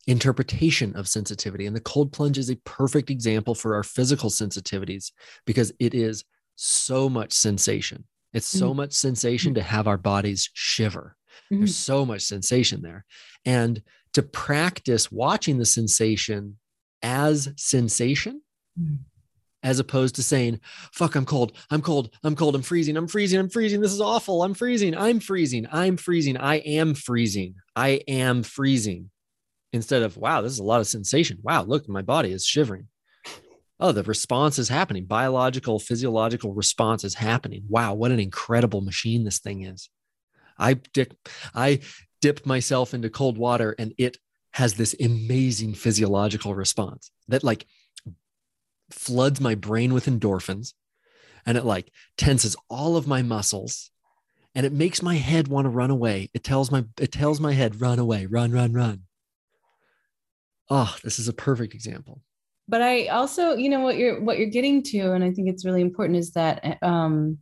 interpretation 0.08 0.96
of 0.96 1.08
sensitivity. 1.08 1.66
And 1.66 1.76
the 1.76 1.82
cold 1.82 2.12
plunge 2.12 2.38
is 2.38 2.50
a 2.50 2.58
perfect 2.58 3.10
example 3.10 3.56
for 3.56 3.76
our 3.76 3.84
physical 3.84 4.30
sensitivities 4.30 5.12
because 5.46 5.72
it 5.80 5.96
is 5.96 6.24
so 6.56 7.10
much 7.10 7.34
sensation. 7.34 8.06
It's 8.34 8.46
so 8.48 8.74
much 8.74 8.94
sensation 8.94 9.54
to 9.56 9.64
have 9.64 9.88
our 9.88 9.98
bodies 9.98 10.50
shiver. 10.54 11.16
Mhm. 11.52 11.58
There's 11.58 11.76
so 11.76 12.06
much 12.06 12.22
sensation 12.22 12.82
there. 12.82 13.06
And 13.46 13.82
to 14.14 14.22
practice 14.22 15.12
watching 15.12 15.58
the 15.58 15.66
sensation 15.66 16.60
as 17.02 17.50
sensation. 17.58 18.42
As 19.66 19.80
opposed 19.80 20.16
to 20.16 20.24
saying, 20.24 20.60
fuck, 20.94 21.16
I'm 21.16 21.26
cold, 21.26 21.54
I'm 21.72 21.82
cold, 21.82 22.12
I'm 22.24 22.36
cold, 22.36 22.56
I'm 22.56 22.62
freezing, 22.62 22.96
I'm 22.96 23.08
freezing, 23.08 23.40
I'm 23.40 23.50
freezing, 23.50 23.82
this 23.82 23.94
is 23.94 24.00
awful, 24.00 24.44
I'm 24.44 24.54
freezing, 24.54 24.96
I'm 24.96 25.20
freezing, 25.20 25.66
I'm 25.72 25.98
freezing, 25.98 26.38
I 26.38 26.58
am 26.58 26.94
freezing, 26.94 27.56
I 27.76 28.02
am 28.08 28.44
freezing. 28.44 29.10
Instead 29.74 30.04
of 30.04 30.16
wow 30.16 30.42
this 30.42 30.54
is 30.54 30.60
a 30.60 30.64
lot 30.64 30.82
of 30.82 30.88
sensation. 30.88 31.40
Wow 31.42 31.64
look 31.64 31.90
my 31.90 32.04
body 32.04 32.32
is 32.32 32.46
shivering. 32.46 32.88
Oh 33.80 33.92
the 33.92 34.04
response 34.04 34.60
is 34.60 34.70
happening. 34.70 35.06
Biological 35.06 35.80
physiological 35.80 36.54
response 36.54 37.04
is 37.04 37.16
happening. 37.16 37.64
Wow 37.68 37.96
what 37.96 38.12
an 38.12 38.20
incredible 38.20 38.82
machine 38.82 39.24
this 39.24 39.40
thing 39.40 39.64
is. 39.64 39.90
I 40.60 40.76
dip 40.76 41.16
i 41.56 41.80
dip 42.22 42.46
myself 42.46 42.94
into 42.94 43.10
cold 43.10 43.38
water 43.38 43.76
and 43.80 43.94
it 43.98 44.18
has 44.52 44.76
this 44.76 44.96
amazing 45.04 45.74
physiological 45.74 46.56
response 46.56 47.12
that 47.28 47.44
like 47.44 47.66
floods 48.92 49.42
my 49.42 49.56
brain 49.56 49.94
with 49.94 50.06
endorphins 50.06 50.74
and 51.46 51.58
it 51.58 51.66
like 51.66 51.92
tenses 52.18 52.56
all 52.70 52.98
of 52.98 53.08
my 53.08 53.22
muscles 53.22 53.92
and 54.54 54.66
it 54.66 54.72
makes 54.72 55.02
my 55.02 55.16
head 55.16 55.48
want 55.48 55.66
to 55.66 55.70
run 55.70 55.92
away. 55.92 56.30
It 56.34 56.44
tells 56.44 56.72
my 56.72 56.86
it 57.00 57.12
tells 57.12 57.40
my 57.40 57.54
head 57.54 57.82
run 57.82 58.00
away 58.00 58.26
run 58.26 58.52
run 58.52 58.74
run. 58.74 59.02
Oh 60.70 60.96
this 61.04 61.20
is 61.20 61.28
a 61.28 61.34
perfect 61.34 61.74
example. 61.74 62.22
But 62.68 62.82
i 62.82 63.08
also 63.08 63.56
you 63.56 63.70
know 63.70 63.82
what 63.82 63.98
you're 63.98 64.22
what 64.22 64.38
you're 64.40 64.50
getting 64.50 64.82
to 64.84 65.12
and 65.12 65.24
i 65.24 65.32
think 65.32 65.50
it's 65.50 65.66
really 65.66 65.82
important 65.82 66.18
is 66.18 66.32
that 66.32 66.80
um 66.82 67.38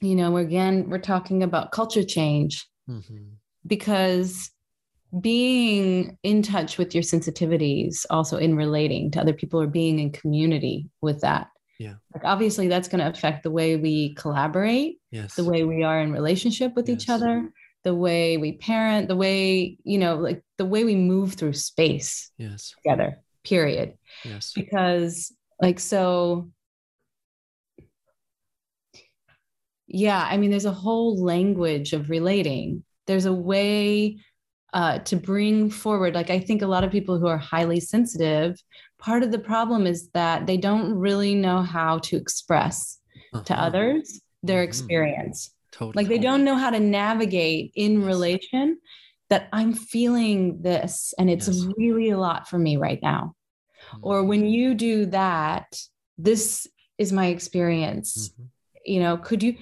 you 0.00 0.14
know 0.14 0.36
again 0.38 0.88
we're 0.88 0.98
talking 0.98 1.42
about 1.42 1.72
culture 1.72 2.04
change. 2.04 2.66
Mhm. 2.88 3.32
because 3.66 4.50
being 5.20 6.18
in 6.22 6.42
touch 6.42 6.78
with 6.78 6.94
your 6.94 7.02
sensitivities 7.02 8.04
also 8.10 8.36
in 8.36 8.56
relating 8.56 9.10
to 9.12 9.20
other 9.20 9.32
people 9.32 9.60
or 9.60 9.66
being 9.66 9.98
in 9.98 10.12
community 10.12 10.88
with 11.00 11.20
that. 11.22 11.48
Yeah. 11.80 11.94
like 12.12 12.24
obviously 12.24 12.66
that's 12.66 12.88
going 12.88 12.98
to 13.04 13.08
affect 13.08 13.44
the 13.44 13.52
way 13.52 13.76
we 13.76 14.12
collaborate 14.14 14.98
yes. 15.12 15.36
the 15.36 15.44
way 15.44 15.62
we 15.62 15.84
are 15.84 16.00
in 16.00 16.10
relationship 16.10 16.74
with 16.74 16.88
each 16.88 17.08
other 17.08 17.52
the 17.84 17.94
way 17.94 18.36
we 18.36 18.54
parent 18.54 19.06
the 19.06 19.14
way 19.14 19.78
you 19.84 19.96
know 19.96 20.16
like 20.16 20.42
the 20.56 20.64
way 20.64 20.82
we 20.82 20.96
move 20.96 21.34
through 21.34 21.52
space 21.52 22.32
yes. 22.36 22.74
together 22.82 23.22
period. 23.48 23.94
Yes. 24.24 24.52
Because 24.54 25.32
like 25.60 25.80
so 25.80 26.50
yeah 29.88 30.24
i 30.30 30.36
mean 30.36 30.50
there's 30.50 30.66
a 30.66 30.72
whole 30.72 31.22
language 31.22 31.92
of 31.92 32.10
relating. 32.10 32.84
There's 33.06 33.24
a 33.24 33.32
way 33.32 34.18
uh, 34.74 34.98
to 35.00 35.16
bring 35.16 35.70
forward 35.70 36.14
like 36.14 36.30
i 36.30 36.38
think 36.38 36.60
a 36.62 36.66
lot 36.66 36.84
of 36.84 36.90
people 36.90 37.18
who 37.18 37.26
are 37.26 37.38
highly 37.38 37.80
sensitive 37.80 38.62
part 38.98 39.22
of 39.22 39.32
the 39.32 39.38
problem 39.38 39.86
is 39.86 40.08
that 40.10 40.46
they 40.46 40.56
don't 40.56 40.92
really 40.94 41.34
know 41.34 41.62
how 41.62 41.98
to 41.98 42.16
express 42.16 42.98
to 43.44 43.54
Uh-huh. 43.54 43.66
others 43.66 44.20
their 44.42 44.60
Mhm. 44.62 44.68
experience 44.68 45.54
totally 45.72 45.92
like 45.96 46.08
they 46.08 46.18
don't 46.18 46.44
know 46.44 46.54
how 46.54 46.70
to 46.70 46.80
navigate 46.80 47.72
in 47.74 47.98
Yes. 48.00 48.06
relation 48.06 48.78
that 49.30 49.48
i'm 49.52 49.72
feeling 49.72 50.60
this 50.62 51.14
and 51.18 51.30
it's 51.30 51.48
Yes. 51.48 51.66
really 51.76 52.10
a 52.10 52.18
lot 52.18 52.46
for 52.48 52.58
me 52.58 52.76
right 52.76 53.00
now 53.02 53.34
or 54.02 54.22
Mhm. 54.22 54.28
when 54.28 54.46
you 54.46 54.74
do 54.74 55.06
that 55.06 55.80
this 56.18 56.66
is 56.98 57.12
my 57.12 57.26
experience 57.26 58.30
Mhm. 58.38 58.48
you 58.84 59.00
know 59.00 59.16
could 59.16 59.42
you 59.42 59.56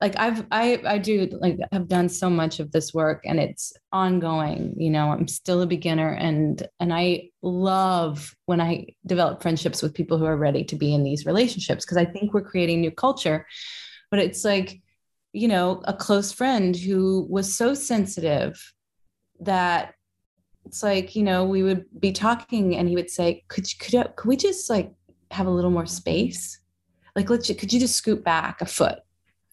like 0.00 0.16
i've 0.18 0.46
i 0.50 0.80
i 0.86 0.98
do 0.98 1.28
like 1.40 1.58
have 1.72 1.88
done 1.88 2.08
so 2.08 2.30
much 2.30 2.58
of 2.58 2.72
this 2.72 2.94
work 2.94 3.22
and 3.26 3.38
it's 3.38 3.72
ongoing 3.92 4.74
you 4.76 4.90
know 4.90 5.10
i'm 5.10 5.28
still 5.28 5.60
a 5.62 5.66
beginner 5.66 6.12
and 6.12 6.66
and 6.80 6.92
i 6.92 7.28
love 7.42 8.34
when 8.46 8.60
i 8.60 8.86
develop 9.06 9.42
friendships 9.42 9.82
with 9.82 9.94
people 9.94 10.18
who 10.18 10.24
are 10.24 10.36
ready 10.36 10.64
to 10.64 10.76
be 10.76 10.94
in 10.94 11.04
these 11.04 11.26
relationships 11.26 11.84
because 11.84 11.98
i 11.98 12.04
think 12.04 12.32
we're 12.32 12.40
creating 12.40 12.80
new 12.80 12.90
culture. 12.90 13.46
But 14.10 14.20
it's 14.20 14.44
like 14.44 14.80
you 15.32 15.46
know 15.46 15.82
a 15.84 15.92
close 15.92 16.32
friend 16.32 16.74
who 16.76 17.26
was 17.30 17.54
so 17.54 17.74
sensitive 17.74 18.60
that 19.40 19.94
it's 20.64 20.82
like 20.82 21.14
you 21.14 21.22
know 21.22 21.44
we 21.44 21.62
would 21.62 21.84
be 21.98 22.12
talking 22.12 22.76
and 22.76 22.88
he 22.88 22.96
would 22.96 23.10
say 23.10 23.44
could 23.48 23.66
could, 23.78 24.16
could 24.16 24.28
we 24.28 24.36
just 24.36 24.68
like 24.68 24.92
have 25.30 25.46
a 25.46 25.50
little 25.50 25.70
more 25.70 25.86
space? 25.86 26.60
Like 27.14 27.30
let's 27.30 27.46
could 27.46 27.72
you 27.72 27.78
just 27.78 27.96
scoot 27.96 28.24
back 28.24 28.60
a 28.60 28.66
foot 28.66 28.98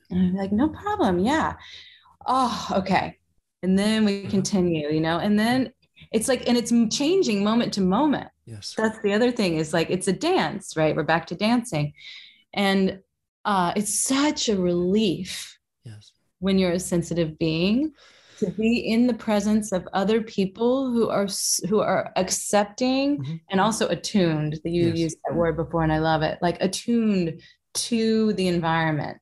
and 0.10 0.20
i'm 0.20 0.36
like 0.36 0.52
no 0.52 0.68
problem 0.70 1.20
yeah. 1.20 1.54
Oh 2.26 2.68
okay. 2.82 3.18
And 3.64 3.78
then 3.80 4.04
we 4.06 4.22
Uh-huh. 4.22 4.30
continue 4.30 4.90
you 4.90 5.00
know? 5.02 5.20
And 5.20 5.38
then 5.40 5.72
it's 6.12 6.28
like 6.28 6.48
and 6.48 6.58
it's 6.58 6.72
changing 6.96 7.44
moment 7.44 7.74
to 7.74 7.82
moment. 7.82 8.30
Yes 8.46 8.74
that's 8.78 9.00
the 9.02 9.14
other 9.14 9.32
thing 9.32 9.56
is 9.58 9.74
like 9.74 9.90
it's 9.90 10.08
a 10.08 10.14
dance 10.14 10.76
right? 10.78 10.96
We're 10.96 11.04
back 11.04 11.26
to 11.28 11.36
dancing. 11.36 11.94
And 12.54 13.00
uh 13.46 13.72
it's 13.76 13.98
such 14.04 14.50
a 14.50 14.58
relief 14.58 15.58
yes. 15.86 16.12
when 16.40 16.58
you're 16.60 16.74
a 16.74 16.80
sensitive 16.80 17.38
being 17.40 17.94
to 18.40 18.52
be 18.52 18.80
in 18.94 19.08
the 19.08 19.14
presence 19.16 19.72
of 19.72 19.88
other 19.94 20.22
people 20.22 20.92
who 20.92 21.10
are 21.10 21.28
who 21.70 21.80
are 21.80 22.12
accepting 22.18 23.18
Mhm. 23.18 23.40
and 23.50 23.60
also 23.62 23.88
attuned 23.88 24.54
that 24.64 24.70
you 24.72 24.88
Yes. 24.90 24.98
used 25.06 25.18
that 25.26 25.36
word 25.36 25.56
before 25.58 25.84
and 25.84 25.92
i 25.94 26.00
love 26.00 26.22
it 26.24 26.38
like 26.42 26.58
attuned 26.62 27.42
to 27.74 28.34
the 28.34 28.48
environment. 28.48 29.18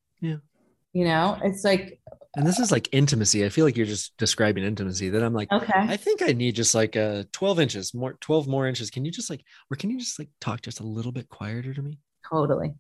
You 0.95 1.03
know, 1.03 1.37
it's 1.43 1.65
like 1.65 1.99
and 2.37 2.47
this 2.47 2.57
is 2.57 2.71
like 2.71 2.87
intimacy. 2.93 3.43
I 3.43 3.49
feel 3.49 3.65
like 3.65 3.75
you're 3.75 3.85
just 3.85 4.15
describing 4.17 4.63
intimacy. 4.63 5.09
That 5.09 5.23
I'm 5.23 5.33
like, 5.33 5.51
okay, 5.51 5.73
I 5.75 5.97
think 5.97 6.21
I 6.21 6.31
need 6.31 6.55
just 6.55 6.73
like 6.73 6.95
a 6.95 7.19
uh, 7.19 7.23
12 7.33 7.59
inches 7.59 7.93
more, 7.93 8.13
12 8.13 8.47
more 8.47 8.65
inches. 8.65 8.89
Can 8.89 9.03
you 9.03 9.11
just 9.11 9.29
like, 9.29 9.43
or 9.69 9.75
can 9.75 9.89
you 9.89 9.99
just 9.99 10.17
like 10.17 10.29
talk 10.39 10.61
just 10.61 10.79
a 10.79 10.85
little 10.85 11.11
bit 11.11 11.27
quieter 11.27 11.73
to 11.73 11.81
me? 11.81 11.99
Totally. 12.29 12.73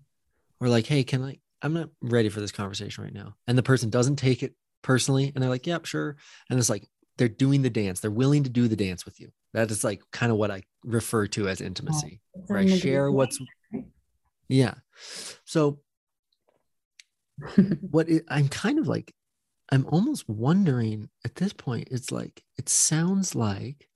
Or 0.61 0.69
like, 0.69 0.85
hey, 0.85 1.03
can 1.03 1.23
I? 1.23 1.39
I'm 1.61 1.73
not 1.73 1.89
ready 2.01 2.29
for 2.29 2.39
this 2.39 2.53
conversation 2.53 3.03
right 3.03 3.13
now. 3.13 3.35
And 3.47 3.57
the 3.57 3.63
person 3.63 3.89
doesn't 3.89 4.15
take 4.15 4.43
it 4.43 4.53
personally, 4.81 5.33
and 5.35 5.43
they're 5.43 5.49
like, 5.49 5.67
yep, 5.67 5.85
sure. 5.85 6.15
And 6.49 6.57
it's 6.57 6.69
like 6.69 6.87
they're 7.17 7.27
doing 7.27 7.63
the 7.63 7.69
dance. 7.69 7.99
They're 7.99 8.11
willing 8.11 8.43
to 8.43 8.49
do 8.49 8.69
the 8.69 8.77
dance 8.77 9.03
with 9.03 9.19
you. 9.19 9.29
That 9.53 9.69
is 9.71 9.83
like 9.83 10.01
kind 10.11 10.31
of 10.31 10.37
what 10.37 10.51
I 10.51 10.63
refer 10.85 11.27
to 11.27 11.49
as 11.49 11.59
intimacy. 11.59 12.21
Oh, 12.37 12.43
right? 12.49 12.69
Share 12.79 13.11
what's 13.11 13.39
yeah. 14.47 14.75
So 15.43 15.79
what 17.81 18.09
it, 18.09 18.23
I'm 18.29 18.47
kind 18.47 18.79
of 18.79 18.87
like 18.87 19.13
I'm 19.71 19.85
almost 19.87 20.29
wondering 20.29 21.09
at 21.23 21.35
this 21.35 21.53
point, 21.53 21.87
it's 21.91 22.11
like, 22.11 22.43
it 22.57 22.69
sounds 22.69 23.33
like 23.33 23.89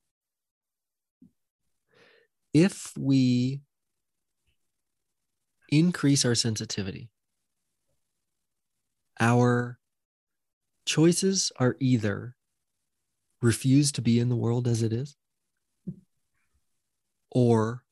if 2.53 2.91
we 2.97 3.61
increase 5.69 6.25
our 6.25 6.33
sensitivity, 6.33 7.11
our 9.19 9.77
choices 10.85 11.51
are 11.59 11.75
either 11.79 12.35
refuse 13.41 13.91
to 13.91 14.01
be 14.01 14.19
in 14.19 14.29
the 14.29 14.35
world 14.35 14.67
as 14.67 14.81
it 14.81 14.91
is 14.91 15.15
or 17.31 17.83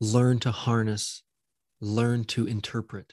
learn 0.00 0.40
to 0.40 0.50
harness, 0.50 1.23
learn 1.84 2.24
to 2.24 2.46
interpret, 2.46 3.12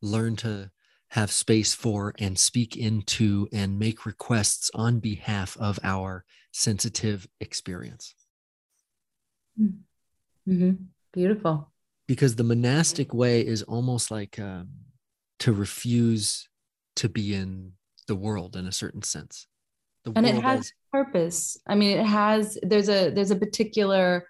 learn 0.00 0.36
to 0.36 0.70
have 1.08 1.30
space 1.30 1.74
for 1.74 2.14
and 2.18 2.38
speak 2.38 2.76
into 2.76 3.48
and 3.52 3.78
make 3.78 4.06
requests 4.06 4.70
on 4.74 5.00
behalf 5.00 5.56
of 5.58 5.78
our 5.82 6.24
sensitive 6.52 7.26
experience. 7.40 8.14
Mm-hmm. 9.60 10.72
Beautiful. 11.12 11.72
Because 12.06 12.36
the 12.36 12.44
monastic 12.44 13.12
way 13.12 13.44
is 13.44 13.62
almost 13.64 14.10
like 14.10 14.38
um, 14.38 14.68
to 15.40 15.52
refuse 15.52 16.48
to 16.96 17.08
be 17.08 17.34
in 17.34 17.72
the 18.06 18.14
world 18.14 18.56
in 18.56 18.66
a 18.66 18.72
certain 18.72 19.02
sense. 19.02 19.46
The 20.04 20.12
and 20.14 20.26
it 20.26 20.40
has 20.42 20.66
is- 20.66 20.72
purpose. 20.92 21.56
I 21.66 21.74
mean, 21.74 21.98
it 21.98 22.06
has. 22.06 22.56
There's 22.62 22.88
a 22.88 23.10
there's 23.10 23.30
a 23.30 23.36
particular 23.36 24.26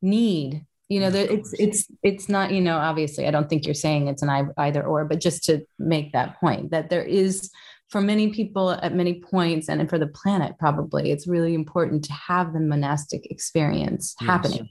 need 0.00 0.64
you 0.90 1.00
know 1.00 1.08
that 1.08 1.32
it's 1.32 1.54
it's 1.58 1.86
it's 2.02 2.28
not 2.28 2.50
you 2.52 2.60
know 2.60 2.76
obviously 2.76 3.26
i 3.26 3.30
don't 3.30 3.48
think 3.48 3.64
you're 3.64 3.74
saying 3.74 4.08
it's 4.08 4.22
an 4.22 4.52
either 4.58 4.84
or 4.84 5.04
but 5.04 5.20
just 5.20 5.44
to 5.44 5.64
make 5.78 6.12
that 6.12 6.38
point 6.40 6.72
that 6.72 6.90
there 6.90 7.04
is 7.04 7.50
for 7.90 8.00
many 8.00 8.30
people 8.30 8.70
at 8.70 8.94
many 8.94 9.20
points 9.20 9.68
and 9.68 9.88
for 9.88 9.98
the 9.98 10.06
planet 10.06 10.54
probably 10.58 11.10
it's 11.10 11.26
really 11.26 11.54
important 11.54 12.04
to 12.04 12.12
have 12.12 12.52
the 12.52 12.60
monastic 12.60 13.30
experience 13.30 14.14
yes. 14.20 14.28
happening. 14.28 14.68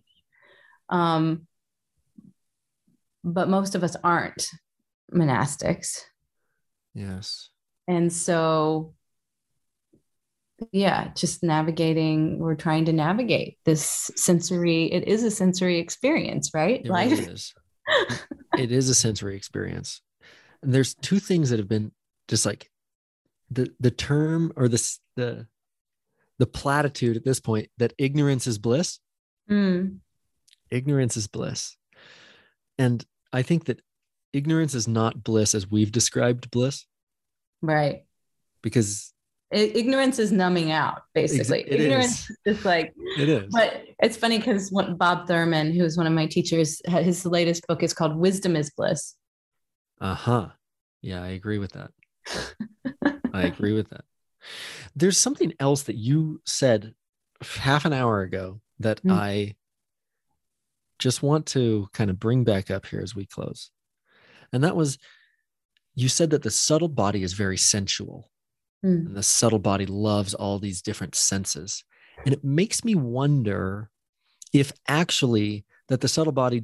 Um 0.90 1.48
but 3.24 3.50
most 3.50 3.76
of 3.76 3.84
us 3.84 3.98
aren't 4.04 4.48
monastics. 5.14 6.02
Yes. 6.94 7.50
And 7.88 8.12
so 8.12 8.94
yeah 10.72 11.12
just 11.16 11.44
navigating 11.44 12.40
we're 12.40 12.56
trying 12.56 12.86
to 12.86 12.94
navigate 12.94 13.58
this 13.66 14.12
sensory 14.16 14.86
it 14.92 15.08
is 15.08 15.24
a 15.24 15.32
sensory 15.32 15.80
experience 15.80 16.50
right? 16.54 16.82
It 16.82 16.88
life 16.88 17.12
really 17.12 17.26
is. 17.34 17.54
it 18.58 18.72
is 18.72 18.90
a 18.90 18.96
sensory 18.96 19.36
experience. 19.36 20.02
And 20.62 20.74
there's 20.74 20.94
two 20.96 21.20
things 21.20 21.50
that 21.50 21.60
have 21.60 21.70
been 21.70 21.92
just 22.28 22.46
like 22.46 22.70
the 23.50 23.70
the 23.80 23.92
term 23.92 24.54
or 24.56 24.68
the 24.68 24.98
the 25.16 25.48
the 26.38 26.48
platitude 26.48 27.18
at 27.18 27.26
this 27.26 27.40
point 27.40 27.70
that 27.78 27.94
ignorance 27.98 28.48
is 28.48 28.58
bliss. 28.58 29.00
Mm. 29.50 30.00
ignorance 30.70 31.18
is 31.18 31.28
bliss. 31.28 31.76
And 32.78 33.04
i 33.34 33.42
think 33.42 33.66
that 33.66 33.82
ignorance 34.34 34.76
is 34.76 34.88
not 34.88 35.24
bliss 35.24 35.56
as 35.56 35.70
we've 35.70 35.92
described 35.92 36.52
bliss. 36.52 36.86
Right. 37.62 38.04
Because 38.62 39.14
ignorance 39.52 40.20
is 40.20 40.32
numbing 40.32 40.72
out 40.72 41.02
basically. 41.14 41.62
It 41.62 41.82
ignorance 41.82 42.30
is. 42.30 42.38
is 42.46 42.66
like 42.66 42.94
it 43.18 43.30
is. 43.30 43.48
But 43.52 43.86
it's 44.00 44.18
funny 44.18 44.38
because 44.38 44.70
bob 44.98 45.28
thurman 45.28 45.74
who 45.74 45.84
is 45.84 45.98
one 45.98 46.08
of 46.08 46.14
my 46.14 46.28
teachers 46.28 46.82
his 46.88 47.26
latest 47.26 47.66
book 47.68 47.84
is 47.84 47.94
called 47.94 48.16
wisdom 48.16 48.56
is 48.56 48.70
bliss. 48.72 49.16
Uh-huh. 50.02 50.50
Yeah 51.02 51.24
i 51.24 51.30
agree 51.30 51.58
with 51.58 51.74
that. 51.74 51.92
I 53.34 53.44
agree 53.44 53.74
with 53.74 53.90
that. 53.90 54.06
There's 54.96 55.18
something 55.18 55.54
else 55.60 55.84
that 55.84 55.96
you 55.96 56.42
said 56.46 56.94
half 57.42 57.86
an 57.86 57.94
hour 57.94 58.22
ago 58.22 58.60
that 58.80 59.04
mm. 59.04 59.12
i 59.12 59.56
just 61.00 61.24
want 61.24 61.46
to 61.46 61.88
kind 61.94 62.10
of 62.10 62.20
bring 62.20 62.44
back 62.44 62.70
up 62.70 62.86
here 62.86 63.00
as 63.00 63.16
we 63.16 63.26
close. 63.26 63.72
And 64.52 64.64
that 64.64 64.76
was 64.76 64.98
you 65.96 66.08
said 66.08 66.30
that 66.30 66.44
the 66.44 66.52
subtle 66.52 66.88
body 66.88 67.24
is 67.24 67.34
very 67.34 67.58
sensual 67.58 68.29
Mm. 68.84 69.08
And 69.08 69.16
the 69.16 69.24
subtle 69.24 69.60
body 69.60 69.86
loves 69.86 70.34
all 70.34 70.60
these 70.60 70.82
different 70.82 71.16
senses. 71.16 71.84
And 72.26 72.34
it 72.34 72.44
makes 72.44 72.84
me 72.84 72.96
wonder 72.96 73.90
if 74.54 74.72
actually 74.88 75.66
that 75.88 76.02
the 76.02 76.08
subtle 76.08 76.34
body 76.34 76.64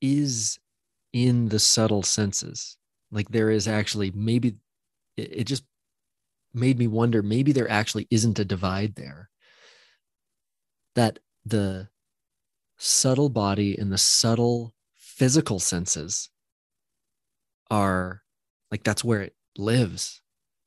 is 0.00 0.58
in 1.12 1.48
the 1.48 1.58
subtle 1.58 2.02
senses. 2.02 2.76
Like 3.10 3.28
there 3.28 3.50
is 3.50 3.68
actually 3.68 4.10
maybe 4.14 4.56
it, 5.16 5.32
it 5.32 5.44
just 5.44 5.64
made 6.54 6.78
me 6.78 6.86
wonder 6.86 7.22
maybe 7.22 7.52
there 7.52 7.70
actually 7.70 8.06
isn't 8.10 8.38
a 8.38 8.44
divide 8.44 8.94
there. 8.96 9.30
That 10.94 11.18
the 11.44 11.88
subtle 12.76 13.28
body 13.28 13.78
and 13.78 13.92
the 13.92 13.98
subtle 13.98 14.74
physical 14.94 15.58
senses 15.58 16.30
are 17.70 18.21
like 18.72 18.82
that's 18.82 19.04
where 19.04 19.20
it 19.20 19.36
lives. 19.56 20.22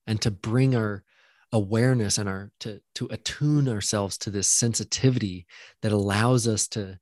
And 0.08 0.22
to 0.22 0.32
bring 0.32 0.76
our 0.76 1.04
awareness 1.52 2.18
and 2.18 2.30
our 2.30 2.52
to 2.60 2.80
to 2.94 3.08
attune 3.12 3.68
ourselves 3.68 4.18
to 4.20 4.30
this 4.30 4.48
sensitivity 4.48 5.48
that 5.82 5.92
allows 5.92 6.48
us 6.48 6.68
to 6.68 7.00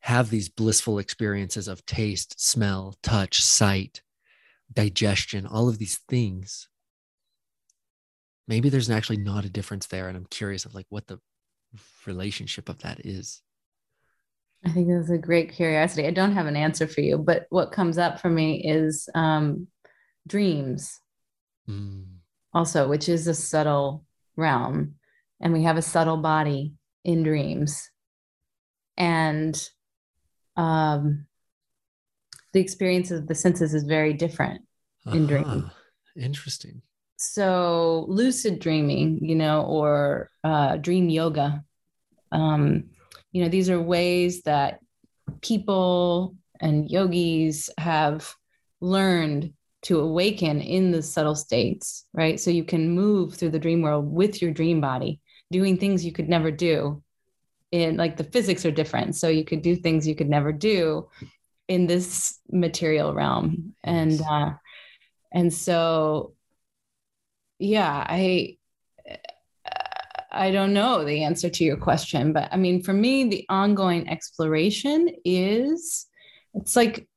have 0.00 0.30
these 0.30 0.48
blissful 0.48 0.98
experiences 0.98 1.68
of 1.68 1.84
taste 1.84 2.40
smell 2.40 2.94
touch 3.02 3.42
sight 3.42 4.02
digestion 4.72 5.46
all 5.46 5.68
of 5.68 5.78
these 5.78 6.00
things. 6.08 6.68
Maybe 8.46 8.70
there's 8.70 8.90
actually 8.90 9.18
not 9.18 9.44
a 9.44 9.50
difference 9.50 9.86
there 9.86 10.08
and 10.08 10.16
i'm 10.16 10.26
curious 10.30 10.64
of 10.64 10.74
like 10.74 10.86
what 10.88 11.06
the 11.06 11.20
relationship 12.06 12.68
of 12.68 12.78
that 12.78 13.04
is. 13.04 13.42
I 14.64 14.70
think 14.70 14.88
that's 14.88 15.10
a 15.10 15.18
great 15.18 15.52
curiosity. 15.52 16.06
I 16.06 16.10
don't 16.10 16.32
have 16.32 16.46
an 16.46 16.56
answer 16.56 16.86
for 16.86 17.00
you 17.00 17.18
but 17.18 17.46
what 17.50 17.72
comes 17.72 17.98
up 17.98 18.20
for 18.20 18.30
me 18.30 18.62
is 18.64 19.08
um, 19.14 19.66
dreams 20.28 21.00
mm. 21.68 22.04
also 22.52 22.88
which 22.88 23.08
is 23.08 23.26
a 23.26 23.34
subtle 23.34 24.04
realm 24.36 24.94
and 25.40 25.52
we 25.52 25.62
have 25.62 25.76
a 25.76 25.82
subtle 25.82 26.16
body 26.16 26.74
in 27.04 27.22
dreams 27.22 27.90
and 28.96 29.68
um, 30.56 31.26
the 32.52 32.60
experience 32.60 33.10
of 33.10 33.26
the 33.28 33.34
senses 33.34 33.74
is 33.74 33.84
very 33.84 34.12
different 34.12 34.62
uh-huh. 35.06 35.16
in 35.16 35.26
dreams 35.26 35.64
interesting 36.16 36.82
so 37.16 38.04
lucid 38.08 38.58
dreaming 38.58 39.18
you 39.22 39.34
know 39.34 39.62
or 39.62 40.30
uh, 40.44 40.76
dream 40.76 41.08
yoga 41.08 41.64
um, 42.32 42.84
you 43.32 43.42
know 43.42 43.48
these 43.48 43.70
are 43.70 43.80
ways 43.80 44.42
that 44.42 44.80
people 45.42 46.34
and 46.60 46.90
yogis 46.90 47.70
have 47.78 48.34
learned 48.80 49.52
to 49.88 50.00
awaken 50.00 50.60
in 50.60 50.90
the 50.90 51.02
subtle 51.02 51.34
states, 51.34 52.04
right? 52.12 52.38
So 52.38 52.50
you 52.50 52.62
can 52.62 52.90
move 52.90 53.34
through 53.34 53.50
the 53.50 53.58
dream 53.58 53.80
world 53.80 54.06
with 54.06 54.42
your 54.42 54.50
dream 54.50 54.82
body, 54.82 55.20
doing 55.50 55.78
things 55.78 56.04
you 56.04 56.12
could 56.12 56.28
never 56.28 56.50
do. 56.50 57.02
In 57.72 57.96
like 57.96 58.18
the 58.18 58.24
physics 58.24 58.66
are 58.66 58.70
different. 58.70 59.16
So 59.16 59.28
you 59.28 59.44
could 59.44 59.62
do 59.62 59.76
things 59.76 60.06
you 60.06 60.14
could 60.14 60.28
never 60.28 60.52
do 60.52 61.08
in 61.68 61.86
this 61.86 62.38
material 62.50 63.14
realm. 63.14 63.74
And 63.82 64.20
uh 64.20 64.52
and 65.32 65.52
so 65.52 66.34
yeah, 67.58 68.06
I 68.06 68.58
I 70.30 70.50
don't 70.50 70.74
know 70.74 71.04
the 71.04 71.24
answer 71.24 71.48
to 71.48 71.64
your 71.64 71.78
question, 71.78 72.34
but 72.34 72.50
I 72.52 72.56
mean, 72.56 72.82
for 72.82 72.92
me, 72.92 73.24
the 73.24 73.46
ongoing 73.48 74.08
exploration 74.08 75.08
is 75.24 76.06
it's 76.52 76.76
like 76.76 77.08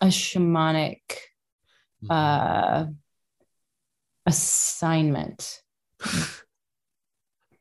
a 0.00 0.06
shamanic. 0.06 1.00
Uh, 2.10 2.86
assignment. 4.26 5.60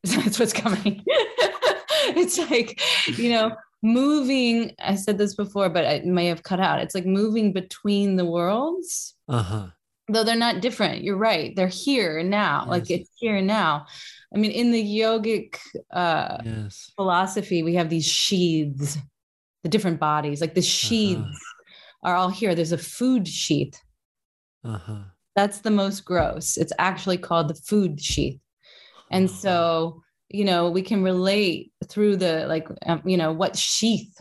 That's 0.04 0.40
what's 0.40 0.54
coming. 0.54 1.04
it's 1.08 2.38
like, 2.50 2.80
you 3.18 3.30
know, 3.32 3.56
moving. 3.84 4.72
I 4.80 4.96
said 4.96 5.18
this 5.18 5.36
before, 5.36 5.70
but 5.70 5.86
I 5.86 6.02
may 6.06 6.28
have 6.28 6.44
cut 6.44 6.60
out. 6.60 6.80
It's 6.80 6.96
like 6.96 7.06
moving 7.06 7.52
between 7.54 8.16
the 8.16 8.26
worlds, 8.26 9.16
Uh-huh. 9.28 9.68
though 10.08 10.24
they're 10.24 10.36
not 10.36 10.62
different. 10.62 11.04
You're 11.04 11.18
right. 11.18 11.54
They're 11.56 11.68
here 11.68 12.20
and 12.20 12.30
now. 12.30 12.66
Like 12.68 12.90
it's 12.90 13.10
here 13.18 13.36
and 13.38 13.48
now. 13.48 13.86
I 14.34 14.38
mean, 14.38 14.52
in 14.52 14.72
the 14.72 14.84
yogic 14.84 15.58
uh, 15.92 16.38
Yes. 16.46 16.92
philosophy, 16.96 17.64
we 17.64 17.76
have 17.76 17.90
these 17.90 18.06
sheaths, 18.06 18.98
the 19.64 19.70
different 19.70 20.00
bodies. 20.00 20.40
Like 20.42 20.54
the 20.54 20.62
sheaths 20.62 21.22
Uh-huh. 21.22 22.10
are 22.12 22.16
all 22.16 22.30
here. 22.30 22.56
There's 22.56 22.72
a 22.72 22.78
food 22.78 23.28
sheath. 23.28 23.82
Uh-huh. 24.64 25.04
That's 25.36 25.60
the 25.60 25.72
most 25.72 26.04
gross. 26.04 26.58
It's 26.58 26.74
actually 26.80 27.18
called 27.18 27.48
the 27.48 27.56
food 27.56 28.02
sheath. 28.02 28.40
And 29.12 29.30
so, 29.30 30.02
you 30.30 30.44
know, 30.44 30.70
we 30.70 30.82
can 30.82 31.04
relate 31.04 31.72
through 31.88 32.18
the 32.18 32.46
like, 32.48 32.68
um, 32.86 33.02
you 33.06 33.18
know, 33.18 33.32
what 33.32 33.56
sheath 33.56 34.14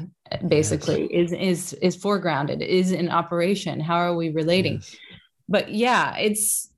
basically 0.47 1.07
is 1.07 1.33
is 1.33 1.73
is 1.75 1.97
foregrounded, 1.97 2.65
is 2.65 2.93
in 2.93 3.09
operation. 3.09 3.81
How 3.81 3.97
are 3.97 4.15
we 4.15 4.31
relating? 4.31 4.75
Yes. 4.75 4.97
But 5.49 5.73
yeah, 5.73 6.17
it's. 6.17 6.71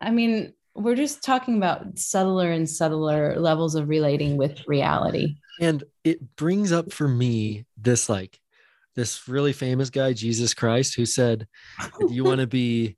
I 0.00 0.10
mean, 0.10 0.52
we're 0.74 0.94
just 0.94 1.24
talking 1.24 1.56
about 1.56 1.98
subtler 1.98 2.52
and 2.52 2.68
subtler 2.68 3.40
levels 3.40 3.74
of 3.74 3.88
relating 3.88 4.36
with 4.36 4.60
reality. 4.68 5.36
And 5.60 5.82
it 6.04 6.36
brings 6.36 6.70
up 6.70 6.92
for 6.92 7.08
me 7.08 7.64
this 7.78 8.08
like 8.08 8.38
this 8.94 9.26
really 9.26 9.52
famous 9.52 9.90
guy, 9.90 10.12
Jesus 10.12 10.54
Christ, 10.54 10.94
who 10.96 11.06
said, 11.06 11.46
that 11.78 12.10
you 12.10 12.24
want 12.24 12.40
to 12.40 12.46
be 12.46 12.96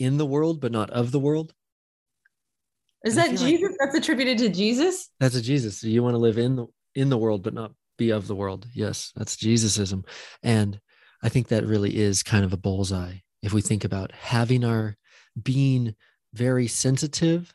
in 0.00 0.16
the 0.16 0.26
world, 0.26 0.60
but 0.60 0.72
not 0.72 0.90
of 0.90 1.12
the 1.12 1.20
world. 1.20 1.54
Is 3.04 3.16
I 3.16 3.28
that 3.28 3.38
feel 3.38 3.40
like- 3.42 3.50
Jesus? 3.58 3.76
That's 3.78 3.94
attributed 3.94 4.38
to 4.38 4.48
Jesus. 4.48 5.10
That's 5.20 5.36
a 5.36 5.42
Jesus. 5.42 5.82
You 5.84 6.02
want 6.02 6.14
to 6.14 6.18
live 6.18 6.38
in 6.38 6.56
the 6.56 6.66
in 6.96 7.08
the 7.08 7.18
world, 7.18 7.44
but 7.44 7.54
not 7.54 7.72
be 7.96 8.10
of 8.10 8.26
the 8.26 8.34
world. 8.34 8.66
Yes, 8.74 9.12
that's 9.14 9.36
Jesusism. 9.36 10.04
And 10.42 10.80
I 11.22 11.28
think 11.28 11.48
that 11.48 11.66
really 11.66 11.96
is 11.96 12.24
kind 12.24 12.44
of 12.44 12.52
a 12.52 12.56
bullseye 12.56 13.18
if 13.42 13.52
we 13.52 13.60
think 13.60 13.84
about 13.84 14.10
having 14.12 14.64
our 14.64 14.96
being 15.40 15.94
very 16.32 16.66
sensitive, 16.66 17.52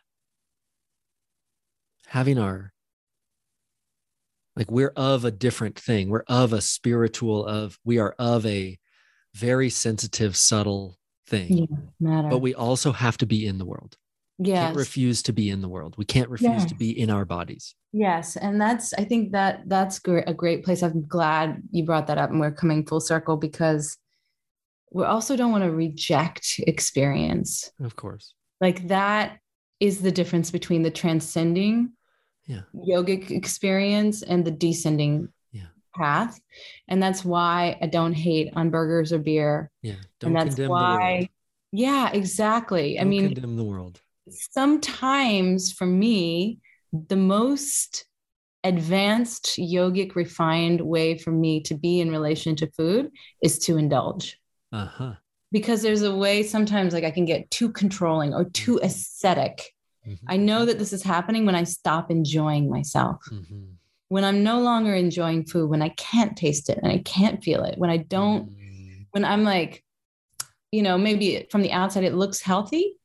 having 2.07 2.37
our 2.39 2.71
like 4.55 4.71
we're 4.71 4.93
of 4.95 5.25
a 5.25 5.31
different 5.31 5.77
thing. 5.77 6.09
We're 6.09 6.23
of 6.27 6.53
a 6.53 6.61
spiritual 6.61 7.45
of 7.45 7.77
we 7.83 7.99
are 7.99 8.15
of 8.17 8.45
a 8.45 8.79
very 9.33 9.69
sensitive, 9.69 10.37
subtle 10.37 10.97
thing. 11.27 11.57
Yeah, 11.57 11.77
matter. 11.99 12.29
But 12.29 12.39
we 12.39 12.53
also 12.53 12.91
have 12.91 13.17
to 13.19 13.25
be 13.25 13.45
in 13.45 13.57
the 13.57 13.65
world. 13.65 13.97
yes. 14.37 14.65
Can't 14.67 14.77
refuse 14.77 15.21
to 15.23 15.33
be 15.33 15.49
in 15.49 15.61
the 15.61 15.69
world. 15.69 15.95
We 15.97 16.05
can't 16.05 16.29
refuse 16.29 16.65
to 16.65 16.75
be 16.75 16.97
in 16.99 17.09
our 17.09 17.25
bodies. 17.25 17.75
Yes, 17.93 18.35
and 18.35 18.59
that's 18.59 18.93
I 18.93 19.05
think 19.05 19.31
that 19.31 19.63
that's 19.67 19.99
a 20.05 20.33
great 20.33 20.63
place. 20.65 20.83
I'm 20.83 21.07
glad 21.07 21.61
you 21.71 21.85
brought 21.85 22.07
that 22.07 22.17
up, 22.17 22.29
and 22.31 22.39
we're 22.39 22.51
coming 22.51 22.85
full 22.85 22.99
circle 22.99 23.37
because 23.37 23.97
we 24.91 25.03
also 25.03 25.35
don't 25.35 25.51
want 25.51 25.63
to 25.63 25.71
reject 25.71 26.59
experience. 26.67 27.71
Of 27.81 27.95
course. 27.95 28.33
Like 28.61 28.87
that 28.87 29.39
is 29.79 30.01
the 30.01 30.11
difference 30.11 30.51
between 30.51 30.83
the 30.83 30.91
transcending 30.91 31.91
Yeah. 32.47 32.61
yogic 32.73 33.31
experience 33.31 34.21
and 34.21 34.45
the 34.45 34.51
descending 34.51 35.15
Yeah. 35.21 35.27
Path, 35.97 36.39
and 36.87 37.01
that's 37.01 37.23
why 37.25 37.77
I 37.81 37.87
don't 37.87 38.13
hate 38.13 38.49
on 38.55 38.69
burgers 38.69 39.11
or 39.13 39.19
beer, 39.19 39.71
Yeah. 39.81 39.95
Don't 40.19 40.29
and 40.29 40.35
that's 40.35 40.55
condemn 40.55 40.67
the 40.67 40.71
why. 40.73 41.13
world. 41.17 41.27
Yeah, 41.71 42.11
exactly. 42.11 42.97
I 42.97 43.01
Don't 43.03 43.09
mean, 43.09 43.25
condemn 43.33 43.55
the 43.57 43.63
world. 43.63 44.01
sometimes 44.29 45.71
for 45.71 45.85
me, 45.85 46.59
the 47.07 47.15
most 47.17 48.05
advanced 48.63 49.57
yogic 49.59 50.15
refined 50.15 50.81
way 50.81 51.17
for 51.17 51.31
me 51.31 51.61
to 51.61 51.75
be 51.75 51.99
in 51.99 52.09
relation 52.09 52.55
to 52.55 52.71
food 52.71 53.11
is 53.43 53.59
to 53.59 53.77
indulge 53.77 54.39
Uh-huh. 54.71 55.13
because 55.51 55.81
there's 55.83 56.01
a 56.01 56.15
way 56.15 56.41
sometimes 56.41 56.93
like 56.93 57.03
I 57.03 57.11
can 57.11 57.25
get 57.25 57.51
too 57.51 57.71
controlling 57.71 58.33
or 58.33 58.45
too 58.45 58.79
aesthetic. 58.81 59.73
Mhm. 60.07 60.17
I 60.27 60.37
know 60.37 60.65
that 60.65 60.79
this 60.79 60.93
is 60.93 61.03
happening 61.03 61.45
when 61.45 61.55
I 61.55 61.63
stop 61.63 62.09
enjoying 62.09 62.69
myself. 62.69 63.23
Mhm. 63.31 63.74
When 64.09 64.23
I'm 64.23 64.43
no 64.43 64.59
longer 64.59 64.93
enjoying 64.93 65.45
food, 65.45 65.69
when 65.69 65.81
I 65.81 65.89
can't 65.89 66.37
taste 66.37 66.69
it 66.69 66.79
and 66.81 66.91
I 66.91 66.99
can't 66.99 67.43
feel 67.43 67.63
it, 67.63 67.77
when 67.77 67.89
I 67.89 67.97
don't 67.97 68.49
Mm, 68.49 69.07
when 69.11 69.25
I'm 69.25 69.43
like, 69.43 69.83
you 70.71 70.81
know, 70.81 70.97
maybe 70.97 71.47
from 71.49 71.61
the 71.61 71.71
outside 71.71 72.03
it 72.03 72.13
looks 72.13 72.41
healthy, 72.41 72.97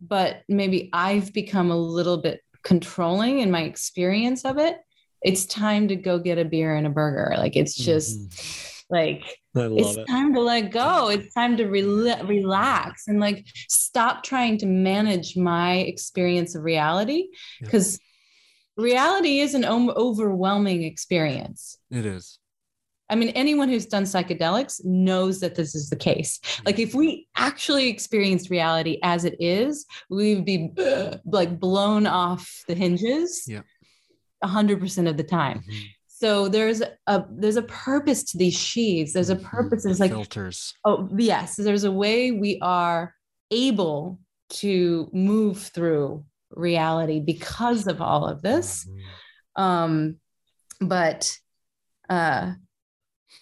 but 0.00 0.42
maybe 0.48 0.88
I've 0.92 1.32
become 1.32 1.70
a 1.70 1.76
little 1.76 2.18
bit 2.18 2.40
controlling 2.62 3.40
in 3.40 3.50
my 3.50 3.62
experience 3.62 4.44
of 4.44 4.58
it. 4.58 4.76
It's 5.20 5.46
time 5.46 5.88
to 5.88 5.96
go 5.96 6.18
get 6.18 6.38
a 6.38 6.44
beer 6.44 6.74
and 6.76 6.86
a 6.86 6.90
burger. 6.90 7.34
Like 7.36 7.56
it's 7.56 7.74
just 7.74 8.84
like 8.90 9.22
I 9.56 9.60
love 9.66 9.78
it's 9.78 9.96
it. 9.96 10.06
time 10.06 10.34
to 10.34 10.40
let 10.40 10.70
go. 10.70 11.08
It's 11.08 11.32
time 11.34 11.56
to 11.56 11.64
rela- 11.64 12.26
relax 12.28 13.08
and 13.08 13.20
like 13.20 13.44
stop 13.68 14.22
trying 14.22 14.58
to 14.58 14.66
manage 14.66 15.36
my 15.36 15.74
experience 15.78 16.54
of 16.54 16.62
reality 16.62 17.28
Yeah. 17.60 17.68
Reality 18.76 19.40
is 19.40 19.54
an 19.54 19.64
overwhelming 19.64 20.82
experience. 20.84 21.78
It 21.90 22.06
is. 22.06 22.38
I 23.10 23.14
mean, 23.14 23.28
anyone 23.30 23.68
who's 23.68 23.84
done 23.86 24.04
psychedelics 24.04 24.82
knows 24.84 25.40
that 25.40 25.54
this 25.54 25.74
is 25.74 25.90
the 25.90 25.96
case. 25.96 26.40
Like, 26.64 26.78
if 26.78 26.94
we 26.94 27.26
actually 27.36 27.88
experienced 27.88 28.48
reality 28.48 28.98
as 29.02 29.24
it 29.26 29.36
is, 29.38 29.84
we'd 30.08 30.46
be 30.46 30.70
like 31.26 31.60
blown 31.60 32.06
off 32.06 32.62
the 32.68 32.74
hinges. 32.74 33.44
Yeah. 33.46 33.62
a 34.44 34.48
hundred 34.48 34.80
percent 34.80 35.06
of 35.06 35.16
the 35.16 35.22
time. 35.22 35.62
Mhm. 35.70 35.82
So 36.08 36.48
there's 36.48 36.82
a 37.06 37.24
there's 37.30 37.56
a 37.56 37.62
purpose 37.62 38.24
to 38.30 38.38
these 38.38 38.54
sheaths. 38.58 39.12
There's 39.12 39.30
a 39.30 39.36
Mhm. 39.36 39.42
purpose. 39.44 39.82
The 39.82 39.88
There's 39.90 40.00
like 40.00 40.10
filters. 40.10 40.74
oh 40.84 41.08
yes, 41.16 41.54
there's 41.56 41.84
a 41.84 41.92
way 41.92 42.32
we 42.32 42.58
are 42.60 43.14
able 43.52 44.18
to 44.62 45.08
move 45.12 45.58
through 45.58 46.24
reality 46.54 47.20
because 47.20 47.86
of 47.86 48.00
all 48.00 48.26
of 48.26 48.42
this 48.42 48.86
Mhm. 48.88 49.62
um 49.62 50.16
but 50.80 51.36
uh 52.08 52.52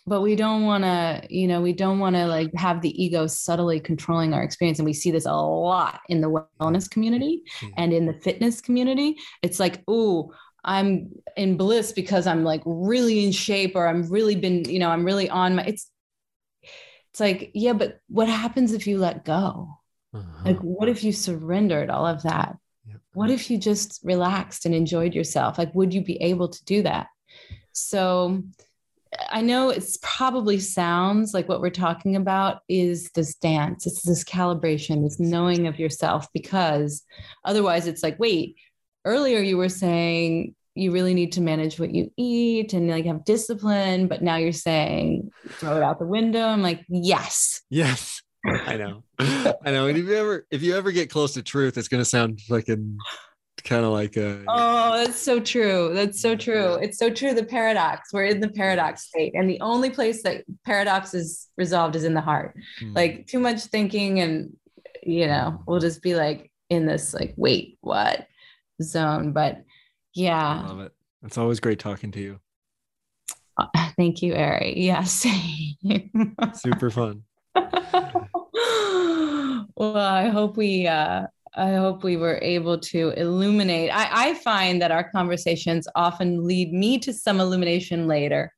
but 0.06 0.20
we 0.20 0.36
don't 0.36 0.64
want 0.64 0.84
to 0.84 1.26
you 1.30 1.48
know 1.48 1.60
we 1.60 1.72
don't 1.72 1.98
want 1.98 2.14
to 2.16 2.26
like 2.26 2.52
have 2.54 2.80
the 2.80 3.02
ego 3.02 3.26
subtly 3.26 3.80
controlling 3.80 4.32
our 4.34 4.42
experience 4.42 4.78
and 4.78 4.86
we 4.86 4.92
see 4.92 5.10
this 5.10 5.26
a 5.26 5.32
lot 5.34 6.00
in 6.08 6.20
the 6.20 6.30
wellness 6.60 6.88
community 6.90 7.42
Yeah. 7.62 7.68
and 7.76 7.92
in 7.92 8.06
the 8.06 8.14
fitness 8.14 8.60
community 8.60 9.16
it's 9.42 9.58
like 9.60 9.82
oh 9.88 10.32
i'm 10.64 11.10
in 11.36 11.56
bliss 11.56 11.92
because 11.92 12.26
i'm 12.26 12.44
like 12.44 12.62
really 12.66 13.24
in 13.24 13.32
shape 13.32 13.74
or 13.74 13.86
i'm 13.88 14.08
really 14.10 14.36
been 14.36 14.64
you 14.68 14.78
know 14.78 14.90
i'm 14.90 15.04
really 15.04 15.28
on 15.30 15.56
my 15.56 15.64
it's 15.64 15.90
it's 17.10 17.20
like 17.20 17.50
yeah 17.54 17.72
but 17.72 17.98
what 18.08 18.28
happens 18.28 18.72
if 18.72 18.86
you 18.86 18.98
let 18.98 19.24
go 19.24 19.68
Uh-huh. 20.14 20.42
like 20.44 20.58
what 20.60 20.88
if 20.88 21.02
you 21.04 21.12
surrendered 21.12 21.88
all 21.90 22.06
of 22.06 22.22
that. 22.22 22.56
What 23.12 23.30
if 23.30 23.50
you 23.50 23.58
just 23.58 24.00
relaxed 24.04 24.66
and 24.66 24.74
enjoyed 24.74 25.14
yourself? 25.14 25.58
Like 25.58 25.74
would 25.74 25.92
you 25.92 26.02
be 26.02 26.20
able 26.22 26.48
to 26.48 26.64
do 26.64 26.82
that? 26.82 27.08
So 27.72 28.42
i 29.28 29.40
know 29.40 29.70
it's 29.70 29.98
probably 30.02 30.60
sounds 30.60 31.34
like 31.34 31.48
what 31.48 31.60
we're 31.60 31.68
talking 31.68 32.14
about 32.14 32.60
is 32.68 33.10
this 33.16 33.34
dance 33.34 33.84
it's 33.84 34.02
this 34.02 34.22
calibration 34.22 35.02
this 35.02 35.18
knowing 35.18 35.66
of 35.66 35.80
yourself 35.80 36.28
because 36.32 37.02
otherwise 37.44 37.88
it's 37.88 38.04
like 38.04 38.16
wait 38.20 38.54
earlier 39.04 39.40
you 39.40 39.56
were 39.56 39.68
saying 39.68 40.54
you 40.74 40.92
really 40.92 41.14
need 41.14 41.32
to 41.32 41.40
manage 41.40 41.80
what 41.80 41.94
you 41.94 42.10
eat 42.16 42.72
and 42.72 42.88
like 42.88 43.04
have 43.04 43.24
discipline 43.24 44.06
but 44.06 44.22
now 44.22 44.36
you're 44.36 44.52
saying 44.52 45.30
throw 45.48 45.76
it 45.76 45.82
out 45.82 45.98
the 45.98 46.06
window. 46.06 46.46
I'm 46.46 46.62
like 46.62 46.84
yes. 46.88 47.62
Yes. 47.70 48.22
I 48.44 48.76
know. 48.76 49.02
I 49.18 49.70
know. 49.70 49.86
And 49.86 49.98
if 49.98 50.06
you 50.06 50.14
ever 50.14 50.46
if 50.50 50.62
you 50.62 50.76
ever 50.76 50.92
get 50.92 51.10
close 51.10 51.34
to 51.34 51.42
truth, 51.42 51.76
it's 51.76 51.88
gonna 51.88 52.04
sound 52.04 52.40
fucking 52.42 52.98
kind 53.64 53.84
of 53.84 53.92
like 53.92 54.16
a 54.16 54.42
Oh, 54.48 54.96
that's 54.96 55.20
so 55.20 55.40
true. 55.40 55.92
That's 55.92 56.20
so 56.20 56.34
true. 56.34 56.74
It's 56.74 56.98
so 56.98 57.10
true. 57.10 57.34
The 57.34 57.44
paradox. 57.44 58.12
We're 58.12 58.26
in 58.26 58.40
the 58.40 58.48
paradox 58.48 59.06
state. 59.06 59.34
And 59.34 59.48
the 59.48 59.60
only 59.60 59.90
place 59.90 60.22
that 60.22 60.44
paradox 60.64 61.14
is 61.14 61.48
resolved 61.56 61.96
is 61.96 62.04
in 62.04 62.14
the 62.14 62.20
heart. 62.20 62.54
Hmm. 62.78 62.94
Like 62.94 63.26
too 63.26 63.40
much 63.40 63.64
thinking 63.64 64.20
and 64.20 64.56
you 65.02 65.26
know, 65.26 65.62
we'll 65.66 65.80
just 65.80 66.02
be 66.02 66.14
like 66.14 66.50
in 66.68 66.86
this 66.86 67.14
like, 67.14 67.34
wait, 67.36 67.78
what 67.80 68.26
zone. 68.82 69.32
But 69.32 69.64
yeah. 70.14 70.62
I 70.64 70.68
love 70.68 70.80
it. 70.80 70.92
It's 71.22 71.38
always 71.38 71.60
great 71.60 71.78
talking 71.78 72.10
to 72.12 72.20
you. 72.20 72.40
Uh, 73.56 73.66
Thank 73.96 74.22
you, 74.22 74.34
Ari. 74.34 74.74
Yes. 74.78 75.26
Super 76.54 76.90
fun. 76.90 77.24
well, 79.80 79.96
I 79.96 80.28
hope 80.28 80.56
we 80.56 80.86
uh 80.86 81.26
I 81.54 81.70
hope 81.74 82.04
we 82.04 82.16
were 82.16 82.38
able 82.42 82.78
to 82.78 83.10
illuminate. 83.16 83.90
I, 83.90 84.30
I 84.30 84.34
find 84.34 84.80
that 84.82 84.92
our 84.92 85.10
conversations 85.10 85.88
often 85.96 86.44
lead 86.46 86.72
me 86.72 86.98
to 87.00 87.12
some 87.12 87.40
illumination 87.40 88.06
later. 88.06 88.52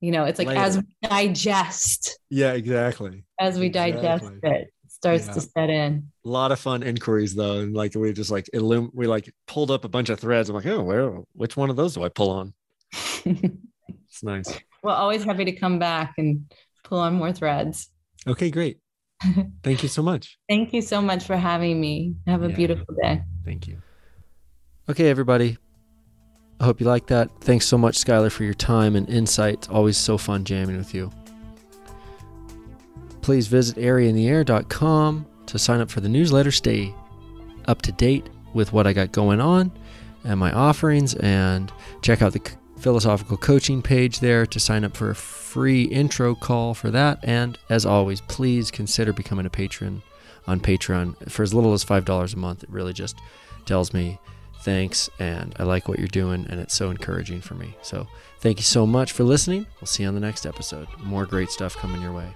You 0.00 0.10
know, 0.10 0.24
it's 0.24 0.40
like 0.40 0.48
as 0.48 0.78
we 0.78 1.08
digest, 1.08 2.18
Yeah, 2.30 2.54
exactly. 2.54 3.24
as 3.38 3.58
we 3.60 3.68
digest 3.68 4.24
Exactly. 4.24 4.50
it, 4.50 4.62
it 4.84 4.90
starts 4.90 5.26
Yeah. 5.28 5.32
to 5.34 5.40
set 5.40 5.70
in. 5.70 6.10
A 6.24 6.28
lot 6.28 6.50
of 6.50 6.58
fun 6.58 6.82
inquiries 6.82 7.34
though, 7.36 7.60
and 7.60 7.74
like 7.74 7.94
we 7.94 8.12
just 8.12 8.32
like 8.32 8.48
illum- 8.52 8.90
we 8.92 9.06
like 9.06 9.32
pulled 9.46 9.70
up 9.70 9.84
a 9.84 9.88
bunch 9.88 10.08
of 10.10 10.18
threads. 10.18 10.48
I'm 10.48 10.56
like, 10.56 10.66
oh, 10.66 10.82
where? 10.82 11.10
Which 11.34 11.56
one 11.56 11.70
of 11.70 11.76
those 11.76 11.94
do 11.94 12.02
I 12.02 12.08
pull 12.08 12.30
on? 12.30 12.54
It's 14.08 14.22
nice. 14.22 14.48
well, 14.82 14.94
always 14.96 15.24
happy 15.24 15.44
to 15.46 15.52
come 15.52 15.78
back 15.78 16.14
and 16.18 16.52
pull 16.84 16.98
on 16.98 17.14
more 17.14 17.32
threads. 17.32 17.88
Okay, 18.26 18.50
great. 18.50 18.78
Thank 19.62 19.82
you 19.82 19.88
so 19.88 20.02
much. 20.02 20.38
Thank 20.48 20.72
you 20.72 20.82
so 20.82 21.00
much 21.02 21.24
for 21.24 21.36
having 21.36 21.80
me. 21.80 22.14
Have 22.26 22.42
a 22.42 22.48
Yeah. 22.50 22.56
beautiful 22.56 22.94
day. 23.02 23.22
Thank 23.44 23.66
you. 23.68 23.78
Okay, 24.88 25.08
everybody. 25.08 25.58
I 26.60 26.64
hope 26.64 26.80
you 26.80 26.86
like 26.86 27.06
that. 27.08 27.30
Thanks 27.40 27.66
so 27.66 27.76
much, 27.76 27.96
Skylar, 27.96 28.30
for 28.30 28.44
your 28.44 28.54
time 28.54 28.94
and 28.96 29.08
insight. 29.08 29.68
Always 29.70 29.96
so 29.96 30.16
fun 30.18 30.44
jamming 30.44 30.76
with 30.76 30.94
you. 30.94 31.10
Please 33.20 33.46
visit 33.46 33.76
areaintheair.com 33.76 35.26
to 35.46 35.58
sign 35.58 35.80
up 35.80 35.90
for 35.90 36.00
the 36.00 36.08
newsletter. 36.08 36.50
Stay 36.50 36.94
up 37.66 37.82
to 37.82 37.92
date 37.92 38.28
with 38.54 38.72
what 38.72 38.86
I 38.86 38.92
got 38.92 39.12
going 39.12 39.40
on 39.40 39.70
and 40.24 40.38
my 40.38 40.52
offerings, 40.52 41.14
and 41.16 41.72
check 42.02 42.22
out 42.22 42.32
the 42.32 42.40
philosophical 42.82 43.36
coaching 43.36 43.80
page 43.80 44.20
there 44.20 44.44
to 44.44 44.58
sign 44.58 44.84
up 44.84 44.96
for 44.96 45.10
a 45.10 45.14
free 45.14 45.84
intro 45.84 46.34
call 46.34 46.74
for 46.74 46.90
that. 46.90 47.20
And 47.22 47.58
as 47.70 47.86
always, 47.86 48.20
please 48.20 48.70
consider 48.70 49.12
becoming 49.12 49.46
a 49.46 49.50
patron 49.50 50.02
on 50.46 50.60
Patreon 50.60 51.30
for 51.30 51.42
as 51.42 51.54
little 51.54 51.72
as 51.72 51.84
$5 51.84 52.34
a 52.34 52.38
month. 52.38 52.64
It 52.64 52.70
really 52.70 52.92
just 52.92 53.16
tells 53.64 53.94
me 53.94 54.18
thanks 54.62 55.08
and 55.18 55.54
I 55.58 55.62
like 55.64 55.88
what 55.88 55.98
you're 55.98 56.08
doing, 56.08 56.46
and 56.48 56.60
it's 56.60 56.74
so 56.74 56.90
encouraging 56.90 57.40
for 57.40 57.54
me. 57.54 57.76
So, 57.82 58.06
thank 58.40 58.58
you 58.58 58.64
so 58.64 58.86
much 58.86 59.12
for 59.12 59.24
listening. 59.24 59.66
We'll 59.80 59.86
see 59.86 60.02
you 60.02 60.08
on 60.08 60.14
the 60.14 60.20
next 60.20 60.46
episode. 60.46 60.88
More 61.02 61.26
great 61.26 61.50
stuff 61.50 61.76
coming 61.76 62.02
your 62.02 62.12
way. 62.12 62.34